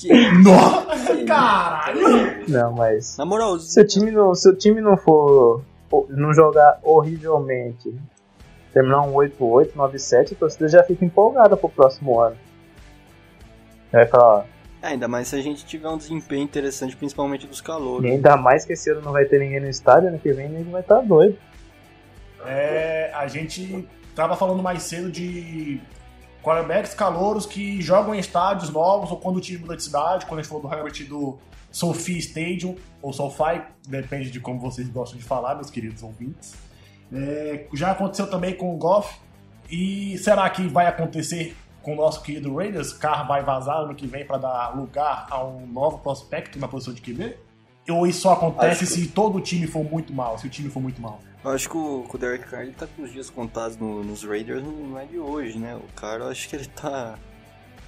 Que... 0.00 0.30
Nossa, 0.42 1.24
caralho! 1.24 2.48
Não, 2.48 2.72
mas. 2.72 3.16
Na 3.16 3.24
moral, 3.24 3.58
se 3.58 3.80
o 3.80 3.86
time 3.86 4.10
não, 4.10 4.34
se 4.34 4.48
o 4.48 4.54
time 4.54 4.80
não 4.80 4.96
for. 4.96 5.62
não 6.08 6.32
jogar 6.32 6.78
horrivelmente, 6.82 7.94
terminar 8.72 9.02
um 9.02 9.12
8-8, 9.12 9.72
9-7, 9.74 10.32
a 10.32 10.36
torcida 10.36 10.68
já 10.68 10.82
fica 10.82 11.04
empolgada 11.04 11.56
pro 11.56 11.68
próximo 11.68 12.20
ano. 12.20 12.36
Vai 13.92 14.06
falar, 14.06 14.46
é, 14.82 14.88
ainda 14.88 15.06
mais 15.06 15.28
se 15.28 15.36
a 15.36 15.42
gente 15.42 15.64
tiver 15.64 15.88
um 15.88 15.98
desempenho 15.98 16.42
interessante, 16.42 16.96
principalmente 16.96 17.46
dos 17.46 17.60
calouros. 17.60 18.08
E 18.08 18.12
ainda 18.12 18.36
mais 18.36 18.64
que 18.64 18.72
esse 18.72 18.90
ano 18.90 19.02
não 19.02 19.12
vai 19.12 19.26
ter 19.26 19.38
ninguém 19.38 19.60
no 19.60 19.68
estádio, 19.68 20.08
ano 20.08 20.18
que 20.18 20.32
vem 20.32 20.48
ninguém 20.48 20.72
vai 20.72 20.80
estar 20.80 20.96
tá 20.96 21.02
doido. 21.02 21.36
É, 22.46 23.12
a 23.14 23.26
gente 23.26 23.86
tava 24.14 24.36
falando 24.36 24.62
mais 24.62 24.82
cedo 24.82 25.10
de 25.10 25.80
quarterbacks 26.42 26.94
calouros 26.94 27.46
que 27.46 27.80
jogam 27.80 28.14
em 28.14 28.18
estádios 28.18 28.70
novos 28.70 29.10
ou 29.10 29.16
quando 29.16 29.36
o 29.36 29.40
time 29.40 29.58
muda 29.58 29.76
de 29.76 29.82
cidade, 29.82 30.26
quando 30.26 30.40
a 30.40 30.42
gente 30.42 30.50
falou 30.50 30.68
do 30.68 30.74
Herbert 30.74 31.06
do 31.06 31.38
Sophie 31.70 32.18
Stadium 32.18 32.76
ou 33.00 33.12
SoFi, 33.12 33.62
depende 33.88 34.30
de 34.30 34.40
como 34.40 34.58
vocês 34.58 34.88
gostam 34.88 35.18
de 35.18 35.24
falar, 35.24 35.54
meus 35.54 35.70
queridos 35.70 36.02
ouvintes. 36.02 36.54
É, 37.12 37.66
já 37.74 37.90
aconteceu 37.92 38.28
também 38.28 38.54
com 38.54 38.74
o 38.74 38.76
Goff. 38.76 39.18
E 39.70 40.18
será 40.18 40.48
que 40.50 40.66
vai 40.66 40.86
acontecer 40.86 41.56
com 41.82 41.92
o 41.92 41.96
nosso 41.96 42.22
querido 42.22 42.56
Raiders? 42.56 42.92
Carr 42.92 43.26
vai 43.26 43.42
vazar 43.42 43.78
ano 43.78 43.94
que 43.94 44.06
vem 44.06 44.26
para 44.26 44.38
dar 44.38 44.76
lugar 44.76 45.26
a 45.30 45.44
um 45.44 45.66
novo 45.66 45.98
prospecto 45.98 46.58
na 46.58 46.66
posição 46.66 46.92
de 46.92 47.00
QB? 47.00 47.36
Ou 47.88 48.06
isso 48.06 48.22
só 48.22 48.32
acontece 48.32 48.86
se 48.86 49.08
todo 49.08 49.38
o 49.38 49.40
time 49.40 49.66
for 49.66 49.84
muito 49.84 50.12
mal, 50.12 50.38
se 50.38 50.46
o 50.46 50.50
time 50.50 50.68
for 50.68 50.80
muito 50.80 51.00
mal? 51.00 51.20
Eu 51.44 51.50
acho 51.52 51.70
que 51.70 51.76
o, 51.76 52.04
o 52.12 52.18
Derek 52.18 52.46
Carr 52.46 52.62
ele 52.62 52.72
tá 52.72 52.86
com 52.86 53.02
os 53.02 53.10
dias 53.10 53.30
contados 53.30 53.76
no, 53.76 54.04
nos 54.04 54.24
Raiders, 54.24 54.62
não 54.62 54.98
é 54.98 55.04
de 55.04 55.18
hoje, 55.18 55.58
né? 55.58 55.74
O 55.76 56.00
cara, 56.00 56.24
eu 56.24 56.28
acho 56.28 56.48
que 56.48 56.56
ele 56.56 56.66
tá 56.66 57.18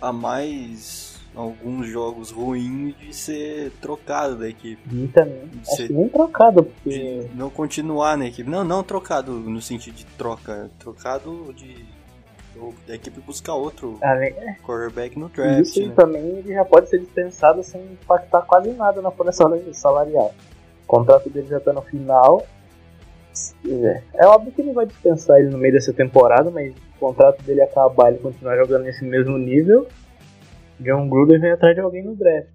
a 0.01 0.13
mais 0.13 1.21
alguns 1.35 1.87
jogos 1.87 2.31
ruins 2.31 2.95
de 2.99 3.15
ser 3.15 3.71
trocado 3.81 4.37
da 4.37 4.49
equipe. 4.49 4.83
E 4.91 5.09
também, 5.09 5.47
de 5.47 5.77
ser, 5.77 5.91
nem 5.91 6.09
trocado, 6.09 6.65
porque... 6.65 7.29
não 7.35 7.51
continuar 7.51 8.17
na 8.17 8.27
equipe. 8.27 8.49
Não, 8.49 8.65
não 8.65 8.83
trocado 8.83 9.33
no 9.33 9.61
sentido 9.61 9.95
de 9.95 10.05
troca, 10.07 10.71
trocado 10.79 11.53
de 11.55 11.87
da 12.87 12.95
equipe 12.95 13.19
buscar 13.21 13.55
outro 13.55 13.99
ah, 14.03 14.15
é. 14.23 14.57
quarterback 14.63 15.19
no 15.19 15.31
draft. 15.31 15.63
Isso 15.63 15.87
né? 15.87 15.95
também 15.97 16.23
ele 16.23 16.53
já 16.53 16.65
pode 16.65 16.89
ser 16.91 16.99
dispensado 16.99 17.63
sem 17.63 17.81
impactar 17.81 18.43
quase 18.43 18.71
nada 18.73 19.01
na 19.01 19.11
folha 19.11 19.33
salarial. 19.33 20.35
O 20.85 20.87
contrato 20.87 21.31
dele 21.31 21.47
já 21.49 21.61
tá 21.61 21.73
no 21.73 21.81
final. 21.81 22.47
É, 23.67 24.03
é 24.15 24.27
óbvio 24.27 24.53
que 24.53 24.61
ele 24.61 24.73
vai 24.73 24.87
dispensar 24.87 25.39
ele 25.41 25.51
no 25.51 25.59
meio 25.59 25.75
dessa 25.75 25.93
temporada, 25.93 26.51
mas 26.51 26.73
o 26.75 26.99
contrato 26.99 27.43
dele 27.43 27.63
acabar 27.63 28.11
ele 28.11 28.19
continuar 28.19 28.57
jogando 28.57 28.85
nesse 28.85 29.05
mesmo 29.05 29.39
nível. 29.39 29.87
John 30.81 31.09
Gruden 31.09 31.41
vem 31.41 31.53
atrás 31.53 31.75
de 31.75 31.81
alguém 31.81 32.05
no 32.05 32.15
draft. 32.15 32.49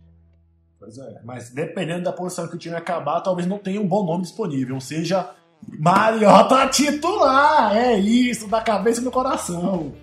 Pois 0.79 0.97
é, 0.97 1.21
mas 1.23 1.49
dependendo 1.49 2.03
da 2.03 2.11
posição 2.11 2.47
que 2.47 2.55
o 2.55 2.59
time 2.59 2.75
acabar, 2.75 3.21
talvez 3.21 3.47
não 3.47 3.57
tenha 3.57 3.81
um 3.81 3.87
bom 3.87 4.05
nome 4.05 4.23
disponível. 4.23 4.75
Ou 4.75 4.81
seja, 4.81 5.31
Mariota 5.79 6.67
titular! 6.67 7.75
É 7.75 7.97
isso, 7.97 8.47
da 8.47 8.61
cabeça 8.61 9.01
e 9.01 9.03
do 9.03 9.11
coração. 9.11 9.93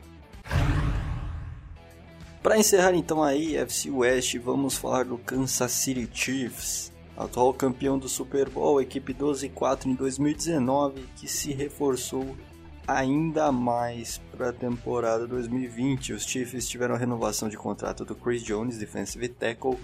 Para 2.42 2.58
encerrar 2.58 2.94
então 2.94 3.22
aí, 3.22 3.56
FC 3.56 3.90
West, 3.90 4.36
vamos 4.38 4.76
falar 4.76 5.04
do 5.04 5.16
Kansas 5.16 5.72
City 5.72 6.08
Chiefs, 6.12 6.92
atual 7.16 7.52
campeão 7.54 7.98
do 7.98 8.08
Super 8.08 8.48
Bowl, 8.48 8.80
equipe 8.80 9.12
12 9.12 9.48
4 9.50 9.88
em 9.88 9.94
2019, 9.94 11.02
que 11.16 11.28
se 11.28 11.52
reforçou 11.52 12.36
ainda 12.86 13.50
mais 13.50 14.18
para 14.32 14.50
a 14.50 14.52
temporada 14.52 15.26
2020. 15.26 16.12
Os 16.12 16.24
Chiefs 16.24 16.68
tiveram 16.68 16.94
a 16.94 16.98
renovação 16.98 17.48
de 17.48 17.56
contrato 17.56 18.04
do 18.04 18.14
Chris 18.14 18.42
Jones, 18.42 18.78
defensive 18.78 19.28
tackle, 19.28 19.78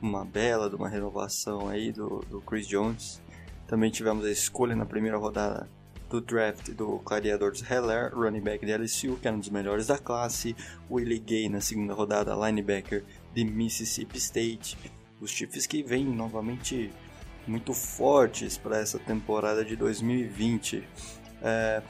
uma 0.00 0.24
bela 0.24 0.68
de 0.68 0.76
uma 0.76 0.88
renovação 0.88 1.68
aí 1.68 1.92
do, 1.92 2.20
do 2.28 2.40
Chris 2.40 2.66
Jones. 2.66 3.20
Também 3.66 3.90
tivemos 3.90 4.24
a 4.24 4.30
escolha 4.30 4.76
na 4.76 4.84
primeira 4.84 5.16
rodada 5.16 5.68
do 6.10 6.20
draft 6.20 6.70
do 6.72 6.98
Gladiadores 6.98 7.62
Heller, 7.62 8.14
running 8.14 8.42
back 8.42 8.66
de 8.66 8.76
LSU, 8.76 9.16
que 9.16 9.26
era 9.26 9.34
um 9.34 9.40
dos 9.40 9.48
melhores 9.48 9.86
da 9.86 9.96
classe. 9.96 10.54
Willie 10.90 11.18
Gay 11.18 11.48
na 11.48 11.60
segunda 11.60 11.94
rodada, 11.94 12.34
linebacker 12.34 13.02
de 13.32 13.44
Mississippi 13.44 14.18
State. 14.18 14.76
Os 15.22 15.30
Chiefs 15.30 15.68
que 15.68 15.84
vêm 15.84 16.04
novamente 16.04 16.92
muito 17.46 17.72
fortes 17.72 18.58
para 18.58 18.78
essa 18.78 18.98
temporada 18.98 19.64
de 19.64 19.76
2020. 19.76 20.82
É, 21.40 21.82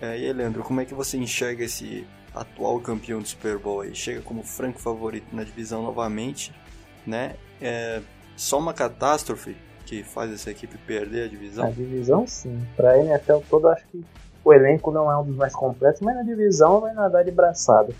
é, 0.00 0.18
e 0.18 0.26
aí, 0.26 0.32
Leandro, 0.32 0.62
como 0.62 0.80
é 0.80 0.84
que 0.84 0.94
você 0.94 1.16
enxerga 1.16 1.64
esse 1.64 2.06
atual 2.32 2.78
campeão 2.80 3.20
do 3.20 3.26
Super 3.26 3.58
Bowl 3.58 3.80
aí? 3.80 3.96
Chega 3.96 4.20
como 4.22 4.44
franco 4.44 4.78
favorito 4.78 5.34
na 5.34 5.42
divisão 5.42 5.82
novamente, 5.82 6.54
né? 7.04 7.34
É, 7.60 8.00
só 8.36 8.60
uma 8.60 8.72
catástrofe 8.72 9.56
que 9.84 10.04
faz 10.04 10.32
essa 10.32 10.52
equipe 10.52 10.78
perder 10.78 11.24
a 11.24 11.28
divisão? 11.28 11.66
A 11.66 11.70
divisão 11.70 12.26
sim. 12.28 12.64
Para 12.76 12.92
a 12.92 12.98
NFL 12.98 13.38
toda 13.50 13.72
acho 13.72 13.84
que 13.88 14.04
o 14.44 14.52
elenco 14.52 14.92
não 14.92 15.10
é 15.10 15.18
um 15.18 15.24
dos 15.24 15.34
mais 15.34 15.52
completos, 15.52 16.00
mas 16.00 16.14
na 16.14 16.22
divisão 16.22 16.80
vai 16.80 16.94
nadar 16.94 17.24
de 17.24 17.32
braçada. 17.32 17.92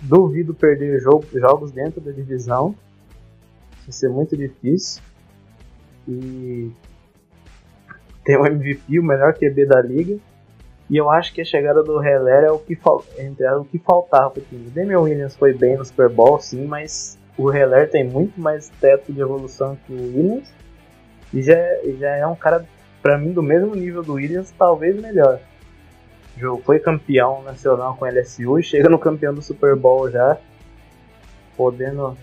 duvido 0.00 0.54
perder 0.54 0.98
jogo, 1.00 1.26
jogos 1.34 1.70
dentro 1.70 2.00
da 2.00 2.10
divisão. 2.10 2.74
Vai 3.90 3.92
ser 3.92 4.08
muito 4.08 4.36
difícil. 4.36 5.02
E 6.06 6.70
tem 8.24 8.36
o 8.36 8.46
MVP, 8.46 9.00
o 9.00 9.02
melhor 9.02 9.34
QB 9.34 9.66
da 9.66 9.82
liga. 9.82 10.16
E 10.88 10.96
eu 10.96 11.10
acho 11.10 11.34
que 11.34 11.40
a 11.40 11.44
chegada 11.44 11.82
do 11.82 12.00
Heller 12.00 12.44
é 12.44 12.52
o 12.52 12.58
que, 12.60 12.78
é 13.40 13.54
o 13.56 13.64
que 13.64 13.80
faltava 13.80 14.40
time. 14.48 14.68
O 14.68 14.70
Damian 14.70 15.00
Williams 15.00 15.34
foi 15.34 15.52
bem 15.52 15.76
no 15.76 15.84
Super 15.84 16.08
Bowl, 16.08 16.38
sim, 16.38 16.66
mas 16.66 17.18
o 17.36 17.52
Heller 17.52 17.90
tem 17.90 18.04
muito 18.04 18.40
mais 18.40 18.68
teto 18.80 19.12
de 19.12 19.20
evolução 19.20 19.76
que 19.84 19.92
o 19.92 19.96
Williams. 19.96 20.48
E 21.34 21.42
já, 21.42 21.56
já 21.98 22.14
é 22.14 22.26
um 22.28 22.36
cara, 22.36 22.64
para 23.02 23.18
mim, 23.18 23.32
do 23.32 23.42
mesmo 23.42 23.74
nível 23.74 24.04
do 24.04 24.14
Williams, 24.14 24.54
talvez 24.56 24.94
melhor. 25.00 25.40
Foi 26.62 26.78
campeão 26.78 27.42
nacional 27.42 27.96
com 27.96 28.06
LSU 28.06 28.60
e 28.60 28.62
chega 28.62 28.88
no 28.88 29.00
campeão 29.00 29.34
do 29.34 29.42
Super 29.42 29.74
Bowl 29.74 30.08
já, 30.08 30.38
podendo 31.56 32.16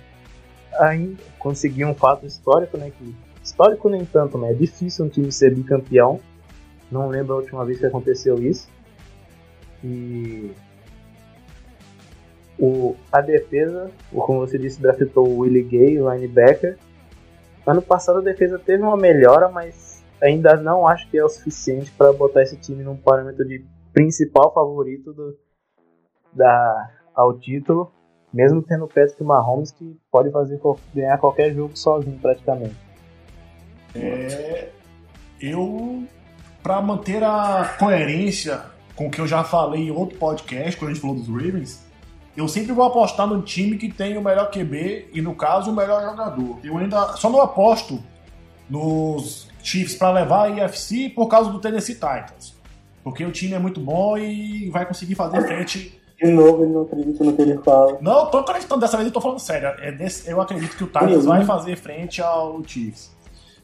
ainda 0.80 1.22
conseguir 1.40 1.86
um 1.86 1.94
fato 1.94 2.26
histórico, 2.26 2.78
né? 2.78 2.92
Que, 2.92 3.16
histórico 3.44 3.90
nem 3.90 4.06
tanto, 4.06 4.38
mas 4.38 4.52
é 4.52 4.54
difícil 4.54 5.06
um 5.06 5.10
time 5.10 5.32
ser 5.32 5.54
bicampeão. 5.54 6.20
Não 6.92 7.08
lembro 7.10 7.34
a 7.34 7.38
última 7.38 7.66
vez 7.66 7.80
que 7.80 7.86
aconteceu 7.86 8.42
isso. 8.42 8.70
E 9.84 10.52
o, 12.58 12.96
a 13.12 13.22
defesa, 13.22 13.92
como 14.12 14.40
você 14.40 14.58
disse, 14.58 14.82
draftou 14.82 15.28
o 15.28 15.40
Willie 15.40 15.64
Gay, 15.64 15.98
linebacker, 15.98 16.78
Ano 17.68 17.82
passado 17.82 18.20
a 18.20 18.22
defesa 18.22 18.58
teve 18.58 18.82
uma 18.82 18.96
melhora, 18.96 19.50
mas 19.50 20.02
ainda 20.24 20.56
não 20.56 20.88
acho 20.88 21.10
que 21.10 21.18
é 21.18 21.24
o 21.24 21.28
suficiente 21.28 21.92
para 21.92 22.14
botar 22.14 22.42
esse 22.42 22.56
time 22.56 22.82
num 22.82 22.96
parâmetro 22.96 23.46
de 23.46 23.66
principal 23.92 24.54
favorito 24.54 25.12
do, 25.12 25.38
da, 26.32 26.90
ao 27.14 27.38
título, 27.38 27.92
mesmo 28.34 28.62
tendo 28.62 28.86
o 28.86 28.88
Patrick 28.88 29.24
Mahomes 29.24 29.72
que 29.72 29.98
pode 30.12 30.32
fazer 30.32 30.60
ganhar 30.94 31.18
qualquer 31.18 31.54
jogo 31.54 31.78
sozinho 31.78 32.18
praticamente. 32.20 32.76
É, 33.96 34.70
eu, 35.40 36.04
para 36.62 36.82
manter 36.82 37.24
a 37.24 37.76
coerência 37.80 38.62
com 38.96 39.08
o 39.08 39.12
que 39.12 39.22
eu 39.22 39.28
já 39.28 39.44
falei 39.44 39.88
em 39.88 39.92
outro 39.92 40.18
podcast, 40.18 40.78
quando 40.78 40.92
a 40.92 40.94
gente 40.94 41.02
falou 41.02 41.16
dos 41.16 41.28
Ravens, 41.28 41.88
eu 42.36 42.48
sempre 42.48 42.72
vou 42.72 42.86
apostar 42.86 43.26
no 43.26 43.42
time 43.42 43.78
que 43.78 43.92
tem 43.92 44.16
o 44.18 44.22
melhor 44.22 44.52
QB 44.52 45.10
e, 45.12 45.22
no 45.22 45.34
caso, 45.34 45.72
o 45.72 45.76
melhor 45.76 46.04
jogador. 46.04 46.60
Eu 46.64 46.78
ainda 46.78 47.14
só 47.14 47.30
não 47.30 47.42
aposto 47.42 48.04
nos 48.70 49.50
Chiefs 49.64 49.96
para 49.96 50.12
levar 50.12 50.44
a 50.44 50.50
IFC 50.50 51.10
por 51.10 51.28
causa 51.28 51.50
do 51.50 51.60
Tennessee 51.60 51.96
Titans. 51.96 52.56
Porque 53.04 53.26
o 53.26 53.32
time 53.32 53.54
é 53.54 53.60
muito 53.60 53.80
bom 53.80 54.18
e 54.18 54.70
vai 54.70 54.86
conseguir 54.86 55.16
fazer 55.16 55.42
frente. 55.48 55.97
De 56.22 56.32
novo, 56.32 56.64
ele 56.64 56.74
não 56.74 56.82
acredita 56.82 57.24
no 57.24 57.34
que 57.34 57.42
ele 57.42 57.58
fala. 57.60 57.98
Não, 58.02 58.26
tô 58.32 58.40
acreditando, 58.40 58.82
dessa 58.82 58.98
vez 58.98 59.08
eu 59.08 59.14
tô 59.14 59.22
falando 59.22 59.40
sério. 59.40 59.68
É 59.80 59.92
desse, 59.92 60.30
eu 60.30 60.42
acredito 60.42 60.76
que 60.76 60.84
o 60.84 60.88
Titans 60.88 61.26
vai 61.26 61.46
fazer 61.46 61.76
frente 61.76 62.22
ao 62.22 62.64
Chiefs. 62.66 63.16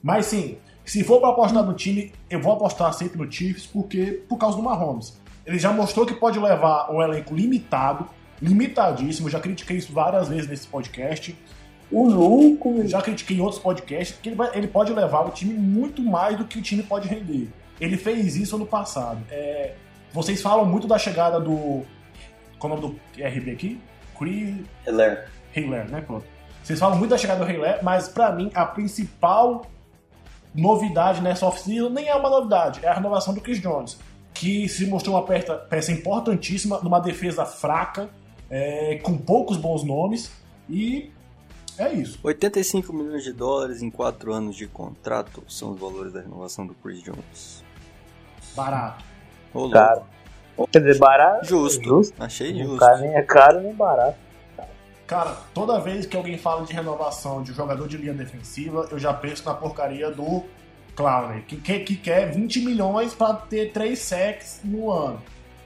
Mas 0.01 0.27
sim, 0.27 0.57
se 0.85 1.03
for 1.03 1.19
para 1.19 1.29
apostar 1.29 1.63
no 1.63 1.73
time, 1.73 2.11
eu 2.29 2.41
vou 2.41 2.53
apostar 2.53 2.93
sempre 2.93 3.17
no 3.17 3.31
Chiefs 3.31 3.65
porque 3.65 4.23
por 4.27 4.37
causa 4.37 4.57
do 4.57 4.63
Mahomes. 4.63 5.19
Ele 5.45 5.57
já 5.57 5.73
mostrou 5.73 6.05
que 6.05 6.13
pode 6.13 6.39
levar 6.39 6.91
um 6.91 7.01
elenco 7.01 7.33
limitado 7.33 8.07
limitadíssimo. 8.43 9.29
Já 9.29 9.39
critiquei 9.39 9.77
isso 9.77 9.93
várias 9.93 10.27
vezes 10.27 10.47
nesse 10.47 10.67
podcast. 10.67 11.35
O 11.89 12.07
louco! 12.09 12.85
Já 12.87 13.01
critiquei 13.01 13.37
em 13.37 13.41
outros 13.41 13.61
podcasts 13.61 14.17
que 14.21 14.29
ele, 14.29 14.35
vai, 14.35 14.51
ele 14.53 14.67
pode 14.67 14.91
levar 14.91 15.21
o 15.21 15.29
time 15.29 15.53
muito 15.53 16.01
mais 16.01 16.37
do 16.37 16.45
que 16.45 16.59
o 16.59 16.61
time 16.61 16.83
pode 16.83 17.07
render. 17.07 17.49
Ele 17.79 17.97
fez 17.97 18.35
isso 18.35 18.57
no 18.57 18.65
passado. 18.65 19.23
É, 19.29 19.73
vocês 20.11 20.41
falam 20.41 20.65
muito 20.65 20.87
da 20.87 20.97
chegada 20.97 21.39
do. 21.39 21.83
Qual 22.63 22.71
é 22.71 22.77
o 22.77 22.81
nome 22.81 22.95
do 22.95 23.21
RB 23.21 23.51
aqui? 23.51 23.81
Chris. 24.17 24.55
Hiller. 24.87 25.29
Hiller, 25.53 25.91
né? 25.91 25.99
Pronto. 25.99 26.25
Vocês 26.63 26.79
falam 26.79 26.97
muito 26.97 27.09
da 27.11 27.17
chegada 27.17 27.43
do 27.43 27.51
Hiller, 27.51 27.83
mas 27.83 28.07
para 28.07 28.31
mim 28.31 28.49
a 28.55 28.65
principal 28.65 29.65
novidade 30.55 31.21
nessa 31.21 31.45
off-season 31.45 31.89
nem 31.89 32.07
é 32.07 32.15
uma 32.15 32.29
novidade, 32.29 32.79
é 32.81 32.87
a 32.87 32.93
renovação 32.93 33.33
do 33.33 33.41
Chris 33.41 33.59
Jones, 33.59 33.99
que 34.33 34.69
se 34.69 34.85
mostrou 34.85 35.15
uma 35.17 35.25
peça, 35.25 35.55
peça 35.55 35.91
importantíssima 35.91 36.79
numa 36.81 37.01
defesa 37.01 37.45
fraca 37.45 38.09
é, 38.49 38.97
com 39.03 39.17
poucos 39.17 39.57
bons 39.57 39.83
nomes 39.83 40.31
e 40.69 41.11
é 41.77 41.91
isso. 41.91 42.17
85 42.23 42.93
milhões 42.93 43.25
de 43.25 43.33
dólares 43.33 43.81
em 43.81 43.89
4 43.89 44.31
anos 44.31 44.55
de 44.55 44.67
contrato 44.67 45.43
são 45.49 45.73
os 45.73 45.79
valores 45.81 46.13
da 46.13 46.21
renovação 46.21 46.65
do 46.65 46.73
Chris 46.75 47.03
Jones. 47.03 47.61
Barato. 48.55 49.03
Ô, 49.53 49.69
caro. 49.69 50.12
Quer 50.71 50.79
dizer, 50.79 50.99
barato. 50.99 51.45
Justo. 51.45 51.83
justo. 51.83 52.23
Achei 52.23 52.53
justo. 52.57 52.75
O 52.75 52.77
cara 52.77 52.97
nem 52.99 53.15
é 53.15 53.21
caro 53.21 53.61
nem 53.61 53.73
barato. 53.73 54.17
Cara, 55.05 55.37
toda 55.53 55.79
vez 55.79 56.05
que 56.05 56.15
alguém 56.15 56.37
fala 56.37 56.65
de 56.65 56.73
renovação 56.73 57.43
de 57.43 57.51
um 57.51 57.55
jogador 57.55 57.87
de 57.87 57.97
linha 57.97 58.13
defensiva, 58.13 58.87
eu 58.89 58.97
já 58.97 59.13
penso 59.13 59.45
na 59.45 59.53
porcaria 59.53 60.09
do 60.09 60.43
Clowney, 60.95 61.41
que, 61.41 61.57
que, 61.57 61.79
que 61.79 61.95
quer 61.95 62.31
20 62.31 62.61
milhões 62.61 63.13
para 63.13 63.33
ter 63.33 63.71
3 63.71 63.97
sacks 63.99 64.61
no 64.63 64.91
ano. 64.91 65.21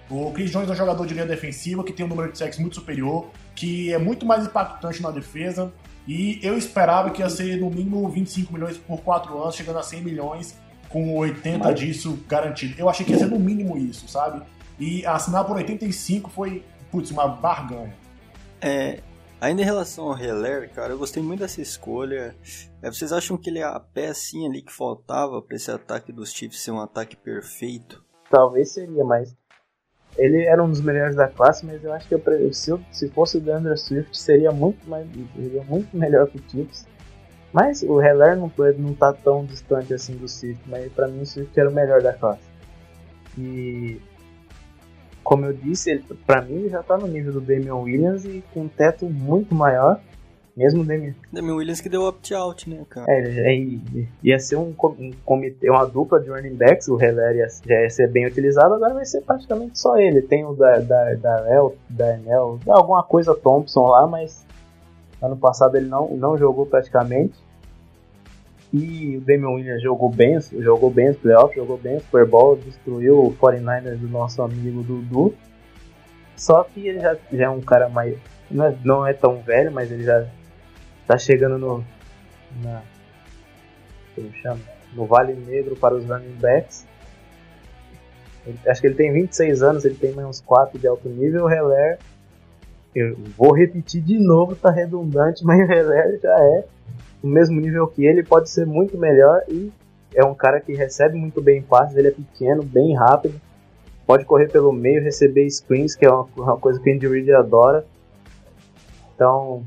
O 0.10 0.32
Chris 0.32 0.52
Jones 0.52 0.70
é 0.70 0.72
um 0.72 0.76
jogador 0.76 1.06
de 1.06 1.14
linha 1.14 1.26
defensiva 1.26 1.84
que 1.84 1.92
tem 1.92 2.06
um 2.06 2.10
número 2.10 2.32
de 2.32 2.38
sacks 2.38 2.58
muito 2.58 2.76
superior, 2.76 3.30
que 3.54 3.94
é 3.94 3.98
muito 3.98 4.26
mais 4.26 4.46
impactante 4.46 5.02
na 5.02 5.12
defesa. 5.12 5.72
E 6.08 6.40
eu 6.42 6.58
esperava 6.58 7.10
que 7.10 7.22
ia 7.22 7.30
ser 7.30 7.60
no 7.60 7.70
mínimo 7.70 8.08
25 8.10 8.54
milhões 8.54 8.78
por 8.78 9.02
4 9.02 9.38
anos, 9.42 9.56
chegando 9.56 9.80
a 9.80 9.84
100 9.84 10.02
milhões, 10.02 10.58
com 10.88 11.18
80 11.18 11.58
Mas... 11.60 11.80
disso 11.80 12.18
garantido. 12.28 12.76
Eu 12.78 12.90
achei 12.90 13.06
que 13.06 13.12
ia 13.12 13.20
ser 13.20 13.28
no 13.28 13.38
mínimo 13.38 13.78
isso, 13.78 14.08
sabe? 14.08 14.42
E 14.80 15.06
assinar 15.06 15.46
por 15.46 15.56
85 15.56 16.30
foi, 16.30 16.64
putz, 16.92 17.12
uma 17.12 17.28
barganha. 17.28 17.96
É, 18.62 19.02
ainda 19.42 19.62
em 19.62 19.66
relação 19.66 20.12
ao 20.12 20.18
Heller, 20.18 20.72
cara, 20.72 20.94
eu 20.94 20.98
gostei 20.98 21.22
muito 21.22 21.40
dessa 21.40 21.62
escolha. 21.62 22.36
É, 22.82 22.92
vocês 22.92 23.12
acham 23.12 23.38
que 23.38 23.50
ele 23.50 23.60
é 23.60 23.64
a 23.64 23.80
pecinha 23.80 24.50
ali 24.50 24.62
que 24.62 24.72
faltava 24.72 25.42
para 25.42 25.56
esse 25.56 25.72
ataque 25.72 26.12
dos 26.12 26.32
Chiefs 26.32 26.62
ser 26.62 26.72
um 26.72 26.80
ataque 26.80 27.16
perfeito? 27.16 28.04
Talvez 28.30 28.72
seria, 28.72 29.04
mas 29.04 29.36
ele 30.18 30.44
era 30.46 30.64
um 30.64 30.70
dos 30.70 30.82
melhores 30.82 31.16
da 31.16 31.28
classe, 31.28 31.66
mas 31.66 31.84
eu 31.84 31.94
acho 31.94 32.08
que 32.08 32.16
eu, 32.16 32.54
se, 32.54 32.72
eu, 32.72 32.82
se 32.92 33.08
fosse 33.10 33.38
o 33.38 33.42
DeAndre 33.42 33.78
Swift 33.78 34.18
seria 34.18 34.52
muito 34.52 34.90
mais 34.90 35.08
seria 35.36 35.64
muito 35.64 35.96
melhor 35.98 36.28
que 36.28 36.38
o 36.38 36.50
Chiefs. 36.50 36.88
Mas 37.54 37.82
o 37.82 38.02
Heller 38.02 38.36
não, 38.36 38.52
não 38.78 38.94
tá 38.94 39.14
tão 39.14 39.46
distante 39.46 39.94
assim 39.94 40.18
do 40.18 40.28
Swift, 40.28 40.62
mas 40.68 40.92
para 40.92 41.08
mim 41.08 41.22
o 41.22 41.26
Swift 41.26 41.58
era 41.58 41.70
o 41.70 41.74
melhor 41.74 42.02
da 42.02 42.14
classe. 42.14 42.44
E 43.38 44.02
como 45.28 45.46
eu 45.46 45.52
disse, 45.52 45.92
ele, 45.92 46.06
pra 46.26 46.42
mim 46.42 46.70
já 46.70 46.82
tá 46.82 46.98
no 46.98 47.06
nível 47.06 47.34
do 47.34 47.42
Damian 47.42 47.76
Williams 47.76 48.24
e 48.24 48.42
com 48.54 48.62
um 48.62 48.68
teto 48.70 49.06
muito 49.08 49.54
maior. 49.54 50.00
Mesmo 50.56 50.84
o 50.84 50.86
Damian. 50.86 51.14
Damian 51.34 51.56
Williams 51.56 51.82
que 51.82 51.90
deu 51.90 52.04
opt-out, 52.04 52.70
né, 52.70 52.86
cara? 52.90 53.06
É, 53.12 53.54
ele, 53.54 54.08
ia 54.24 54.40
ser 54.40 54.56
um, 54.56 54.74
um 54.98 55.12
comitê, 55.26 55.70
uma 55.70 55.86
dupla 55.86 56.22
de 56.22 56.30
running 56.30 56.56
backs, 56.56 56.88
o 56.88 56.98
Heller 56.98 57.36
ia, 57.36 57.48
já 57.50 57.82
ia 57.82 57.90
ser 57.90 58.10
bem 58.10 58.26
utilizado, 58.26 58.74
agora 58.74 58.94
vai 58.94 59.06
ser 59.06 59.20
praticamente 59.20 59.78
só 59.78 59.98
ele. 59.98 60.22
Tem 60.22 60.46
o 60.46 60.54
da, 60.54 60.80
da, 60.80 61.14
da, 61.16 61.54
El, 61.54 61.76
da 61.90 62.16
Enel, 62.16 62.58
alguma 62.66 63.04
coisa 63.04 63.36
Thompson 63.36 63.86
lá, 63.86 64.08
mas 64.08 64.46
ano 65.22 65.36
passado 65.36 65.76
ele 65.76 65.90
não, 65.90 66.16
não 66.16 66.38
jogou 66.38 66.66
praticamente. 66.66 67.38
E 68.74 69.18
o 69.18 69.22
Damian 69.22 69.52
Williams 69.52 69.82
jogou 69.82 70.10
bem, 70.10 70.40
jogou 70.60 70.90
bem 70.90 71.10
os 71.10 71.18
playoffs, 71.18 71.56
jogou 71.56 71.78
bem 71.78 71.98
o 71.98 72.02
Super 72.02 72.26
Bowl, 72.26 72.58
destruiu 72.58 73.24
o 73.24 73.36
49ers 73.36 73.98
do 73.98 74.10
nosso 74.10 74.42
amigo 74.42 74.84
Dudu. 74.84 75.34
Só 76.36 76.64
que 76.64 76.88
ele 76.88 77.00
já, 77.00 77.18
já 77.32 77.46
é 77.46 77.50
um 77.50 77.62
cara 77.62 77.88
mais. 77.88 78.18
Não 78.52 78.66
é, 78.66 78.76
não 78.84 79.08
é 79.08 79.14
tão 79.14 79.42
velho, 79.42 79.72
mas 79.72 79.92
ele 79.92 80.04
já 80.04 80.26
tá 81.06 81.18
chegando 81.18 81.58
no. 81.58 81.84
Na, 82.62 82.82
como 84.16 84.34
chama? 84.34 84.60
No 84.94 85.06
Vale 85.06 85.34
Negro 85.34 85.76
para 85.76 85.96
os 85.96 86.06
running 86.06 86.36
backs. 86.40 86.86
Ele, 88.46 88.58
acho 88.68 88.82
que 88.82 88.88
ele 88.88 88.96
tem 88.96 89.12
26 89.12 89.62
anos, 89.62 89.86
ele 89.86 89.96
tem 89.96 90.12
mais 90.14 90.28
uns 90.28 90.42
4 90.42 90.78
de 90.78 90.88
alto 90.88 91.08
nível. 91.08 91.46
O 91.46 91.50
Heller, 91.50 92.00
eu 92.94 93.16
vou 93.38 93.54
repetir 93.54 94.02
de 94.02 94.20
novo, 94.20 94.56
tá 94.56 94.72
redundante, 94.72 95.44
mas 95.46 95.60
o 95.60 95.72
Heller 95.72 96.20
já 96.22 96.38
é 96.38 96.66
o 97.22 97.28
mesmo 97.28 97.60
nível 97.60 97.88
que 97.88 98.06
ele, 98.06 98.24
pode 98.24 98.50
ser 98.50 98.66
muito 98.66 98.98
melhor 98.98 99.42
e 99.48 99.72
é 100.14 100.24
um 100.24 100.34
cara 100.34 100.60
que 100.60 100.74
recebe 100.74 101.18
muito 101.18 101.42
bem 101.42 101.62
passes, 101.62 101.96
ele 101.96 102.08
é 102.08 102.12
pequeno, 102.12 102.64
bem 102.64 102.96
rápido, 102.96 103.40
pode 104.06 104.26
correr 104.26 104.50
pelo 104.50 104.72
meio, 104.72 105.04
receber 105.04 105.50
screens, 105.50 105.96
que 105.96 106.06
é 106.06 106.10
uma, 106.10 106.28
uma 106.38 106.58
coisa 106.58 106.80
que 106.80 106.90
o 106.90 106.94
Andy 106.94 107.08
Reid 107.08 107.32
adora. 107.34 107.86
Então, 109.14 109.66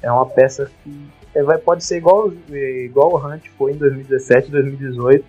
é 0.00 0.10
uma 0.10 0.26
peça 0.26 0.70
que 0.82 1.10
é, 1.34 1.42
vai, 1.42 1.58
pode 1.58 1.84
ser 1.84 1.98
igual, 1.98 2.32
igual 2.50 3.12
o 3.12 3.16
Hunt 3.16 3.48
foi 3.56 3.72
em 3.72 3.76
2017, 3.76 4.50
2018. 4.50 5.24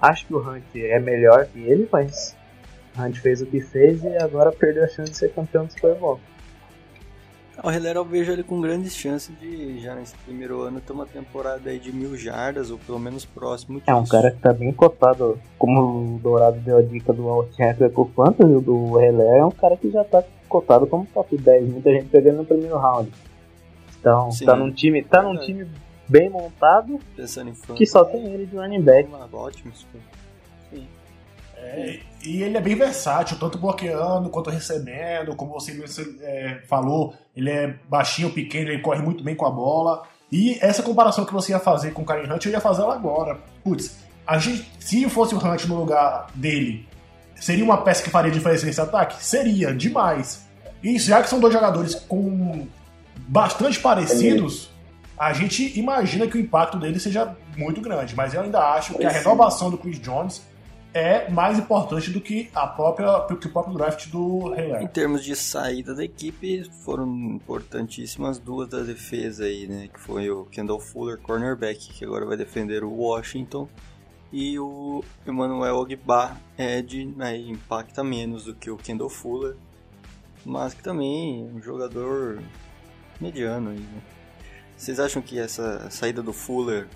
Acho 0.00 0.26
que 0.26 0.34
o 0.34 0.38
Hunt 0.38 0.64
é 0.74 0.98
melhor 0.98 1.46
que 1.46 1.60
ele, 1.60 1.88
mas 1.90 2.36
o 2.96 3.02
Hunt 3.02 3.16
fez 3.18 3.42
o 3.42 3.46
que 3.46 3.60
fez 3.60 4.02
e 4.02 4.16
agora 4.16 4.50
perdeu 4.52 4.84
a 4.84 4.88
chance 4.88 5.10
de 5.10 5.16
ser 5.16 5.32
campeão 5.32 5.66
do 5.66 5.72
Super 5.72 5.94
Bowl. 5.94 6.20
O 7.62 7.70
Heller 7.70 7.96
eu 7.96 8.04
vejo 8.04 8.32
ele 8.32 8.42
com 8.42 8.60
grandes 8.60 8.96
chances 8.96 9.36
de, 9.38 9.80
já 9.80 9.94
nesse 9.94 10.14
primeiro 10.18 10.62
ano, 10.62 10.80
ter 10.80 10.92
uma 10.92 11.06
temporada 11.06 11.68
aí 11.68 11.78
de 11.78 11.92
mil 11.92 12.16
jardas, 12.16 12.70
ou 12.70 12.78
pelo 12.78 12.98
menos 12.98 13.24
próximo 13.24 13.78
disso. 13.78 13.90
É 13.90 13.94
um 13.94 14.06
cara 14.06 14.30
que 14.30 14.38
tá 14.38 14.52
bem 14.52 14.72
cotado, 14.72 15.38
como 15.58 16.14
o 16.16 16.18
Dourado 16.18 16.58
deu 16.60 16.78
a 16.78 16.82
dica 16.82 17.12
do 17.12 17.28
Alt-Hacker 17.28 17.90
pro 17.90 18.10
Fantasy, 18.14 18.60
do 18.60 18.98
Heller 18.98 19.38
é 19.38 19.44
um 19.44 19.50
cara 19.50 19.76
que 19.76 19.90
já 19.90 20.02
tá 20.04 20.22
cotado 20.48 20.86
como 20.86 21.06
top 21.12 21.36
10, 21.36 21.68
muita 21.68 21.90
gente 21.90 22.06
pegando 22.06 22.38
no 22.38 22.44
primeiro 22.44 22.78
round. 22.78 23.12
Então, 24.00 24.30
Sim, 24.30 24.46
tá 24.46 24.56
num 24.56 24.72
time, 24.72 25.02
tá 25.02 25.22
num 25.22 25.36
time 25.36 25.66
bem 26.08 26.30
montado, 26.30 26.98
Pensando 27.14 27.50
em 27.50 27.74
que 27.74 27.86
só 27.86 28.04
tem 28.04 28.24
ele 28.32 28.46
de 28.46 28.56
running 28.56 28.82
back. 28.82 29.08
Ótimo. 29.32 29.72
É, 31.62 32.00
e 32.24 32.42
ele 32.42 32.56
é 32.56 32.60
bem 32.60 32.74
versátil, 32.74 33.38
tanto 33.38 33.58
bloqueando 33.58 34.30
quanto 34.30 34.50
recebendo. 34.50 35.36
Como 35.36 35.52
você 35.52 35.78
é, 36.22 36.62
falou, 36.66 37.14
ele 37.36 37.50
é 37.50 37.74
baixinho, 37.88 38.30
pequeno, 38.30 38.70
ele 38.70 38.82
corre 38.82 39.02
muito 39.02 39.22
bem 39.22 39.34
com 39.34 39.46
a 39.46 39.50
bola. 39.50 40.02
E 40.32 40.58
essa 40.60 40.82
comparação 40.82 41.24
que 41.24 41.32
você 41.32 41.52
ia 41.52 41.58
fazer 41.58 41.92
com 41.92 42.02
o 42.02 42.04
Karen 42.04 42.32
Hunt, 42.32 42.46
eu 42.46 42.52
ia 42.52 42.60
fazer 42.60 42.82
ela 42.82 42.94
agora. 42.94 43.38
Putz, 43.62 43.96
a 44.26 44.38
gente, 44.38 44.70
se 44.78 45.08
fosse 45.08 45.34
o 45.34 45.38
Hunt 45.38 45.64
no 45.66 45.76
lugar 45.76 46.28
dele, 46.34 46.88
seria 47.34 47.64
uma 47.64 47.82
peça 47.82 48.02
que 48.02 48.10
faria 48.10 48.30
diferença 48.30 48.64
nesse 48.64 48.80
ataque? 48.80 49.22
Seria, 49.24 49.74
demais. 49.74 50.46
E 50.82 50.98
já 50.98 51.22
que 51.22 51.28
são 51.28 51.40
dois 51.40 51.52
jogadores 51.52 51.94
com 51.94 52.66
bastante 53.28 53.78
parecidos, 53.80 54.70
a 55.18 55.32
gente 55.32 55.78
imagina 55.78 56.26
que 56.26 56.38
o 56.38 56.40
impacto 56.40 56.78
dele 56.78 56.98
seja 56.98 57.36
muito 57.56 57.80
grande. 57.80 58.14
Mas 58.16 58.32
eu 58.32 58.40
ainda 58.40 58.60
acho 58.72 58.94
que 58.94 59.04
a 59.04 59.10
renovação 59.10 59.70
do 59.70 59.76
Chris 59.76 60.00
Jones 60.00 60.42
é 60.92 61.30
mais 61.30 61.58
importante 61.58 62.10
do 62.10 62.20
que 62.20 62.50
a 62.54 62.66
própria 62.66 63.20
que 63.36 63.46
o 63.46 63.50
próprio 63.50 63.76
draft 63.76 64.08
do 64.08 64.50
Rei 64.50 64.72
Em 64.74 64.86
termos 64.86 65.24
de 65.24 65.36
saída 65.36 65.94
da 65.94 66.04
equipe, 66.04 66.64
foram 66.84 67.06
importantíssimas 67.06 68.38
duas 68.38 68.68
da 68.68 68.80
defesa 68.80 69.44
aí, 69.44 69.66
né? 69.66 69.88
Que 69.92 70.00
foi 70.00 70.30
o 70.30 70.44
Kendall 70.46 70.80
Fuller, 70.80 71.18
cornerback, 71.18 71.92
que 71.92 72.04
agora 72.04 72.26
vai 72.26 72.36
defender 72.36 72.82
o 72.82 72.90
Washington, 72.90 73.68
e 74.32 74.58
o 74.58 75.02
Emmanuel 75.26 75.76
Ogba 75.76 76.36
Ed, 76.56 77.06
né, 77.16 77.36
impacta 77.36 78.04
menos 78.04 78.44
do 78.44 78.54
que 78.54 78.70
o 78.70 78.76
Kendall 78.76 79.10
Fuller, 79.10 79.56
mas 80.44 80.72
que 80.72 80.82
também 80.82 81.48
é 81.48 81.56
um 81.56 81.60
jogador 81.60 82.42
mediano 83.20 83.70
aí, 83.70 83.78
né? 83.78 84.02
Vocês 84.76 84.98
acham 84.98 85.20
que 85.20 85.38
essa 85.38 85.90
saída 85.90 86.22
do 86.22 86.32
Fuller 86.32 86.88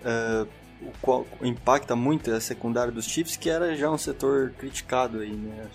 uh, 0.00 0.48
o 0.80 0.92
qual 1.00 1.26
impacta 1.42 1.96
muito 1.96 2.30
a 2.30 2.40
secundária 2.40 2.92
dos 2.92 3.06
Chiefs, 3.06 3.36
que 3.36 3.48
era 3.48 3.74
já 3.74 3.90
um 3.90 3.98
setor 3.98 4.52
criticado 4.58 5.20
aí, 5.20 5.32
né? 5.32 5.66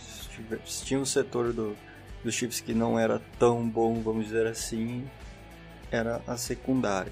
Tinha 0.84 1.00
um 1.00 1.06
setor 1.06 1.54
do, 1.54 1.76
dos 2.24 2.34
Chiefs 2.34 2.62
que 2.62 2.74
não 2.74 2.98
era 2.98 3.22
tão 3.40 3.68
bom, 3.68 4.02
vamos 4.02 4.26
dizer 4.26 4.48
assim, 4.48 5.06
era 5.92 6.22
a 6.28 6.38
secundária. 6.38 7.12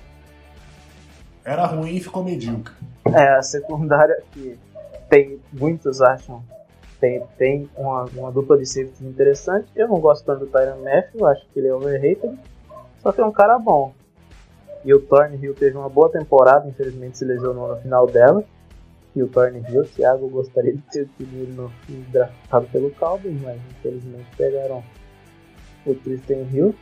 Era 1.43 1.65
ruim 1.65 1.95
e 1.95 1.99
ficou 2.01 2.23
medíocre. 2.23 2.73
É, 3.05 3.29
a 3.29 3.41
secundária 3.41 4.21
que 4.31 4.57
tem, 5.09 5.39
muitos 5.51 6.01
acham, 6.01 6.43
tem, 6.99 7.23
tem 7.37 7.69
uma, 7.75 8.05
uma 8.05 8.31
dupla 8.31 8.57
de 8.57 8.65
safety 8.65 9.03
interessante. 9.03 9.67
Eu 9.75 9.87
não 9.87 9.99
gosto 9.99 10.25
tanto 10.25 10.45
do 10.45 10.47
Tyron 10.47 10.83
Matthew, 10.83 11.25
acho 11.25 11.45
que 11.51 11.59
ele 11.59 11.69
é 11.69 11.73
overrated, 11.73 12.37
só 13.01 13.11
que 13.11 13.21
é 13.21 13.25
um 13.25 13.31
cara 13.31 13.57
bom. 13.57 13.93
E 14.83 14.93
o 14.93 15.01
Thornhill 15.01 15.53
teve 15.53 15.77
uma 15.77 15.89
boa 15.89 16.09
temporada, 16.09 16.67
infelizmente 16.67 17.17
se 17.17 17.25
lesionou 17.25 17.67
no 17.67 17.81
final 17.81 18.07
dela. 18.07 18.43
E 19.15 19.21
o 19.21 19.27
Thornhill, 19.27 19.81
o 19.81 19.85
Thiago 19.85 20.29
gostaria 20.29 20.73
de 20.73 20.81
ter 20.83 21.09
tido 21.17 21.53
no, 21.53 21.71
draftado 22.09 22.67
pelo 22.67 22.91
Cowboys, 22.91 23.41
mas 23.41 23.59
infelizmente 23.71 24.27
pegaram 24.37 24.83
o 25.85 25.95
Tristan 25.95 26.45
Hill. 26.51 26.75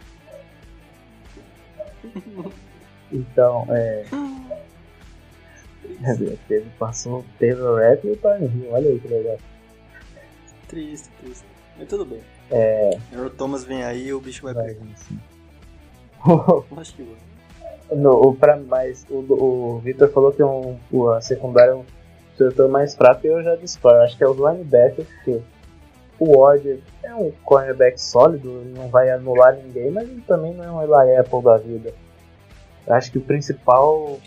Então, 3.12 3.66
é. 3.70 4.04
teve, 6.48 6.70
passou, 6.78 7.24
teve 7.39 7.62
o 7.62 7.76
Rap 7.76 8.06
e 8.06 8.12
o 8.12 8.18
Thornhill, 8.18 8.72
olha 8.72 8.89
aí 8.89 9.00
que 9.00 9.08
legal. 9.08 9.38
Triste, 10.68 11.10
triste. 11.22 11.45
Mas 11.78 11.88
tudo 11.88 12.06
bem. 12.06 12.22
É. 12.52 12.91
O 13.14 13.30
Thomas 13.30 13.64
vem 13.64 13.84
aí 13.84 14.08
e 14.08 14.14
o 14.14 14.20
bicho 14.20 14.43
vai, 14.43 14.54
vai 14.54 14.74
pegar. 14.74 14.86
Acho 16.78 16.95
que 16.95 17.04
vai. 17.04 17.37
No, 17.92 18.36
pra, 18.36 18.58
mas 18.58 19.06
o, 19.10 19.16
o 19.16 19.80
Victor 19.80 20.10
falou 20.10 20.32
que 20.32 20.44
um, 20.44 20.78
a 21.12 21.22
secundária 21.22 21.72
é 21.72 21.76
um 21.76 21.86
setor 22.38 22.70
mais 22.70 22.96
fraco 22.96 23.26
e 23.26 23.30
eu 23.30 23.42
já 23.44 23.56
discordo. 23.56 24.02
Acho 24.02 24.18
que 24.18 24.24
é 24.24 24.28
os 24.28 24.38
linebackers, 24.38 25.08
porque 25.08 25.42
o 26.20 26.40
Ward 26.40 26.84
é 27.04 27.16
um 27.16 27.32
cornerback 27.44 28.00
sólido, 28.02 28.64
não 28.76 28.90
vai 28.90 29.10
anular 29.10 29.56
ninguém, 29.56 29.92
mas 29.92 30.10
ele 30.10 30.22
também 30.22 30.54
não 30.54 30.64
é 30.64 30.72
um 30.72 30.82
Eli 30.82 31.16
Apple 31.18 31.42
da 31.42 31.58
vida. 31.58 31.94
Eu 32.86 32.94
acho 32.94 33.12
que 33.12 33.18
o 33.18 33.22
principal. 33.22 34.20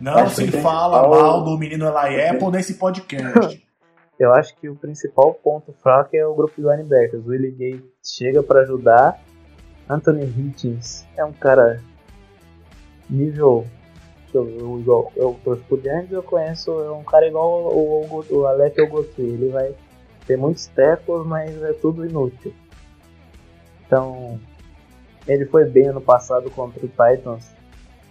Não 0.00 0.28
se 0.28 0.48
fala 0.52 1.08
mal 1.08 1.42
do 1.42 1.58
menino 1.58 1.86
Eli 1.86 2.22
Apple 2.22 2.50
nesse 2.50 2.74
podcast. 2.74 3.60
eu 4.18 4.32
acho 4.32 4.54
que 4.56 4.68
o 4.68 4.76
principal 4.76 5.34
ponto 5.34 5.72
fraco 5.82 6.10
é 6.14 6.24
o 6.24 6.34
grupo 6.34 6.54
de 6.56 6.62
linebackers. 6.62 7.24
O 7.24 7.30
Willie 7.30 7.52
Gay 7.52 7.84
chega 8.02 8.42
para 8.42 8.60
ajudar. 8.60 9.18
Anthony 9.88 10.24
Hitchens 10.24 11.06
é 11.16 11.24
um 11.24 11.32
cara 11.32 11.80
nível. 13.08 13.66
Eu, 14.32 14.78
igual, 14.78 15.10
eu 15.16 15.38
torço 15.42 15.62
pro 15.64 15.80
Giants, 15.80 16.12
eu 16.12 16.22
conheço 16.22 16.70
é 16.70 16.90
um 16.90 17.02
cara 17.02 17.26
igual 17.26 17.74
o, 17.74 18.04
o, 18.04 18.36
o 18.36 18.46
Alec 18.46 18.80
Ogotri. 18.80 19.22
Ele 19.22 19.48
vai 19.48 19.74
Tem 20.26 20.36
muitos 20.36 20.66
tackles, 20.66 21.26
mas 21.26 21.62
é 21.62 21.72
tudo 21.72 22.04
inútil. 22.04 22.52
Então, 23.86 24.38
ele 25.26 25.46
foi 25.46 25.64
bem 25.64 25.88
ano 25.88 26.00
passado 26.00 26.50
contra 26.50 26.84
o 26.84 26.88
Titans 26.88 27.50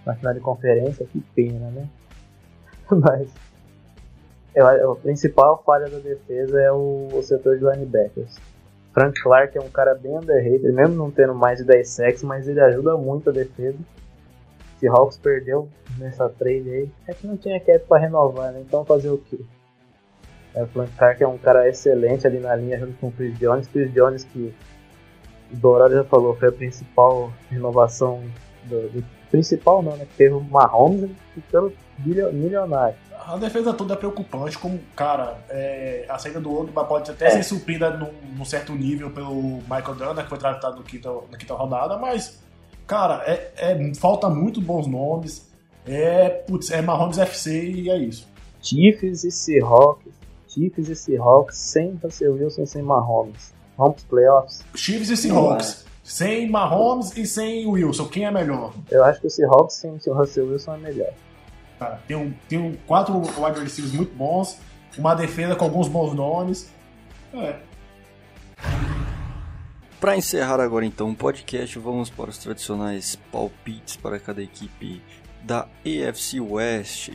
na 0.05 0.15
final 0.15 0.33
de 0.33 0.39
conferência, 0.39 1.05
que 1.05 1.19
pena, 1.35 1.69
né? 1.69 1.87
Mas 2.89 3.29
eu, 4.55 4.93
a 4.93 4.95
principal 4.95 5.61
falha 5.63 5.89
da 5.89 5.99
defesa 5.99 6.59
é 6.59 6.71
o, 6.71 7.09
o, 7.13 7.21
setor 7.21 7.57
de 7.59 7.63
linebackers. 7.63 8.37
Frank 8.93 9.21
Clark 9.21 9.55
é 9.55 9.61
um 9.61 9.69
cara 9.69 9.93
bem 9.93 10.17
underrated, 10.17 10.71
mesmo 10.71 10.95
não 10.95 11.11
tendo 11.11 11.35
mais 11.35 11.59
de 11.59 11.65
10 11.65 11.87
sacks, 11.87 12.23
mas 12.23 12.47
ele 12.47 12.59
ajuda 12.59 12.97
muito 12.97 13.29
a 13.29 13.33
defesa. 13.33 13.77
Se 14.79 14.87
Hawks 14.87 15.17
perdeu 15.17 15.69
nessa 15.97 16.29
trade 16.29 16.69
aí, 16.69 16.91
é 17.07 17.13
que 17.13 17.25
não 17.25 17.37
tinha 17.37 17.59
cap 17.59 17.79
para 17.87 18.01
renovar, 18.01 18.51
né? 18.51 18.61
Então 18.61 18.85
fazer 18.85 19.09
o 19.09 19.17
quê? 19.17 19.39
É, 20.53 20.63
o 20.63 20.67
Frank 20.67 20.91
Clark 20.97 21.23
é 21.23 21.27
um 21.27 21.37
cara 21.37 21.67
excelente 21.67 22.25
ali 22.25 22.39
na 22.39 22.55
linha 22.55 22.79
junto 22.79 22.93
com 22.99 23.07
o 23.07 23.11
Chris 23.11 23.37
Jones. 23.39 23.67
Chris 23.67 23.91
Jones 23.93 24.23
que 24.23 24.53
o 25.51 25.55
Dourado 25.55 25.93
já 25.93 26.03
falou, 26.03 26.35
foi 26.35 26.49
a 26.49 26.51
principal 26.51 27.31
renovação 27.49 28.23
do, 28.65 28.89
do 28.89 29.05
principal 29.31 29.81
não, 29.81 29.95
né? 29.95 30.07
Teve 30.17 30.33
o 30.33 30.41
Mahomes 30.41 31.11
ficando 31.33 31.73
milionário 31.99 32.95
a 33.27 33.35
defesa 33.35 33.73
toda 33.73 33.93
é 33.93 33.97
preocupante, 33.97 34.57
como, 34.57 34.79
cara, 34.95 35.37
é, 35.49 36.05
a 36.07 36.17
saída 36.17 36.39
do 36.39 36.53
Ogba 36.57 36.85
pode 36.85 37.11
até 37.11 37.27
é. 37.27 37.29
ser 37.31 37.43
suprida 37.43 37.89
num, 37.89 38.09
num, 38.37 38.45
certo 38.45 38.71
nível 38.71 39.11
pelo 39.11 39.57
Michael 39.63 39.95
Dana, 39.95 40.23
que 40.23 40.29
foi 40.29 40.37
tratado 40.37 40.77
no 40.77 40.83
quinta, 40.83 41.09
na 41.29 41.37
quinta 41.37 41.53
rodada, 41.53 41.97
mas, 41.97 42.41
cara, 42.87 43.23
é, 43.25 43.51
é, 43.57 43.93
falta 43.95 44.29
muito 44.29 44.61
bons 44.61 44.87
nomes, 44.87 45.45
é, 45.85 46.29
putz, 46.29 46.71
é 46.71 46.81
Mahomes 46.81 47.17
FC 47.17 47.69
e 47.69 47.89
é 47.89 47.97
isso. 47.97 48.27
Chiefs 48.61 49.23
e 49.23 49.31
Seahawks, 49.31 50.13
Chiefs 50.47 50.89
e 50.89 50.95
Seahawks 50.95 51.57
sem 51.57 51.99
Russell 52.01 52.33
Wilson 52.33 52.63
e 52.63 52.67
sem 52.67 52.81
Mahomes. 52.81 53.53
Vamos 53.77 54.03
playoffs. 54.05 54.63
Chiefs 54.73 55.09
e 55.09 55.17
Seahawks. 55.17 55.85
Sem 56.03 56.49
Mahomes 56.49 57.15
e 57.17 57.27
sem 57.27 57.67
Wilson, 57.67 58.07
quem 58.07 58.25
é 58.25 58.31
melhor? 58.31 58.73
Eu 58.89 59.03
acho 59.03 59.19
que 59.19 59.27
o 59.27 59.29
Seahawks 59.29 59.75
sem 59.75 59.91
o 59.91 60.13
Russell 60.13 60.47
Wilson 60.47 60.75
é 60.75 60.77
melhor. 60.77 61.13
Cara, 61.77 61.99
tem, 62.07 62.17
um, 62.17 62.33
tem 62.49 62.57
um, 62.57 62.75
quatro 62.87 63.15
wide 63.15 63.59
receivers 63.59 63.93
muito 63.93 64.15
bons, 64.15 64.57
uma 64.97 65.13
defesa 65.13 65.55
com 65.55 65.65
alguns 65.65 65.87
bons 65.87 66.13
nomes. 66.13 66.71
É. 67.33 67.59
Para 69.99 70.15
encerrar 70.15 70.59
agora 70.59 70.85
então 70.85 71.09
o 71.09 71.15
podcast, 71.15 71.79
vamos 71.79 72.07
para 72.07 72.29
os 72.29 72.37
tradicionais 72.37 73.15
palpites 73.31 73.97
para 73.97 74.19
cada 74.19 74.43
equipe 74.43 75.01
da 75.41 75.67
AFC 75.83 76.39
West. 76.39 77.09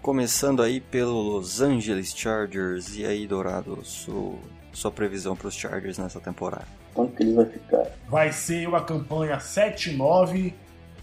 Começando 0.00 0.62
aí 0.62 0.80
pelo 0.80 1.20
Los 1.20 1.60
Angeles 1.60 2.14
Chargers. 2.16 2.96
E 2.96 3.04
aí, 3.04 3.26
Dourado, 3.26 3.84
sua, 3.84 4.34
sua 4.72 4.92
previsão 4.92 5.34
para 5.34 5.48
os 5.48 5.54
Chargers 5.56 5.98
nessa 5.98 6.20
temporada? 6.20 6.66
Quanto 6.94 7.16
que 7.16 7.24
ele 7.24 7.34
vai 7.34 7.46
ficar? 7.46 7.86
Vai 8.08 8.30
ser 8.30 8.68
uma 8.68 8.84
campanha 8.84 9.38
7-9. 9.38 10.52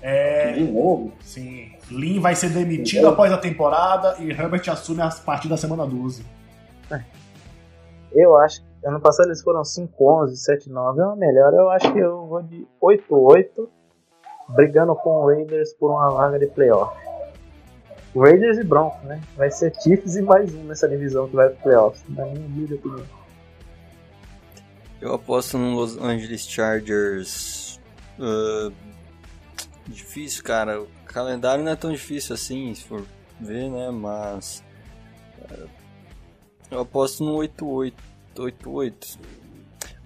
É... 0.02 0.54
De 0.54 0.64
novo? 0.64 1.12
Sim. 1.20 1.74
Lin 1.92 2.22
vai 2.22 2.34
ser 2.34 2.50
demitido 2.52 3.10
após 3.10 3.30
a 3.34 3.38
temporada 3.38 4.16
e 4.20 4.30
Herbert 4.30 4.70
assume 4.70 5.02
a 5.02 5.10
partir 5.10 5.50
da 5.50 5.58
semana 5.58 5.86
12. 5.86 6.39
Eu 8.12 8.38
acho 8.38 8.62
que 8.62 8.88
ano 8.88 9.00
passado 9.00 9.28
eles 9.28 9.42
foram 9.42 9.62
5-11, 9.62 10.34
7-9. 10.68 11.00
É 11.00 11.06
uma 11.06 11.16
melhor. 11.16 11.54
Eu 11.54 11.70
acho 11.70 11.92
que 11.94 12.00
eu 12.00 12.26
vou 12.26 12.42
de 12.42 12.68
8-8, 12.82 13.68
brigando 14.50 14.96
com 14.96 15.10
o 15.10 15.28
Raiders 15.28 15.74
por 15.74 15.92
uma 15.92 16.10
vaga 16.10 16.40
de 16.40 16.48
playoff. 16.48 16.98
Raiders 18.16 18.58
e 18.58 18.64
Broncos, 18.64 19.04
né? 19.04 19.22
Vai 19.38 19.52
ser 19.52 19.74
Chiefs 19.82 20.16
e 20.16 20.22
mais 20.22 20.54
um 20.56 20.64
nessa 20.64 20.90
divisão 20.90 21.28
que 21.28 21.36
vai 21.36 21.50
pro 21.50 21.62
playoffs, 21.62 22.04
na 22.10 22.26
minha 22.26 22.46
humilde 22.46 22.74
opinião. 22.74 23.06
Eu 25.00 25.14
aposto 25.14 25.58
no 25.58 25.76
Los 25.76 25.98
Angeles 25.98 26.48
Chargers. 26.48 27.80
Uh, 28.18 28.74
difícil, 29.88 30.44
cara. 30.44 30.82
O 30.82 30.88
calendário 31.06 31.64
não 31.64 31.72
é 31.72 31.76
tão 31.76 31.92
difícil 31.92 32.34
assim, 32.34 32.74
se 32.74 32.84
for 32.84 33.06
ver, 33.40 33.70
né? 33.70 33.92
Mas. 33.92 34.64
Uh, 35.44 35.79
eu 36.72 36.82
aposto 36.82 37.24
no 37.24 37.36
8-8. 37.36 37.94
8-8. 38.36 39.18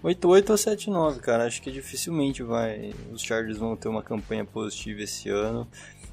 8-8 0.04 0.50
ou 0.50 0.56
7-9, 0.56 1.20
cara. 1.20 1.46
Acho 1.46 1.62
que 1.62 1.72
dificilmente 1.72 2.44
vai. 2.44 2.94
Os 3.12 3.22
Chargers 3.22 3.58
vão 3.58 3.76
ter 3.76 3.88
uma 3.88 4.04
campanha 4.04 4.44
positiva 4.44 5.02
esse 5.02 5.30
ano. 5.30 5.68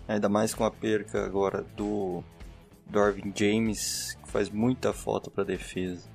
Ainda 0.07 0.29
mais 0.29 0.55
com 0.55 0.65
a 0.65 0.71
perca 0.71 1.25
agora 1.25 1.65
do 1.77 2.23
Darwin 2.87 3.33
James, 3.35 4.17
que 4.23 4.31
faz 4.31 4.49
muita 4.49 4.93
falta 4.93 5.31
para 5.31 5.45
defesa. 5.45 6.09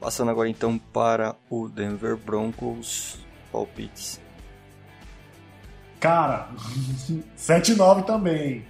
Passando 0.00 0.30
agora 0.30 0.48
então 0.48 0.78
para 0.78 1.36
o 1.50 1.68
Denver 1.68 2.16
Broncos 2.16 3.18
palpites. 3.50 4.20
Cara, 6.00 6.48
7-9 7.36 8.04
também. 8.04 8.64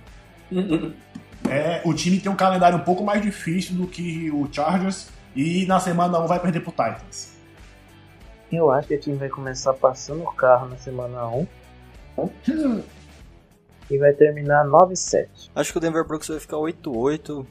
é, 1.51 1.83
o 1.85 1.95
time 1.95 2.21
tem 2.21 2.31
um 2.31 2.37
calendário 2.37 2.79
um 2.79 2.83
pouco 2.83 3.03
mais 3.05 3.23
difícil 3.23 3.75
do 3.75 3.87
que 3.87 4.31
o 4.31 4.49
Chargers 4.51 5.09
e 5.35 5.67
na 5.67 5.81
semana 5.81 6.19
1 6.21 6.27
vai 6.27 6.41
perder 6.41 6.61
pro 6.61 6.71
Titans. 6.71 7.37
Eu 8.51 8.71
acho 8.71 8.89
que 8.89 8.95
o 8.95 9.01
time 9.01 9.17
vai 9.17 9.29
começar 9.29 9.75
passando 9.75 10.23
o 10.23 10.33
carro 10.33 10.69
na 10.69 10.77
semana 10.77 11.27
1 11.29 11.47
e 13.91 13.99
vai 13.99 14.13
terminar 14.13 14.67
9-7. 14.67 15.51
Acho 15.55 15.73
que 15.73 15.79
o 15.79 15.81
Denver 15.81 16.05
Broncos 16.07 16.29
vai 16.29 16.41
ficar 16.41 16.57
8-8. 16.57 17.31
Uh, 17.41 17.47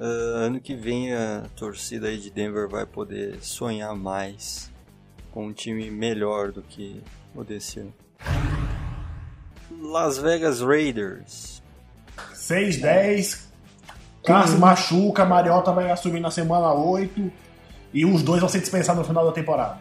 ano 0.00 0.60
que 0.60 0.74
vem 0.74 1.14
a 1.14 1.44
torcida 1.56 2.08
aí 2.08 2.18
de 2.18 2.30
Denver 2.30 2.68
vai 2.68 2.86
poder 2.86 3.42
sonhar 3.42 3.94
mais 3.96 4.72
com 5.32 5.46
um 5.46 5.52
time 5.52 5.90
melhor 5.90 6.52
do 6.52 6.62
que 6.62 7.02
o 7.34 7.44
desse 7.44 7.80
ano. 7.80 7.94
Las 9.80 10.18
Vegas 10.18 10.60
Raiders. 10.60 11.57
6-10. 12.34 13.48
Carlos 14.24 14.54
machuca, 14.54 15.24
Mariota 15.24 15.72
vai 15.72 15.90
assumir 15.90 16.20
na 16.20 16.30
semana 16.30 16.72
8 16.72 17.30
e 17.94 18.04
os 18.04 18.22
dois 18.22 18.40
vão 18.40 18.48
ser 18.48 18.60
dispensados 18.60 19.00
no 19.00 19.08
final 19.08 19.24
da 19.24 19.32
temporada. 19.32 19.78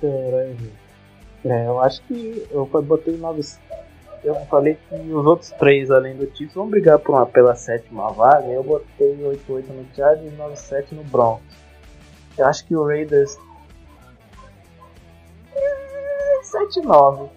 Caralho. 0.00 0.72
É, 1.44 1.66
eu 1.66 1.80
acho 1.80 2.02
que 2.02 2.46
eu 2.50 2.66
botei 2.66 3.16
9, 3.16 3.42
eu 4.24 4.34
falei 4.46 4.78
que 4.88 4.94
os 4.94 5.26
outros 5.26 5.50
três, 5.52 5.90
além 5.90 6.16
do 6.16 6.24
Chiefs, 6.34 6.54
vão 6.54 6.66
brigar 6.66 6.98
por 6.98 7.14
uma, 7.14 7.26
pela 7.26 7.54
sétima 7.54 8.10
vaga. 8.10 8.46
Eu 8.46 8.62
botei 8.62 9.14
8-8 9.16 9.68
no 9.68 9.86
Chargers 9.94 10.32
e 10.32 10.36
9-7 10.36 10.92
no 10.92 11.04
Broncos. 11.04 11.44
Eu 12.38 12.46
acho 12.46 12.64
que 12.66 12.74
o 12.74 12.86
Raiders. 12.86 13.38
7-9. 16.42 17.28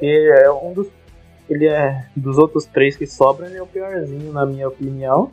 Ele 0.00 0.28
é 0.28 0.50
um 0.50 0.72
dos. 0.72 0.88
Ele 1.48 1.66
é 1.66 2.08
dos 2.16 2.38
outros 2.38 2.66
três 2.66 2.96
que 2.96 3.06
sobram, 3.06 3.46
ele 3.46 3.58
é 3.58 3.62
o 3.62 3.66
piorzinho, 3.66 4.32
na 4.32 4.44
minha 4.44 4.66
opinião. 4.66 5.30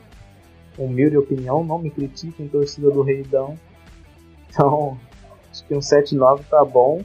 Humilde 0.78 1.18
opinião, 1.18 1.64
não 1.64 1.80
me 1.80 1.90
critiquem, 1.90 2.48
torcida 2.48 2.90
do 2.92 3.02
Reidão. 3.02 3.58
Então, 4.50 4.98
acho 5.50 5.66
que 5.66 5.74
um 5.74 5.80
7-9 5.80 6.44
tá 6.50 6.64
bom. 6.64 7.04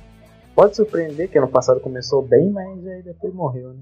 Pode 0.54 0.76
surpreender 0.76 1.30
que 1.30 1.38
ano 1.38 1.48
passado 1.48 1.80
começou 1.80 2.20
bem, 2.20 2.50
mas 2.50 2.86
aí 2.86 3.02
depois 3.02 3.32
morreu, 3.32 3.72
né? 3.72 3.80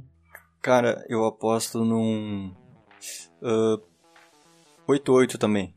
Cara, 0.62 1.04
eu 1.08 1.24
aposto 1.24 1.84
num. 1.84 2.52
Uh, 3.42 3.80
8-8 4.88 5.38
também. 5.38 5.74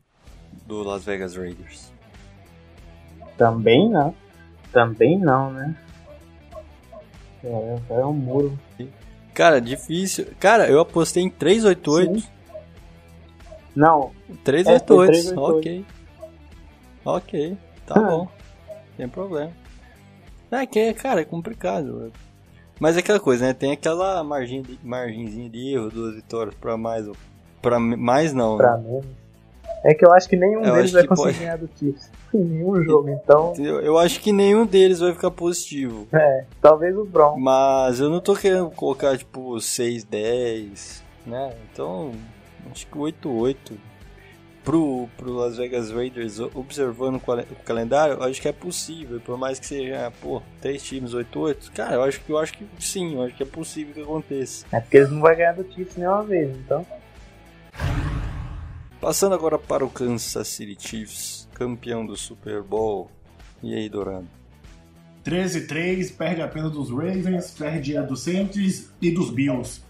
Do 0.66 0.82
Las 0.82 1.04
Vegas 1.04 1.36
Raiders. 1.36 1.92
Também 3.36 3.88
não. 3.88 4.14
Também 4.72 5.18
não, 5.18 5.52
né? 5.52 5.76
É, 7.44 7.80
é 7.90 8.06
um 8.06 8.12
muro. 8.12 8.58
Cara, 9.34 9.60
difícil. 9.60 10.26
Cara, 10.38 10.68
eu 10.68 10.80
apostei 10.80 11.22
em 11.22 11.30
388. 11.30 12.20
Sim. 12.20 12.28
Não. 13.74 14.10
388. 14.44 15.34
É, 15.34 15.38
ok. 15.38 15.86
Ok, 17.04 17.56
tá 17.86 17.94
ah. 17.96 18.00
bom. 18.00 18.28
Sem 18.96 19.08
problema. 19.08 19.52
É 20.50 20.66
que, 20.66 20.92
cara, 20.94 21.20
é 21.20 21.24
complicado. 21.24 22.12
Mas 22.78 22.96
é 22.96 23.00
aquela 23.00 23.20
coisa, 23.20 23.46
né? 23.46 23.54
Tem 23.54 23.72
aquela 23.72 24.22
margem 24.24 24.62
de, 24.62 24.78
margenzinha 24.82 25.48
de 25.48 25.74
erro, 25.74 25.90
duas 25.90 26.14
vitórias 26.16 26.54
pra 26.54 26.76
mais. 26.76 27.06
Pra 27.62 27.78
mais 27.78 28.32
não. 28.32 28.56
Pra 28.56 28.76
né? 28.76 28.84
menos. 28.88 29.06
É 29.84 29.94
que 29.94 30.04
eu 30.04 30.12
acho 30.12 30.28
que 30.28 30.36
nenhum 30.36 30.62
eu 30.62 30.74
deles 30.74 30.92
vai 30.92 31.06
conseguir 31.06 31.28
pode... 31.28 31.38
ganhar 31.38 31.56
do 31.56 31.68
Chiefs. 31.78 32.10
Em 32.32 32.44
nenhum 32.44 32.82
jogo, 32.84 33.08
então. 33.10 33.54
Eu, 33.58 33.80
eu 33.80 33.98
acho 33.98 34.20
que 34.20 34.30
nenhum 34.30 34.64
deles 34.64 35.00
vai 35.00 35.12
ficar 35.12 35.30
positivo. 35.30 36.06
É, 36.12 36.44
talvez 36.60 36.96
o 36.96 37.04
Brown. 37.04 37.38
Mas 37.38 37.98
eu 37.98 38.08
não 38.08 38.20
tô 38.20 38.36
querendo 38.36 38.70
colocar, 38.70 39.18
tipo, 39.18 39.58
6, 39.60 40.04
10, 40.04 41.02
né? 41.26 41.52
Então, 41.72 42.12
acho 42.70 42.86
que 42.86 42.96
8, 42.96 43.28
8. 43.28 43.90
pro, 44.62 45.08
pro 45.16 45.32
Las 45.32 45.56
Vegas 45.56 45.90
Raiders, 45.90 46.38
observando 46.38 47.16
o 47.16 47.64
calendário, 47.64 48.14
eu 48.14 48.22
acho 48.22 48.40
que 48.40 48.48
é 48.48 48.52
possível, 48.52 49.20
por 49.20 49.36
mais 49.36 49.58
que 49.58 49.66
seja, 49.66 50.12
pô, 50.20 50.40
três 50.60 50.82
times, 50.82 51.12
8-8, 51.12 51.72
cara, 51.72 51.94
eu 51.94 52.02
acho 52.02 52.20
que 52.20 52.30
eu 52.30 52.38
acho 52.38 52.52
que 52.52 52.64
sim, 52.78 53.14
eu 53.14 53.22
acho 53.22 53.34
que 53.34 53.42
é 53.42 53.46
possível 53.46 53.94
que 53.94 54.02
aconteça. 54.02 54.66
É 54.70 54.78
porque 54.78 54.98
eles 54.98 55.10
não 55.10 55.20
vão 55.20 55.34
ganhar 55.34 55.52
do 55.52 55.64
Chiefs 55.72 55.96
nenhuma 55.96 56.22
vez, 56.22 56.54
então. 56.56 56.86
Passando 59.00 59.34
agora 59.34 59.58
para 59.58 59.82
o 59.82 59.88
Kansas 59.88 60.46
City 60.46 60.76
Chiefs, 60.78 61.48
campeão 61.54 62.04
do 62.04 62.14
Super 62.16 62.62
Bowl. 62.62 63.10
E 63.62 63.74
aí, 63.74 63.88
Dourado? 63.88 64.26
13-3, 65.24 66.14
perde 66.14 66.42
apenas 66.42 66.70
dos 66.70 66.90
Ravens, 66.90 67.50
perde 67.50 67.96
a 67.96 68.02
dos 68.02 68.24
Saints 68.24 68.92
e 69.00 69.10
dos 69.10 69.30
Bills. 69.30 69.82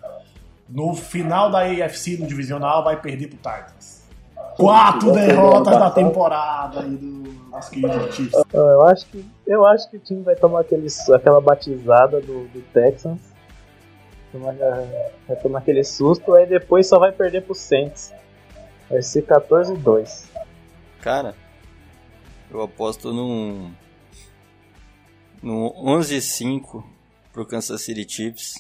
No 0.69 0.95
final 0.95 1.51
da 1.51 1.63
AFC, 1.63 2.19
no 2.19 2.27
divisional, 2.27 2.85
vai 2.85 3.01
perder 3.01 3.27
pro 3.27 3.37
Titans. 3.39 4.05
Quatro 4.57 5.11
derrotas 5.11 5.77
da 5.77 5.91
temporada 5.91 6.81
aí 6.83 6.91
do 6.91 7.51
nosso 7.51 7.71
querido 7.73 8.13
Chiefs. 8.13 8.45
Eu 8.53 8.83
acho 8.87 9.07
que, 9.07 9.25
eu 9.45 9.67
acho 9.67 9.91
que 9.91 9.97
o 9.97 10.01
time 10.01 10.23
vai 10.23 10.37
tomar 10.37 10.61
aquele, 10.61 10.87
aquela 11.13 11.41
batizada 11.41 12.21
do, 12.21 12.47
do 12.47 12.63
Texans. 12.73 13.19
Vai 14.33 15.37
tomar 15.43 15.59
aquele 15.59 15.83
susto, 15.83 16.33
aí 16.35 16.47
depois 16.47 16.87
só 16.87 16.97
vai 16.97 17.11
perder 17.11 17.43
pro 17.43 17.57
Saints. 17.57 18.13
Vai 18.91 19.03
ser 19.03 19.25
14-2. 19.25 20.27
Cara, 21.01 21.35
eu 22.51 22.61
aposto 22.61 23.13
num 23.13 23.73
no 25.43 25.73
11-5 25.83 26.85
pro 27.33 27.47
Kansas 27.47 27.81
City 27.81 28.07
Chiefs. 28.07 28.55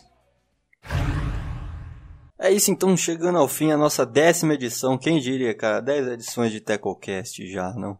É 2.38 2.50
isso 2.50 2.70
então, 2.70 2.96
chegando 2.96 3.38
ao 3.38 3.48
fim 3.48 3.70
a 3.70 3.76
nossa 3.76 4.06
décima 4.06 4.54
edição, 4.54 4.96
quem 4.96 5.20
diria, 5.20 5.54
cara, 5.54 5.80
10 5.80 6.08
edições 6.08 6.50
de 6.50 6.60
Tecocast 6.60 7.46
já, 7.46 7.74
não? 7.74 7.98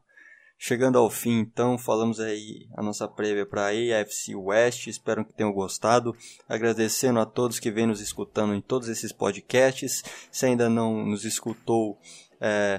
Chegando 0.62 0.98
ao 0.98 1.08
fim, 1.08 1.38
então, 1.38 1.78
falamos 1.78 2.20
aí 2.20 2.68
a 2.76 2.82
nossa 2.82 3.08
prévia 3.08 3.46
para 3.46 3.68
a 3.68 3.70
AFC 3.70 4.34
West. 4.34 4.88
Espero 4.88 5.24
que 5.24 5.32
tenham 5.32 5.54
gostado. 5.54 6.14
Agradecendo 6.46 7.18
a 7.18 7.24
todos 7.24 7.58
que 7.58 7.70
vêm 7.70 7.86
nos 7.86 8.02
escutando 8.02 8.54
em 8.54 8.61
todos 8.61 8.86
esses 8.90 9.11
podcasts. 9.11 10.02
Se 10.30 10.44
ainda 10.44 10.68
não 10.68 11.06
nos 11.06 11.24
escutou, 11.24 11.98
é... 12.38 12.78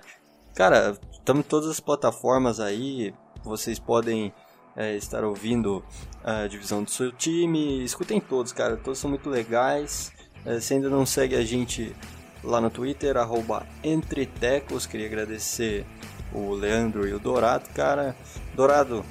cara, 0.54 0.96
estamos 1.12 1.44
em 1.44 1.50
todas 1.50 1.72
as 1.72 1.80
plataformas 1.80 2.60
aí. 2.60 3.16
Vocês 3.44 3.80
podem 3.80 4.32
é, 4.76 4.96
estar 4.96 5.24
ouvindo 5.24 5.84
a 6.24 6.46
divisão 6.46 6.84
do 6.84 6.92
seu 6.92 7.12
time. 7.12 7.84
Escutem 7.84 8.22
todos, 8.22 8.54
cara, 8.54 8.78
todos 8.78 9.00
são 9.00 9.10
muito 9.10 9.28
legais. 9.28 10.14
É, 10.46 10.60
se 10.60 10.76
ainda 10.76 10.88
não 10.88 11.04
segue 11.04 11.36
a 11.36 11.44
gente 11.44 11.96
lá 12.44 12.62
no 12.62 12.70
Twitter, 12.70 13.18
arroba 13.18 13.66
Entretecos, 13.84 14.86
queria 14.86 15.08
agradecer 15.08 15.84
o 16.34 16.54
Leandro 16.54 17.08
e 17.08 17.14
o 17.14 17.20
Dourado, 17.20 17.70
cara. 17.74 18.16
Dourado, 18.56 19.04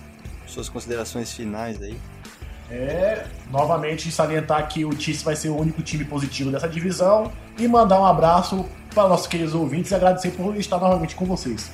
suas 0.46 0.68
considerações 0.68 1.32
finais 1.32 1.80
aí. 1.82 1.98
É, 2.70 3.26
novamente 3.50 4.12
salientar 4.12 4.68
que 4.68 4.84
o 4.84 4.92
Chiefs 4.92 5.22
vai 5.22 5.34
ser 5.34 5.48
o 5.48 5.56
único 5.56 5.82
time 5.82 6.04
positivo 6.04 6.52
dessa 6.52 6.68
divisão 6.68 7.32
e 7.58 7.66
mandar 7.66 8.00
um 8.00 8.06
abraço 8.06 8.64
para 8.94 9.08
nossos 9.08 9.26
queridos 9.26 9.54
ouvintes 9.54 9.90
e 9.90 9.94
agradecer 9.94 10.30
por 10.30 10.56
estar 10.56 10.78
novamente 10.78 11.16
com 11.16 11.24
vocês. 11.24 11.70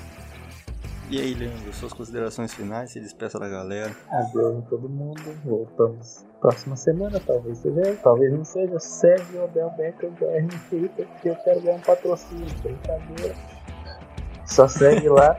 E 1.10 1.20
aí, 1.20 1.34
Leandro, 1.34 1.72
suas 1.72 1.92
considerações 1.92 2.52
finais, 2.52 2.90
se 2.90 3.00
despeça 3.00 3.38
da 3.38 3.48
galera. 3.48 3.94
Adeus 4.10 4.58
a 4.58 4.68
todo 4.68 4.88
mundo, 4.88 5.22
voltamos 5.44 6.26
próxima 6.40 6.76
semana, 6.76 7.20
talvez 7.26 7.58
seja, 7.58 7.98
talvez 8.02 8.32
não 8.32 8.44
seja. 8.44 8.78
Segue 8.78 9.36
o 9.36 9.44
Abel 9.44 9.70
Becker 9.76 10.10
BR 10.12 10.42
no 10.42 10.70
Twitter, 10.70 11.06
porque 11.06 11.30
eu 11.30 11.36
quero 11.36 11.60
ganhar 11.60 11.76
um 11.76 11.80
patrocínio, 11.80 12.46
brincadeira. 12.62 13.34
Só 14.46 14.68
segue 14.68 15.08
lá. 15.08 15.36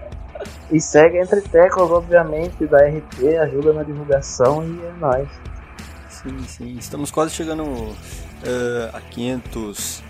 e 0.71 0.79
segue 0.79 1.17
Entre 1.17 1.41
Teclas, 1.41 1.89
obviamente, 1.89 2.67
da 2.67 2.77
RT, 2.85 3.37
ajuda 3.41 3.73
na 3.73 3.83
divulgação 3.83 4.63
e 4.63 4.85
é 4.85 4.91
nóis. 4.99 5.29
Sim, 6.09 6.43
sim, 6.47 6.77
estamos 6.77 7.11
quase 7.11 7.33
chegando 7.33 7.63
uh, 7.63 7.95
a 8.93 8.99
500 8.99 10.03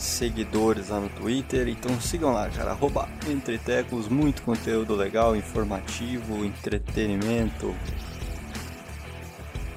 seguidores 0.00 0.88
lá 0.88 0.98
no 0.98 1.08
Twitter. 1.10 1.68
Então 1.68 2.00
sigam 2.00 2.32
lá, 2.32 2.48
cara. 2.48 2.72
Arroba 2.72 3.08
Entretecos, 3.28 4.08
muito 4.08 4.42
conteúdo 4.42 4.94
legal, 4.94 5.36
informativo, 5.36 6.44
entretenimento. 6.44 7.74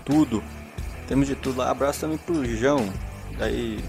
Tudo. 0.06 0.44
Temos 1.08 1.28
de 1.28 1.36
tudo 1.36 1.60
lá. 1.60 1.70
Abraço 1.70 2.02
também 2.02 2.18
pro 2.18 2.44
João. 2.46 2.92
Daí, 3.38 3.84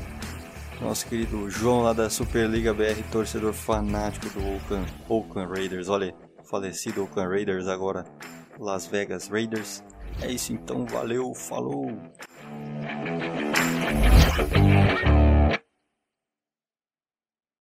nosso 0.81 1.07
querido 1.07 1.49
João 1.51 1.83
lá 1.83 1.93
da 1.93 2.11
Superliga 2.11 2.75
BR, 2.75 3.03
torcedor 3.11 3.53
fanático 3.53 4.29
do 4.31 4.55
Oakland, 4.55 4.93
Oakland 5.09 5.53
Raiders. 5.53 5.89
Olha, 5.89 6.15
falecido 6.51 7.03
Oakland 7.03 7.31
Raiders, 7.31 7.67
agora 7.69 8.05
Las 8.59 8.87
Vegas 8.87 9.29
Raiders. 9.29 9.83
É 10.21 10.31
isso 10.31 10.53
então, 10.53 10.87
valeu, 10.87 11.35
falou! 11.35 11.91